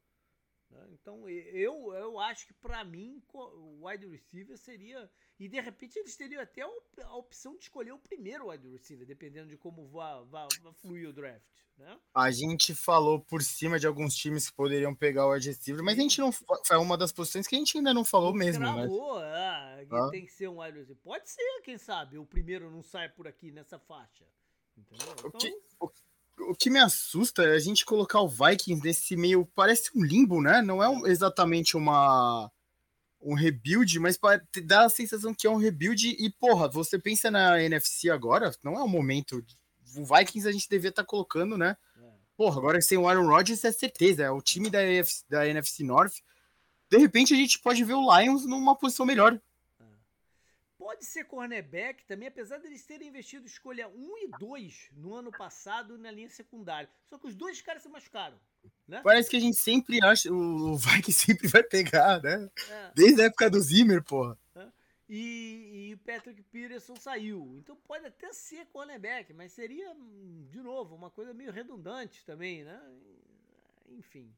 [0.70, 0.88] Né?
[0.92, 5.12] Então eu, eu acho que para mim o wide receiver seria.
[5.40, 9.48] E de repente eles teriam até a opção de escolher o primeiro wide receiver, dependendo
[9.48, 10.48] de como vai, vai
[10.82, 11.42] fluir o draft.
[11.78, 11.98] Né?
[12.14, 15.98] A gente falou por cima de alguns times que poderiam pegar o wide receiver, mas
[15.98, 16.30] a gente não.
[16.30, 18.66] Foi uma das posições que a gente ainda não falou mesmo.
[18.66, 19.26] Travou, né?
[19.26, 20.10] ah, ah.
[20.12, 21.02] tem que ser um wide receiver.
[21.02, 24.26] Pode ser, quem sabe, o primeiro não sai por aqui nessa faixa.
[24.78, 25.08] Entendeu?
[25.20, 29.16] Então, o que, o, o que me assusta é a gente colocar o Vikings nesse
[29.16, 29.46] meio.
[29.56, 30.62] Parece um limbo, né?
[30.62, 32.52] Não é um, exatamente uma
[33.22, 34.20] um rebuild, mas
[34.64, 36.16] dá a sensação que é um rebuild.
[36.18, 39.44] E, porra, você pensa na NFC agora, não é o momento.
[39.96, 41.76] O Vikings a gente devia estar tá colocando, né?
[41.98, 42.12] É.
[42.38, 45.84] Porra, agora sem o Aaron Rodgers é certeza, é o time da, NFC, da NFC
[45.84, 46.16] North.
[46.90, 49.40] De repente a gente pode ver o Lions numa posição melhor.
[50.78, 55.98] Pode ser cornerback também, apesar deles terem investido escolha 1 e 2 no ano passado
[55.98, 56.90] na linha secundária.
[57.06, 58.40] Só que os dois caras se machucaram.
[58.88, 59.02] Né?
[59.04, 62.50] Parece que a gente sempre acha, o Viking sempre vai pegar, né?
[62.70, 62.92] É.
[62.96, 64.38] Desde a época do Zimmer, porra.
[65.10, 67.56] E, e o Patrick Peterson saiu.
[67.58, 69.96] Então pode até ser cornerback, mas seria,
[70.52, 72.80] de novo, uma coisa meio redundante também, né?
[73.90, 74.32] Enfim.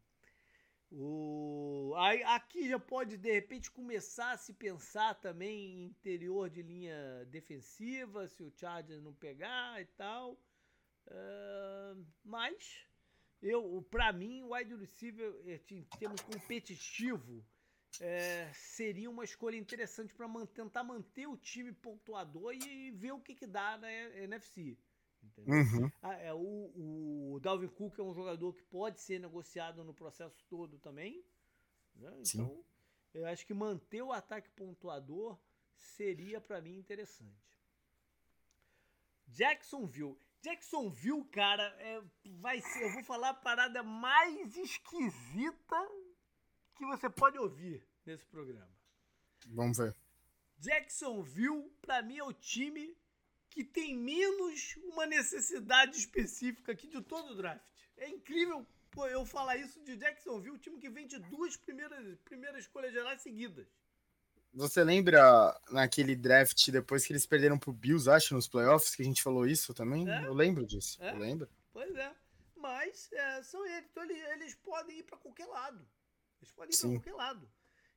[0.93, 6.61] O, aí, aqui já pode de repente começar a se pensar também em interior de
[6.61, 10.37] linha defensiva, se o Chargers não pegar e tal.
[11.07, 12.85] Uh, mas
[13.41, 17.43] eu, para mim, o wide receiver eh, em termos competitivo
[17.99, 23.19] é, seria uma escolha interessante para tentar manter o time pontuador e, e ver o
[23.19, 24.77] que, que dá na NFC.
[25.37, 25.91] Uhum.
[26.01, 30.43] Ah, é, o, o Dalvin Cook é um jogador que pode ser negociado no processo
[30.47, 31.23] todo também.
[31.95, 32.11] Né?
[32.19, 32.63] Então,
[33.13, 35.37] eu acho que manter o ataque pontuador
[35.75, 37.59] seria para mim interessante.
[39.27, 40.17] Jacksonville.
[40.41, 42.01] Jacksonville, cara, é,
[42.39, 42.83] vai ser.
[42.83, 45.89] Eu vou falar a parada mais esquisita
[46.75, 48.69] que você pode ouvir nesse programa.
[49.47, 49.95] Vamos ver.
[50.57, 52.95] Jacksonville, para mim, é o time
[53.49, 57.65] que tem menos uma necessidade específica aqui de todo o draft.
[57.97, 62.19] É incrível pô, eu falar isso de Jacksonville, o time que vem de duas primeiras,
[62.19, 63.67] primeiras escolhas gerais seguidas.
[64.53, 69.05] Você lembra naquele draft depois que eles perderam pro Bills, acho, nos playoffs, que a
[69.05, 70.09] gente falou isso também?
[70.09, 70.25] É?
[70.25, 71.01] Eu lembro disso.
[71.01, 71.11] É?
[71.11, 71.49] Eu lembro.
[71.71, 72.11] Pois é.
[72.57, 73.85] Mas é, são eles.
[73.89, 75.87] Então eles, eles podem ir para qualquer lado.
[76.41, 77.49] Eles podem ir para qualquer lado.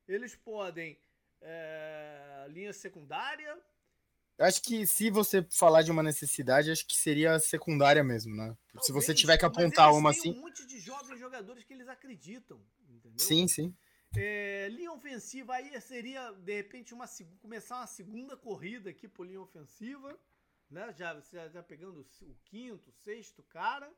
[0.07, 0.97] Eles podem.
[1.41, 3.57] É, linha secundária.
[4.37, 8.55] Acho que se você falar de uma necessidade, acho que seria secundária mesmo, né?
[8.67, 10.31] Talvez, se você tiver que apontar uma assim.
[10.31, 13.19] Tem um monte de jovens jogadores que eles acreditam, entendeu?
[13.19, 13.73] Sim, sim.
[14.17, 17.05] É, linha ofensiva aí seria, de repente, uma,
[17.41, 20.17] começar uma segunda corrida aqui por linha ofensiva.
[20.69, 20.93] Né?
[20.93, 23.91] Já, já, já pegando o quinto, sexto cara.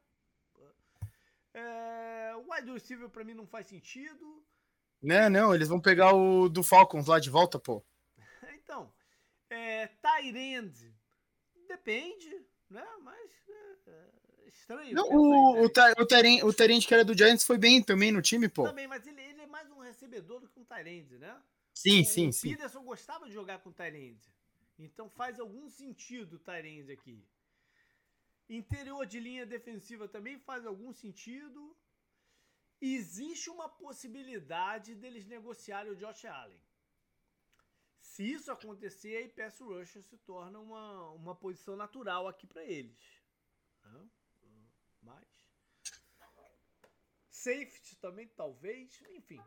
[1.53, 4.43] É, o wide receiver pra mim não faz sentido.
[5.01, 7.83] Não, não, eles vão pegar o do Falcons lá de volta, pô.
[8.53, 8.91] então,
[9.49, 10.93] é, Tyrande,
[11.67, 12.85] depende, né?
[13.03, 13.91] Mas é,
[14.45, 14.95] é estranho.
[14.95, 18.63] Não, o, o, o, Tyrande que era do Giants foi bem também no time, pô.
[18.63, 19.21] Também, mas ele,
[19.57, 21.33] mais um recebedor do que um Tyrande, né?
[21.73, 22.47] Sim, o, sim, o sim.
[22.47, 24.31] O Peterson gostava de jogar com Tyrande.
[24.77, 27.17] Então faz algum sentido o Tyrande aqui.
[28.47, 31.75] Interior de linha defensiva também faz algum sentido.
[32.79, 36.61] Existe uma possibilidade deles negociarem o Josh Allen.
[37.99, 43.03] Se isso acontecer, aí pass rusher se torna uma, uma posição natural aqui para eles.
[47.47, 49.39] Safety também, talvez, enfim.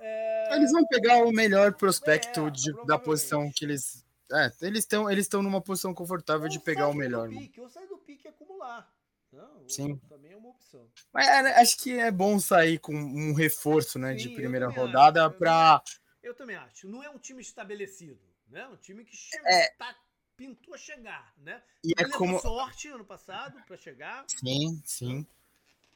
[0.00, 0.54] É...
[0.54, 4.04] Eles vão pegar o melhor prospecto é, de, da posição que eles.
[4.32, 7.28] É, eles estão eles numa posição confortável ou de pegar o melhor.
[7.28, 8.90] Pique, ou sair do pique e acumular.
[9.32, 9.96] Não, Sim.
[10.08, 10.88] Também é uma opção.
[11.12, 15.28] Mas é, acho que é bom sair com um reforço né, Sim, de primeira rodada
[15.28, 15.82] para.
[16.22, 16.88] Eu também acho.
[16.88, 18.20] Não é um time estabelecido.
[18.48, 18.66] Né?
[18.68, 19.68] Um time que chega, é.
[19.70, 19.96] tá,
[20.36, 21.34] pintou a chegar.
[21.38, 21.60] Né?
[21.82, 22.38] E é como...
[22.38, 24.24] sorte ano passado para chegar.
[24.28, 25.26] Sim, sim.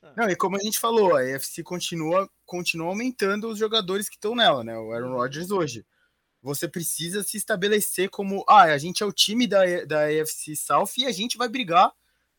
[0.02, 0.12] Ah.
[0.16, 4.34] Não, e como a gente falou, a AFC continua, continua aumentando os jogadores que estão
[4.34, 4.76] nela, né?
[4.78, 5.86] O Aaron Rodgers hoje.
[6.42, 10.92] Você precisa se estabelecer como, ah, a gente é o time da, da AFC South
[10.98, 11.92] e a gente vai brigar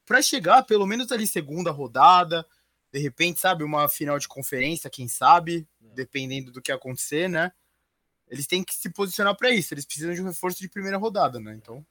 [0.06, 2.48] para chegar pelo menos ali segunda rodada,
[2.92, 5.94] de repente, sabe, uma final de conferência, quem sabe, é.
[5.94, 7.52] dependendo do que acontecer, né?
[8.30, 11.40] Eles têm que se posicionar para isso, eles precisam de um reforço de primeira rodada,
[11.40, 11.54] né?
[11.54, 11.86] Então.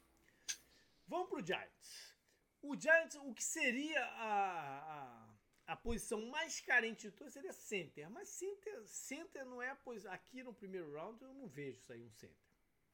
[1.06, 2.14] Vamos pro Giants.
[2.62, 5.25] O Giants, o que seria a, a
[5.66, 8.08] a posição mais carente de todas seria center.
[8.10, 10.12] Mas center, center não é a posição.
[10.12, 12.36] Aqui no primeiro round eu não vejo sair um center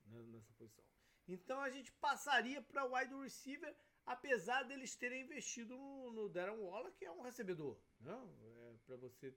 [0.06, 0.84] né, nessa posição.
[1.28, 3.74] Então a gente passaria para wide receiver,
[4.06, 7.78] apesar deles terem investido no, no Darren Waller, que é um recebedor.
[8.00, 9.34] Né, é para você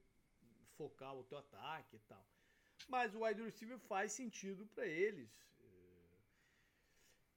[0.77, 2.25] focar o teu ataque e tal.
[2.87, 5.29] Mas o wide receiver faz sentido para eles.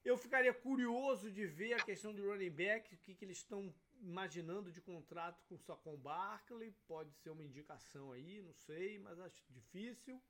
[0.03, 3.73] Eu ficaria curioso de ver a questão do running back, o que, que eles estão
[4.01, 9.19] imaginando de contrato com só com Barkley, pode ser uma indicação aí, não sei, mas
[9.19, 10.21] acho difícil.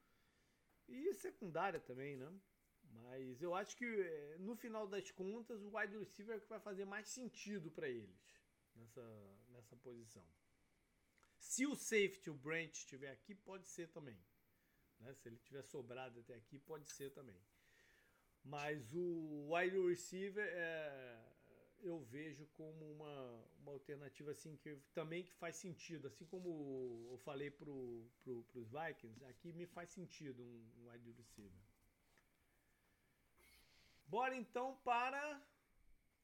[0.88, 2.32] E secundária também, né?
[2.92, 6.60] Mas eu acho que eh, no final das contas o wide receiver é que vai
[6.60, 8.20] fazer mais sentido para eles
[8.76, 10.26] nessa, nessa posição.
[11.38, 14.20] Se o safety, o Brent, estiver aqui, pode ser também.
[15.00, 15.14] Né?
[15.14, 17.40] Se ele tiver sobrado até aqui, pode ser também.
[18.44, 21.29] Mas o wide receiver é,
[21.84, 27.18] eu vejo como uma, uma alternativa assim que também que faz sentido, assim como eu
[27.20, 31.62] falei pro, pro, pros Vikings, aqui me faz sentido um, um wide receiver.
[34.06, 35.42] Bora então para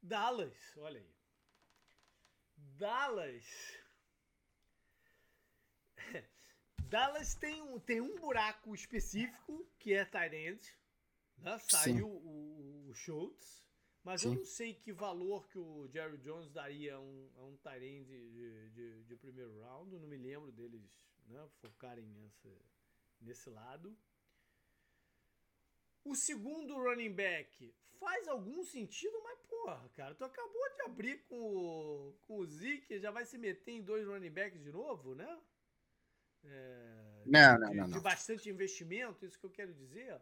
[0.02, 1.16] Dallas, olha aí.
[2.78, 3.46] Dallas.
[6.90, 10.64] Dallas tem um, tem um buraco específico que é Tyrant.
[11.38, 11.60] Né?
[11.60, 13.65] Saiu o, o Schultz.
[14.06, 14.28] Mas Sim.
[14.28, 18.06] eu não sei que valor que o Jerry Jones daria a um, a um Tyrande
[18.06, 19.98] de, de, de, primeiro round.
[19.98, 20.84] Não me lembro deles
[21.28, 22.50] né, focarem nessa,
[23.20, 23.98] nesse lado.
[26.04, 31.40] O segundo running back faz algum sentido, mas porra, cara, tu acabou de abrir com
[31.40, 35.42] o, com o Zeke, já vai se meter em dois running backs de novo, né?
[36.44, 37.98] É, não, não, de, não, não.
[37.98, 40.22] De bastante investimento, isso que eu quero dizer.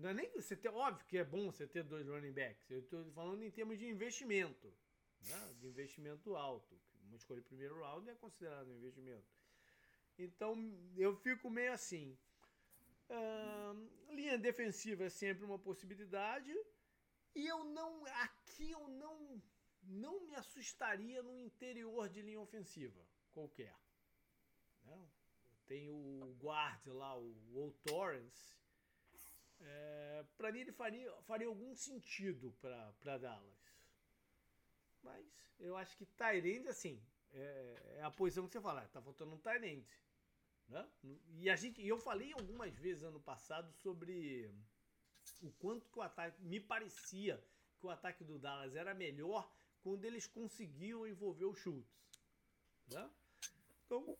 [0.00, 2.70] Não é nem você ter, óbvio que é bom você ter dois running backs.
[2.70, 4.72] Eu estou falando em termos de investimento,
[5.28, 5.54] né?
[5.60, 6.80] de investimento alto.
[7.04, 9.28] Uma escolha primeiro round é considerado um investimento.
[10.18, 10.54] Então
[10.96, 12.16] eu fico meio assim.
[13.10, 16.54] Uh, linha defensiva é sempre uma possibilidade.
[17.34, 18.06] E eu não.
[18.06, 19.42] Aqui eu não.
[19.82, 23.00] Não me assustaria no interior de linha ofensiva
[23.32, 23.74] qualquer.
[24.84, 25.08] Né?
[25.66, 28.59] Tem o guard lá, o Will Torrance.
[29.60, 33.60] É, para mim ele faria, faria algum sentido para Dallas.
[35.02, 35.26] Mas
[35.58, 37.00] eu acho que Tyrande, assim,
[37.32, 39.86] é, é, a posição que você fala, tá faltando um Tyrande.
[40.68, 40.88] Né?
[41.32, 44.50] E a gente, e eu falei algumas vezes ano passado sobre
[45.42, 47.42] o quanto que o ataque me parecia
[47.78, 49.50] que o ataque do Dallas era melhor
[49.82, 51.90] quando eles conseguiam envolver os chutes.
[52.88, 53.10] Né?
[53.84, 54.16] Então,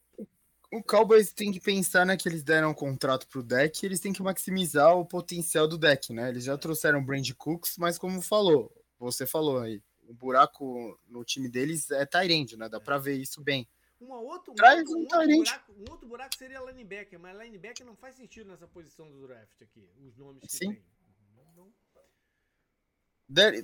[0.72, 4.12] o Cowboys tem que pensar né, que eles deram um contrato pro deck, eles têm
[4.12, 6.28] que maximizar o potencial do deck, né?
[6.28, 11.48] Eles já trouxeram Brand Cooks, mas como falou, você falou aí, o buraco no time
[11.48, 12.68] deles é Tyrande, né?
[12.68, 12.80] Dá é.
[12.80, 13.68] para ver isso bem.
[14.00, 17.84] Uma outra, um, Traz um, um, outro buraco, um outro buraco seria linebacker, mas linebacker
[17.84, 20.72] não faz sentido nessa posição do draft aqui, os nomes que Sim.
[20.72, 20.82] tem.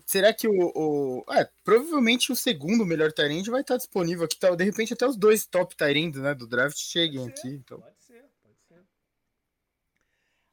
[0.04, 0.72] Será que o.
[0.74, 4.38] o é, provavelmente o segundo melhor Tyrande vai estar disponível aqui.
[4.38, 7.48] Tá, de repente, até os dois top Tyrands né, do draft cheguem pode aqui.
[7.48, 7.80] então.
[7.80, 8.84] Pode ser, pode ser.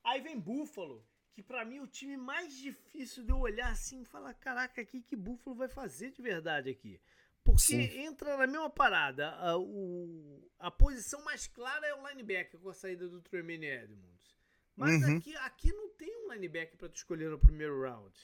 [0.03, 4.01] Aí vem Buffalo, que para mim é o time mais difícil de eu olhar assim
[4.01, 6.99] e falar: caraca, aqui que Buffalo vai fazer de verdade aqui.
[7.43, 7.99] Porque Sim.
[7.99, 9.31] entra na mesma parada.
[9.31, 14.33] A, o, a posição mais clara é o linebacker com a saída do Tremaine Edmonds.
[14.75, 15.17] Mas uhum.
[15.17, 18.17] aqui, aqui não tem um linebacker para tu escolher no primeiro round.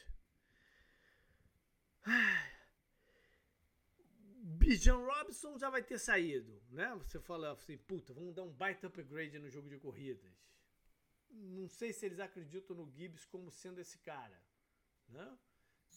[4.59, 6.93] Bijan Robson já vai ter saído, né?
[6.95, 10.31] Você fala assim, puta, vamos dar um baita upgrade no jogo de corridas.
[11.29, 14.41] Não sei se eles acreditam no Gibbs como sendo esse cara,
[15.07, 15.37] né?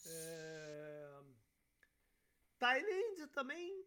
[0.05, 1.21] É...
[2.57, 3.85] Thailand também.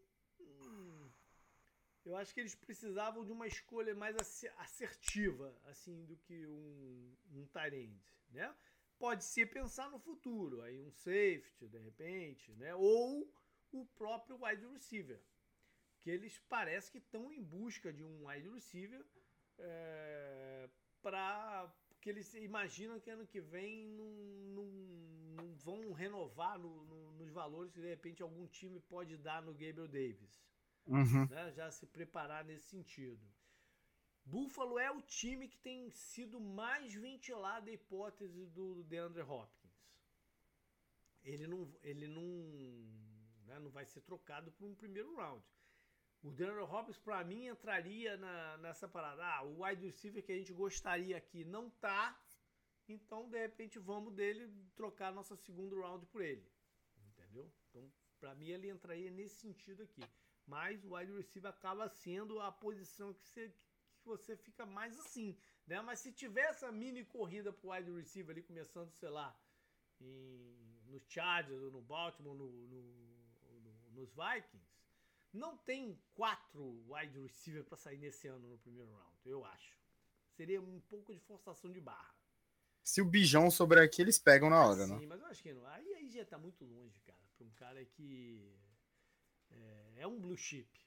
[2.05, 4.16] Eu acho que eles precisavam de uma escolha mais
[4.59, 8.55] assertiva, assim, do que um, um Tyrande, né?
[8.98, 12.74] Pode ser pensar no futuro, aí um safety, de repente, né?
[12.74, 13.31] Ou
[13.73, 15.20] o próprio wide receiver.
[16.01, 19.05] Que eles parecem que estão em busca de um wide receiver
[19.59, 20.68] é,
[21.02, 24.10] para que eles imaginam que ano que vem não,
[24.55, 24.64] não,
[25.35, 29.52] não vão renovar no, no, nos valores que de repente algum time pode dar no
[29.52, 30.40] Gabriel Davis.
[30.86, 31.27] Uhum.
[31.28, 31.52] Né?
[31.52, 33.20] Já se preparar nesse sentido.
[34.27, 39.73] Buffalo é o time que tem sido mais ventilado a hipótese do DeAndre Hopkins.
[41.23, 42.24] Ele não, ele não,
[43.47, 45.44] né, não vai ser trocado por um primeiro round.
[46.24, 49.24] O DeAndre Hopkins, para mim, entraria na, nessa parada.
[49.24, 52.20] Ah, o wide receiver que a gente gostaria aqui não tá,
[52.89, 56.51] então de repente vamos dele trocar nossa segundo round por ele.
[57.11, 57.48] Entendeu?
[57.69, 60.03] Então, para mim, ele entraria nesse sentido aqui.
[60.47, 63.53] Mas o wide receiver acaba sendo a posição que você,
[64.06, 65.80] você fica mais assim, né?
[65.82, 69.38] Mas se tiver essa mini corrida pro wide receiver ali começando, sei lá,
[70.00, 74.66] em, no Chargers ou no Baltimore, no, no, no, nos Vikings,
[75.32, 79.76] não tem quatro wide receiver para sair nesse ano no primeiro round, eu acho.
[80.36, 82.14] Seria um pouco de forçação de barra.
[82.82, 84.98] Se o Bijão sobrar aqui, eles pegam na hora, ah, né?
[84.98, 85.66] Sim, mas eu acho que não.
[85.66, 88.54] Aí, aí já tá muito longe, cara, para um cara que
[89.50, 90.85] é, é um blue chip.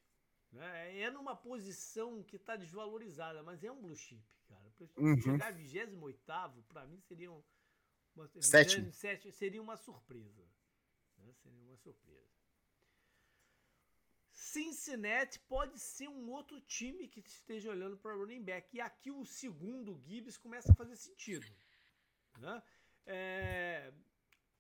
[0.52, 1.00] Né?
[1.02, 4.74] É numa posição que está desvalorizada, mas é um blue chip, cara.
[4.98, 5.22] Uhum.
[5.22, 7.44] Chegar 28 para mim seria uma,
[8.42, 8.92] Sétimo.
[9.32, 10.44] seria uma surpresa.
[11.18, 11.34] Né?
[11.34, 12.30] Seria uma surpresa.
[14.32, 18.76] Cincinnati pode ser um outro time que esteja olhando para running back.
[18.76, 21.46] E aqui o segundo, Gibbs, começa a fazer sentido.
[22.40, 22.64] Né?
[23.06, 23.94] É,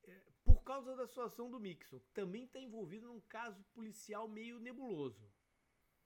[0.03, 5.27] é, por causa da situação do Mixon, também está envolvido num caso policial meio nebuloso.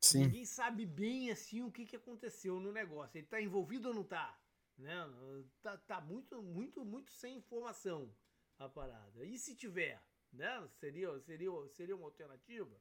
[0.03, 0.25] Sim.
[0.25, 3.17] Ninguém sabe bem assim o que, que aconteceu no negócio.
[3.17, 4.37] Ele está envolvido ou não está?
[4.77, 4.93] Né?
[5.61, 8.13] Tá, tá muito, muito, muito sem informação
[8.59, 9.25] a parada.
[9.25, 10.67] E se tiver, né?
[10.73, 12.77] Seria, seria, seria uma alternativa?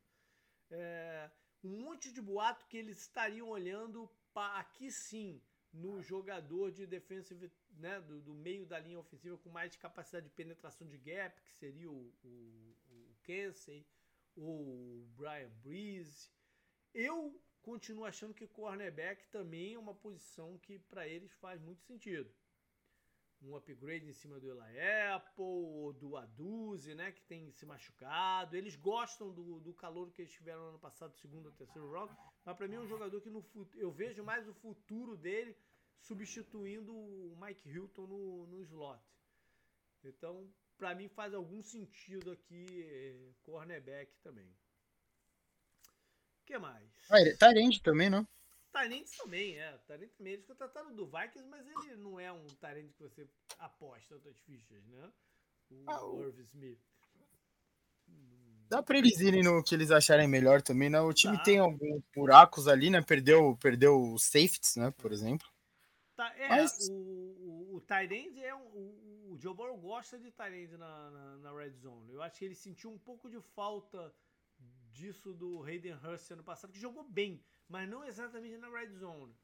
[0.68, 1.30] É,
[1.62, 5.40] um monte de boato que eles estariam olhando para aqui sim
[5.72, 10.34] no jogador de defensive, né, do, do, meio da linha ofensiva com mais capacidade de
[10.34, 13.86] penetração de gap, que seria o, o, o Kensey,
[14.36, 16.28] o Brian Breeze,
[16.94, 22.30] eu continuo achando que cornerback também é uma posição que para eles faz muito sentido.
[23.40, 24.80] Um upgrade em cima do Eli
[25.14, 28.56] Apple, ou do Aduze, né, que tem se machucado.
[28.56, 32.14] Eles gostam do, do calor que eles tiveram no ano passado, segundo ou terceiro round.
[32.44, 33.44] Mas para mim é um jogador que no
[33.74, 35.56] eu vejo mais o futuro dele
[35.98, 39.02] substituindo o Mike Hilton no, no slot.
[40.04, 44.52] Então, para mim faz algum sentido aqui eh, cornerback também
[46.44, 46.88] que mais?
[47.10, 48.26] Ah, Tyrande também, não?
[48.72, 49.78] Tyrants também, é.
[49.86, 50.32] Tyrants também.
[50.32, 53.28] Eles contrataram do Vikings, mas ele não é um Tyrant que você
[53.58, 55.12] aposta outras fichas, né?
[55.70, 56.80] O ah, Irv Smith.
[58.68, 60.98] Dá pra eles irem no que eles acharem melhor também, né?
[60.98, 61.42] O time tá.
[61.42, 63.02] tem alguns buracos ali, né?
[63.02, 64.90] Perdeu, perdeu os safeties, né?
[64.92, 65.46] Por exemplo.
[66.16, 66.88] Tá, é, Mas...
[66.88, 68.62] o, o, o Tyrande é um.
[68.62, 72.12] O, o Joe Burrow gosta de Tyrande na, na, na, Red Zone.
[72.12, 74.10] Eu acho que ele sentiu um pouco de falta
[74.92, 79.34] disso do Hayden Hurst ano passado, que jogou bem, mas não exatamente na Red Zone.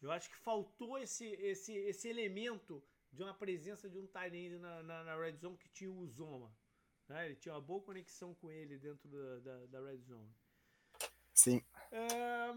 [0.00, 2.82] Eu acho que faltou esse, esse, esse elemento
[3.12, 6.54] de uma presença de um Tyrande na, na, na Red Zone que tinha o Zoma.
[7.08, 7.26] Né?
[7.26, 10.34] Ele tinha uma boa conexão com ele dentro da, da, da Red Zone.
[11.32, 11.62] Sim.
[11.90, 12.52] É,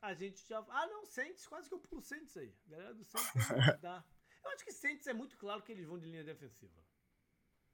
[0.00, 0.58] a gente já.
[0.68, 2.54] Ah, não, Saints, quase que eu pulo Saints aí.
[2.66, 3.32] A galera do Saints
[3.80, 4.04] dá.
[4.42, 6.82] Eu acho que Saints é muito claro que eles vão de linha defensiva.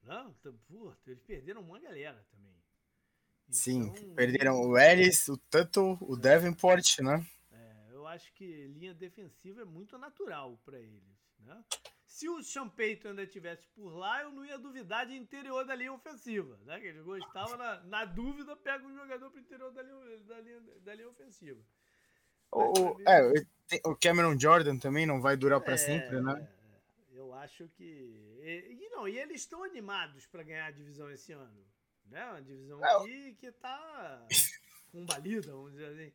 [0.03, 2.56] Não, puta, eles perderam uma galera também.
[3.49, 7.27] Então, Sim, perderam o Ellis, o Tanto, o Davenport, né?
[7.53, 11.65] É, eu acho que linha defensiva é muito natural para eles, né?
[12.17, 15.93] se o Champeito ainda estivesse por lá, eu não ia duvidar de interior da linha
[15.93, 16.81] ofensiva, né?
[16.81, 20.61] Que ele gostava, na, na dúvida, pega um jogador pro interior da linha, da linha,
[20.81, 21.61] da linha ofensiva.
[22.51, 23.21] O, é,
[23.85, 26.49] o Cameron Jordan também não vai durar para é, sempre, né?
[27.13, 27.85] É, eu acho que.
[28.41, 31.67] E, e não, e eles estão animados para ganhar a divisão esse ano.
[32.11, 32.25] Né?
[32.25, 34.27] Uma divisão é, que, que tá
[34.93, 36.13] combalida, vamos dizer assim.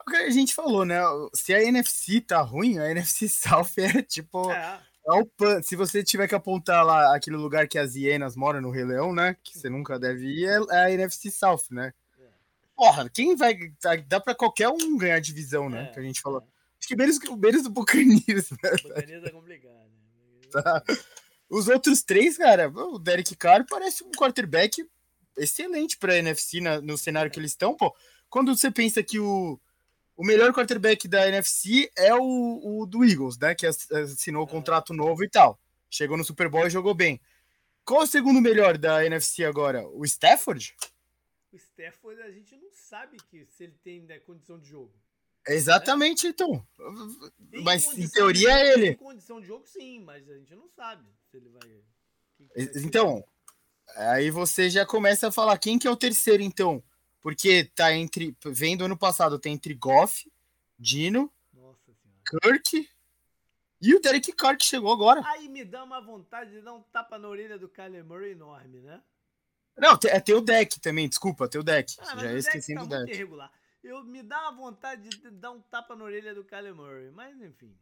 [0.00, 1.00] O que a gente falou, né?
[1.34, 4.50] Se a NFC tá ruim, a NFC South é tipo.
[4.50, 5.62] É é o pan...
[5.62, 9.12] Se você tiver que apontar lá aquele lugar que as hienas moram no Rei Leão,
[9.12, 9.36] né?
[9.42, 11.92] Que você nunca deve ir, é, é a NFC South, né?
[12.18, 12.22] É.
[12.74, 13.54] Porra, quem vai.
[14.06, 15.84] Dá pra qualquer um ganhar divisão, né?
[15.84, 16.40] É, que a gente falou.
[16.40, 16.44] É.
[16.78, 18.70] Acho que menos, menos do Buccaneers, né?
[18.72, 20.50] O Buccaneers é complicado, né?
[20.50, 20.82] Tá.
[21.50, 24.84] Os outros três, cara, o Derek Carr parece um quarterback
[25.36, 27.94] excelente pra NFC na, no cenário que eles estão, pô.
[28.28, 29.60] Quando você pensa que o
[30.16, 33.54] o melhor quarterback da NFC é o, o do Eagles, né?
[33.54, 35.58] Que assinou o contrato novo e tal.
[35.90, 37.20] Chegou no Super Bowl e jogou bem.
[37.84, 39.86] Qual é o segundo melhor da NFC agora?
[39.88, 40.74] O Stafford?
[41.52, 44.92] O Stafford a gente não sabe que se ele tem né, condição de jogo.
[45.46, 46.30] Exatamente, né?
[46.30, 46.66] então.
[47.52, 48.88] Em mas em teoria é ele.
[48.90, 51.84] Em condição de jogo, sim, mas a gente não sabe se ele vai.
[52.76, 53.24] Então,
[53.96, 56.82] aí você já começa a falar quem que é o terceiro, então.
[57.20, 58.36] Porque tá entre.
[58.44, 60.30] Vem do ano passado, tem entre Goff,
[60.78, 61.32] Dino,
[62.24, 62.88] Kirk
[63.80, 65.22] e o Derek Carr que chegou agora.
[65.26, 68.80] Aí me dá uma vontade de dar um tapa na orelha do Kyler Murray enorme,
[68.80, 69.02] né?
[69.76, 71.94] Não, é, tem o deck também, desculpa, tem o deck.
[71.98, 73.12] Ah, Já esqueci tá do deck.
[73.12, 73.52] Irregular.
[73.82, 77.38] Eu, me dá uma vontade de dar um tapa na orelha do Kyler Murray, mas
[77.42, 77.76] enfim.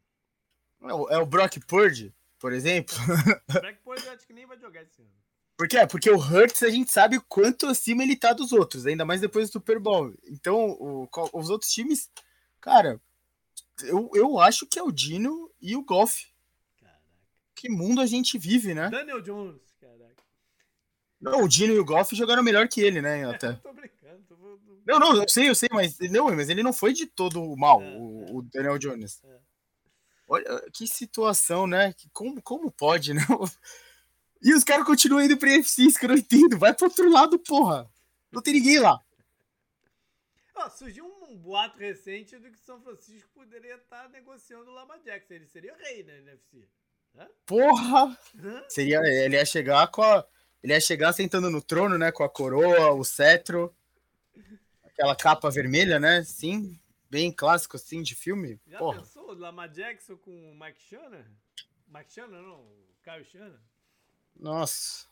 [0.82, 2.94] É o, é o Brock Purdy, por exemplo.
[3.46, 5.21] Brock Purdy eu acho que nem vai jogar esse ano.
[5.62, 9.04] Porque é, porque o Hurts a gente sabe quanto acima ele tá dos outros, ainda
[9.04, 10.12] mais depois do Super Bowl.
[10.26, 12.10] Então, o, os outros times,
[12.60, 13.00] cara,
[13.84, 16.22] eu, eu acho que é o Dino e o Golf.
[16.80, 17.00] Caraca.
[17.54, 18.90] Que mundo a gente vive, né?
[18.90, 20.24] Daniel Jones, caraca.
[21.20, 23.22] Não, o Dino e o Golf jogaram melhor que ele, né?
[23.30, 23.52] Até.
[23.52, 24.24] tô brincando.
[24.28, 24.36] Tô...
[24.84, 27.80] Não, não, eu sei, eu sei, mas não, mas ele não foi de todo mal,
[27.80, 28.32] é, o, é.
[28.32, 29.22] o, Daniel Jones.
[29.22, 29.38] É.
[30.26, 31.94] Olha que situação, né?
[32.12, 33.22] Como, como pode, né?
[34.42, 36.58] E os caras continuam indo pra UFC, isso que eu não entendo.
[36.58, 37.88] Vai pro outro lado, porra.
[38.30, 39.00] Não tem ninguém lá.
[40.54, 44.98] Oh, surgiu um boato recente do que São Francisco poderia estar tá negociando o Lama
[44.98, 45.34] Jackson.
[45.34, 46.68] Ele seria rei na NFC.
[47.16, 47.28] Hã?
[47.46, 48.18] Porra!
[48.42, 48.64] Hã?
[48.68, 50.26] Seria, ele ia chegar com a.
[50.62, 52.10] Ele ia chegar sentando no trono, né?
[52.10, 53.74] Com a coroa, o cetro.
[54.84, 56.22] Aquela capa vermelha, né?
[56.24, 56.78] Sim.
[57.10, 58.60] Bem clássico, assim, de filme.
[58.66, 59.00] Já Porra.
[59.00, 61.24] pensou o Lama Jackson com o Mike Shannon?
[61.88, 62.60] Mike Shannon, não.
[62.60, 63.58] O Kyle Shannon?
[64.36, 65.06] Nossa.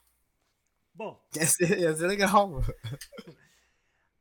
[0.94, 1.22] Bom.
[1.34, 2.51] Ia ser, ia ser legal.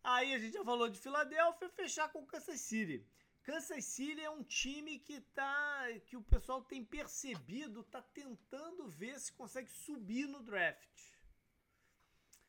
[0.03, 3.05] Aí a gente já falou de Filadélfia, fechar com Kansas City.
[3.43, 9.19] Kansas City é um time que tá que o pessoal tem percebido, tá tentando ver
[9.19, 10.87] se consegue subir no draft.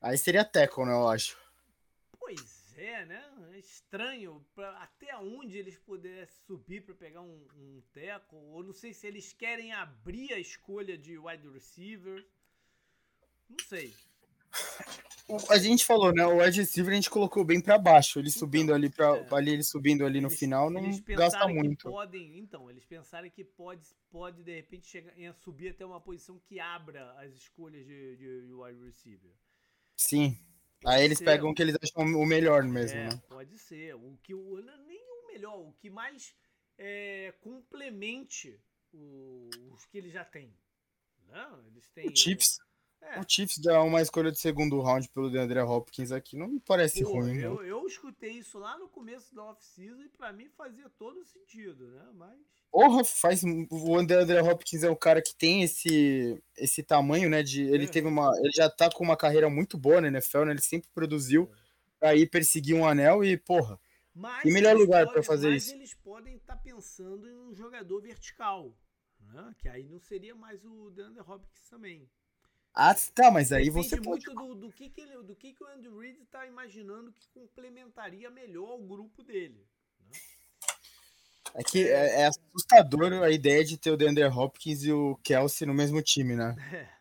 [0.01, 1.39] Aí seria Teco, né, eu acho.
[2.19, 3.51] Pois é, né?
[3.53, 8.73] É estranho pra, até onde eles pudessem subir para pegar um, um Teco, ou não
[8.73, 12.27] sei se eles querem abrir a escolha de wide receiver.
[13.51, 13.93] Não sei.
[15.49, 16.27] A gente falou, né?
[16.27, 18.19] O wide receiver a gente colocou bem para baixo.
[18.19, 19.35] Ele então, subindo ali para é.
[19.35, 21.89] ali, ele subindo ali no eles, final não gasta muito.
[21.89, 26.59] Podem, então, eles pensarem que pode, pode de repente chegar subir até uma posição que
[26.59, 29.31] abra as escolhas de, de, de wide receiver.
[29.97, 30.37] Sim.
[30.81, 31.25] Pode Aí eles ser.
[31.25, 33.23] pegam o que eles acham o melhor mesmo, é, né?
[33.29, 33.95] Pode ser.
[33.95, 36.35] O que o nem o melhor, o que mais
[36.77, 38.59] é, complemente
[38.93, 40.53] o, os que eles já têm.
[41.29, 42.59] Não, eles têm o Chiefs.
[43.03, 43.19] É.
[43.19, 47.03] O Chiefs dá uma escolha de segundo round pelo DeAndre Hopkins aqui não me parece
[47.03, 47.39] Pô, ruim.
[47.39, 51.89] Eu, eu, escutei isso lá no começo da off-season e para mim fazia todo sentido,
[51.89, 52.07] né?
[52.15, 52.39] Mas.
[52.71, 53.43] Porra, faz.
[53.43, 57.43] O André Hopkins é um cara que tem esse, esse tamanho, né?
[57.43, 57.89] De, ele é.
[57.89, 58.33] teve uma.
[58.39, 60.53] Ele já tá com uma carreira muito boa na NFL, né?
[60.53, 61.51] Ele sempre produziu
[62.01, 62.11] é.
[62.11, 63.81] aí perseguir um anel e, porra.
[64.15, 65.75] Mas que melhor lugar para fazer mas isso?
[65.75, 68.77] eles podem estar tá pensando em um jogador vertical,
[69.21, 69.53] né?
[69.59, 72.09] Que aí não seria mais o DeAndre Hopkins também.
[72.75, 74.27] Ah, tá, mas aí Depende você pode...
[74.27, 77.29] muito do, do, que, que, ele, do que, que o Andy Reid está imaginando que
[77.31, 79.67] complementaria melhor o grupo dele.
[80.01, 80.19] Né?
[81.55, 85.67] É que é, é, assustador a ideia de ter o DeAndre Hopkins e o Kelsey
[85.67, 86.55] no mesmo time, né?
[86.97, 87.01] É.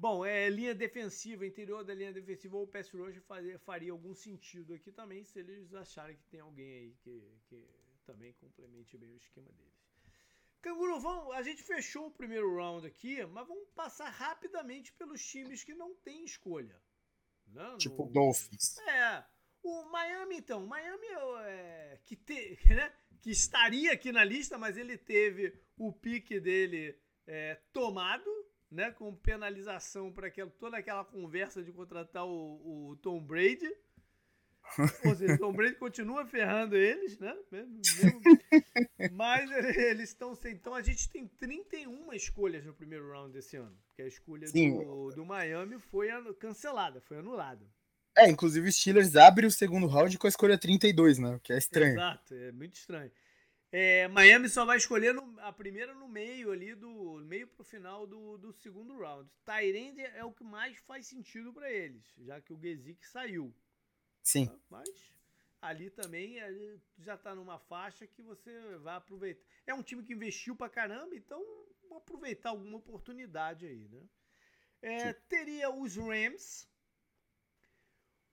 [0.00, 4.14] Bom, é linha defensiva, interior da linha defensiva ou o pass rush faria, faria algum
[4.14, 7.66] sentido aqui também, se eles acharem que tem alguém aí que, que
[8.06, 9.77] também complemente bem o esquema deles.
[10.68, 15.64] Canguru, vamos, a gente fechou o primeiro round aqui, mas vamos passar rapidamente pelos times
[15.64, 16.78] que não têm escolha.
[17.46, 17.76] Né?
[17.78, 18.76] Tipo no, Dolphins.
[18.78, 19.24] É.
[19.62, 20.66] O Miami, então.
[20.66, 21.06] Miami
[21.46, 22.92] é, que, te, né?
[23.22, 28.30] que estaria aqui na lista, mas ele teve o pique dele é, tomado,
[28.70, 28.90] né?
[28.90, 33.74] Com penalização para toda aquela conversa de contratar o, o Tom Brady.
[35.04, 37.36] Ou seja, o Tom Brady continua ferrando eles, né?
[37.50, 37.80] Mesmo,
[39.12, 40.52] mas eles estão sem.
[40.52, 43.76] Então a gente tem 31 escolhas no primeiro round desse ano.
[43.88, 47.66] Porque a escolha do, do, Miami foi cancelada, foi anulada.
[48.16, 51.40] É, inclusive o Steelers abre o segundo round com a escolha 32, né?
[51.42, 51.94] Que é estranho.
[51.94, 53.10] Exato, é muito estranho.
[53.70, 58.06] É, Miami só vai escolher no, a primeira no meio ali, do meio pro final
[58.06, 59.30] do, do segundo round.
[59.44, 63.54] Tyrande é o que mais faz sentido para eles, já que o Gesick saiu.
[64.28, 64.46] Sim.
[64.46, 64.58] Tá?
[64.68, 65.10] Mas
[65.62, 66.36] ali também
[66.98, 69.42] já está numa faixa que você vai aproveitar.
[69.66, 71.42] É um time que investiu pra caramba, então
[71.88, 74.06] vou aproveitar alguma oportunidade aí, né?
[74.82, 76.68] É, teria os Rams.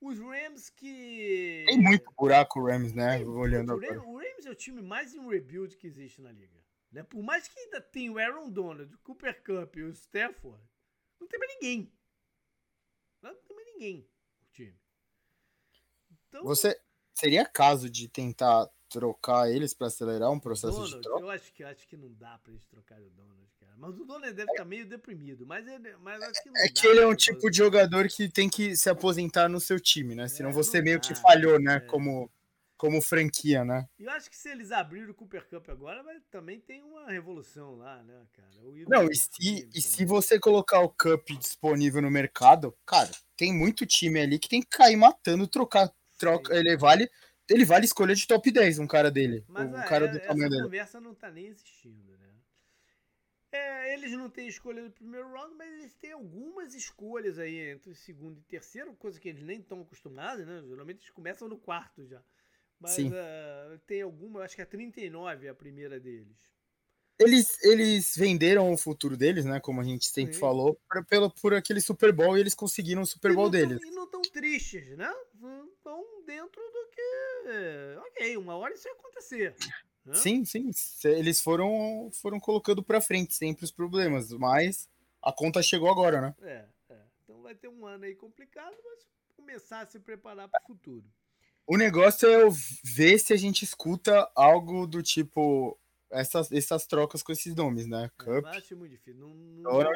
[0.01, 1.63] Os Rams que.
[1.65, 3.17] Tem muito buraco o Rams, né?
[3.17, 6.31] Tem, Olhando o, Rams, o Rams é o time mais em rebuild que existe na
[6.33, 6.61] liga.
[6.91, 7.03] Né?
[7.03, 10.61] Por mais que ainda tenha o Aaron Donald, o Cooper Cup e o Stafford,
[11.21, 11.93] não tem mais ninguém.
[13.21, 14.09] Não tem mais ninguém
[14.41, 14.84] o time.
[16.39, 16.77] Então, Você
[17.13, 21.21] seria caso de tentar trocar eles para acelerar um processo Donald, de troca?
[21.21, 23.73] Eu acho que eu acho que não dá para eles trocar o Donald, cara.
[23.77, 26.69] Mas o Donald deve estar tá meio deprimido, mas ele, mas acho que não É
[26.69, 27.51] que ele é um tipo fazer.
[27.51, 30.27] de jogador que tem que se aposentar no seu time, né?
[30.27, 31.79] Senão é, você meio dá, que falhou, né, é.
[31.81, 32.29] como
[32.77, 33.87] como franquia, né?
[33.97, 37.09] E eu acho que se eles abrirem o Cooper Cup agora, vai, também tem uma
[37.09, 38.49] revolução lá, né, cara?
[38.87, 43.85] Não, e se, e se você colocar o Cup disponível no mercado, cara, tem muito
[43.85, 47.09] time ali que tem que cair matando, trocar troca, ele vale,
[47.49, 49.43] ele vale escolha de top 10, um cara dele.
[49.47, 50.63] Mas um é, cara do tamanho dele.
[50.63, 52.29] conversa não tá nem existindo, né?
[53.51, 57.89] É, eles não têm escolha do primeiro round, mas eles têm algumas escolhas aí entre
[57.89, 60.61] o segundo e terceiro, coisa que eles nem estão acostumados, né?
[60.67, 62.21] Geralmente eles começam no quarto já.
[62.77, 66.54] Mas uh, tem alguma, acho que a 39 é a primeira deles.
[67.17, 69.59] Eles, eles venderam o futuro deles, né?
[69.59, 70.39] Como a gente sempre Sim.
[70.39, 73.81] falou, por, pelo, por aquele Super Bowl e eles conseguiram o Super Bowl deles.
[73.81, 75.11] e não tão tristes, né?
[75.77, 77.97] Estão dentro do que.
[78.07, 79.55] Ok, uma hora isso ia acontecer.
[80.05, 80.13] Né?
[80.13, 80.69] Sim, sim.
[81.05, 84.87] Eles foram, foram colocando para frente sempre os problemas, mas
[85.21, 86.35] a conta chegou agora, né?
[86.43, 87.01] É, é.
[87.23, 89.05] Então vai ter um ano aí complicado, mas
[89.35, 91.05] começar a se preparar para o futuro.
[91.65, 92.47] O negócio é
[92.83, 95.79] ver se a gente escuta algo do tipo
[96.19, 98.09] essas, essas trocas com esses nomes, né?
[98.17, 98.27] Cup.
[98.27, 99.19] Eu acho muito difícil.
[99.19, 99.91] Não, não, não,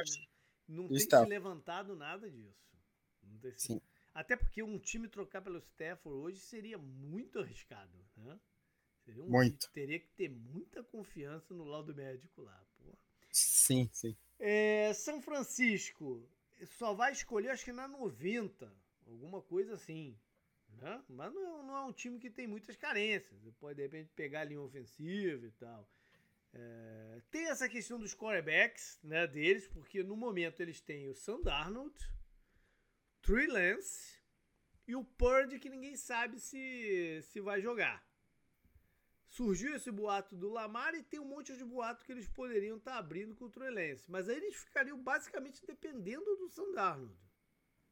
[0.67, 2.69] não tem se levantado nada disso.
[3.41, 3.67] Se...
[3.67, 3.81] Sim.
[4.13, 8.39] Até porque um time trocar pelo Stafford hoje seria muito arriscado, né?
[9.05, 9.71] Seria um, muito.
[9.71, 12.97] Teria que ter muita confiança no laudo médico lá, porra.
[13.31, 14.15] Sim, sim.
[14.37, 16.27] É, São Francisco
[16.77, 18.71] só vai escolher, acho que na 90,
[19.07, 20.17] alguma coisa assim.
[20.69, 21.03] Né?
[21.09, 23.39] Mas não, não é um time que tem muitas carências.
[23.41, 25.87] Você pode, de repente, pegar a linha ofensiva e tal.
[26.53, 31.41] É, tem essa questão dos quarterbacks né, deles, porque no momento eles têm o Sam
[31.41, 31.95] Darnold,
[33.21, 34.19] Trey Lance
[34.87, 38.07] e o Purdy que ninguém sabe se, se vai jogar.
[39.27, 42.93] Surgiu esse boato do Lamar e tem um monte de boato que eles poderiam estar
[42.93, 44.09] tá abrindo com o Trey Lance.
[44.09, 47.15] Mas aí eles ficariam basicamente dependendo do Sam Darnold.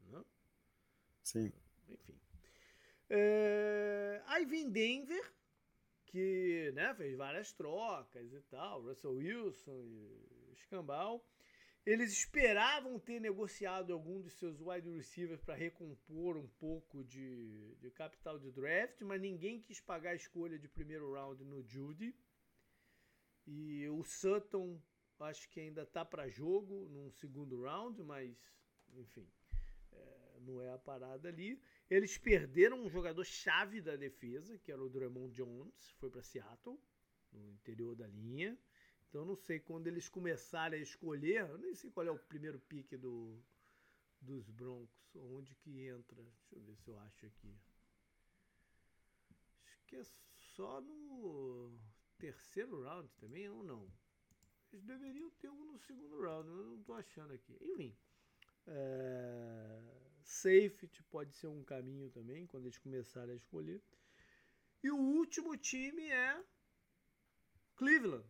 [0.08, 0.26] Né?
[1.22, 1.54] Sim.
[1.88, 2.20] Enfim.
[3.08, 5.32] É, aí vem Denver,
[6.08, 11.24] que né, fez várias trocas e tal, Russell Wilson e Escambau.
[11.86, 17.90] Eles esperavam ter negociado algum dos seus wide receivers para recompor um pouco de, de
[17.92, 22.14] capital de draft, mas ninguém quis pagar a escolha de primeiro round no Judy.
[23.46, 24.82] E o Sutton
[25.20, 28.36] acho que ainda tá para jogo num segundo round, mas
[28.94, 29.28] enfim.
[29.94, 31.62] é, não é a parada ali.
[31.89, 36.77] Eles perderam um jogador chave da defesa, que era o Drummond Jones, foi para Seattle,
[37.31, 38.57] no interior da linha.
[39.07, 42.59] Então não sei quando eles começarem a escolher, eu nem sei qual é o primeiro
[42.59, 43.41] pique do,
[44.19, 46.22] dos Broncos, onde que entra.
[46.22, 47.57] Deixa eu ver se eu acho aqui.
[49.64, 50.03] Acho que é
[50.55, 51.80] só no
[52.18, 53.89] terceiro round também ou não?
[54.73, 57.57] Eles deveriam ter um no segundo round, eu não estou achando aqui.
[57.61, 57.97] Enfim.
[58.65, 59.81] É...
[60.28, 63.82] Safety pode ser um caminho também, quando eles começarem a escolher.
[64.84, 66.44] E o último time é
[67.78, 68.26] Cleveland,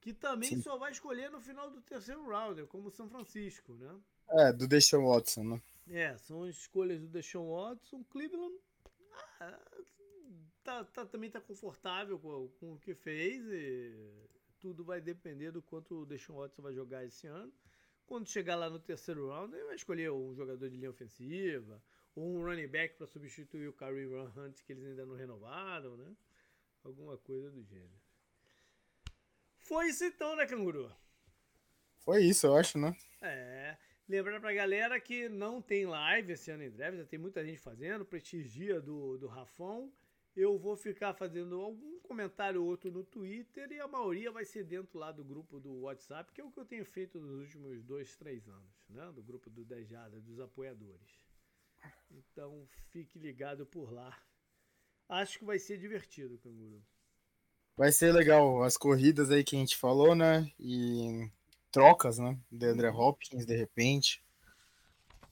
[0.00, 0.62] que também Sim.
[0.62, 4.00] só vai escolher no final do terceiro round, como São Francisco, né?
[4.30, 5.62] É, do Deshaun Watson, né?
[5.88, 8.02] É, são as escolhas do Deshaun Watson.
[8.04, 8.56] Cleveland
[9.40, 9.60] ah,
[10.64, 13.94] tá, tá, também tá confortável com, com, o que fez e
[14.58, 17.52] tudo vai depender do quanto o Deshaun Watson vai jogar esse ano.
[18.06, 21.82] Quando chegar lá no terceiro round, ele vai escolher um jogador de linha ofensiva
[22.14, 26.14] ou um running back para substituir o Kareem Hunt que eles ainda não renovaram, né?
[26.84, 28.02] Alguma coisa do gênero.
[29.60, 30.92] Foi isso então, né, Canguru?
[32.00, 32.94] Foi isso, eu acho, né?
[33.20, 33.76] É.
[34.08, 37.60] Lembrar pra galera que não tem live esse ano em breve, já tem muita gente
[37.60, 39.92] fazendo, prestigia do, do Rafão.
[40.36, 44.64] Eu vou ficar fazendo algum comentário ou outro no Twitter e a maioria vai ser
[44.64, 47.82] dentro lá do grupo do WhatsApp, que é o que eu tenho feito nos últimos
[47.82, 49.10] dois, três anos, né?
[49.14, 51.10] Do grupo do Dejada, dos apoiadores.
[52.10, 54.14] Então fique ligado por lá.
[55.08, 56.84] Acho que vai ser divertido, Canguru.
[57.74, 60.52] Vai ser legal as corridas aí que a gente falou, né?
[60.60, 61.30] E
[61.70, 62.38] trocas, né?
[62.50, 62.98] De André uhum.
[62.98, 64.22] Hopkins, de repente.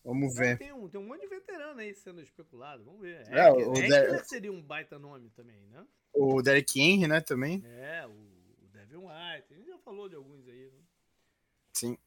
[0.03, 0.57] Vamos ver.
[0.57, 2.83] Tem um, tem um monte de veterano aí sendo especulado.
[2.85, 3.29] Vamos ver.
[3.29, 4.25] É, é o Der...
[4.25, 5.87] seria um baita nome também, né?
[6.13, 7.63] O Derek Henry, né, também.
[7.65, 9.53] É, o, o Devin White.
[9.53, 10.71] A gente já falou de alguns aí.
[10.71, 10.83] Né?
[11.73, 11.99] Sim.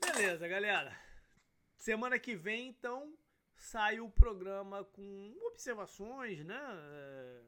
[0.00, 0.98] Beleza, galera.
[1.78, 3.16] Semana que vem, então,
[3.56, 6.60] sai o programa com observações, né?
[6.60, 7.42] É,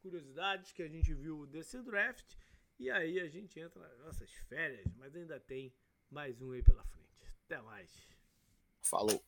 [0.00, 2.34] curiosidades que a gente viu desse draft.
[2.78, 5.72] E aí a gente entra nas nossas férias, mas ainda tem
[6.10, 7.34] mais um aí pela frente.
[7.44, 7.90] Até mais.
[8.82, 9.22] Falou.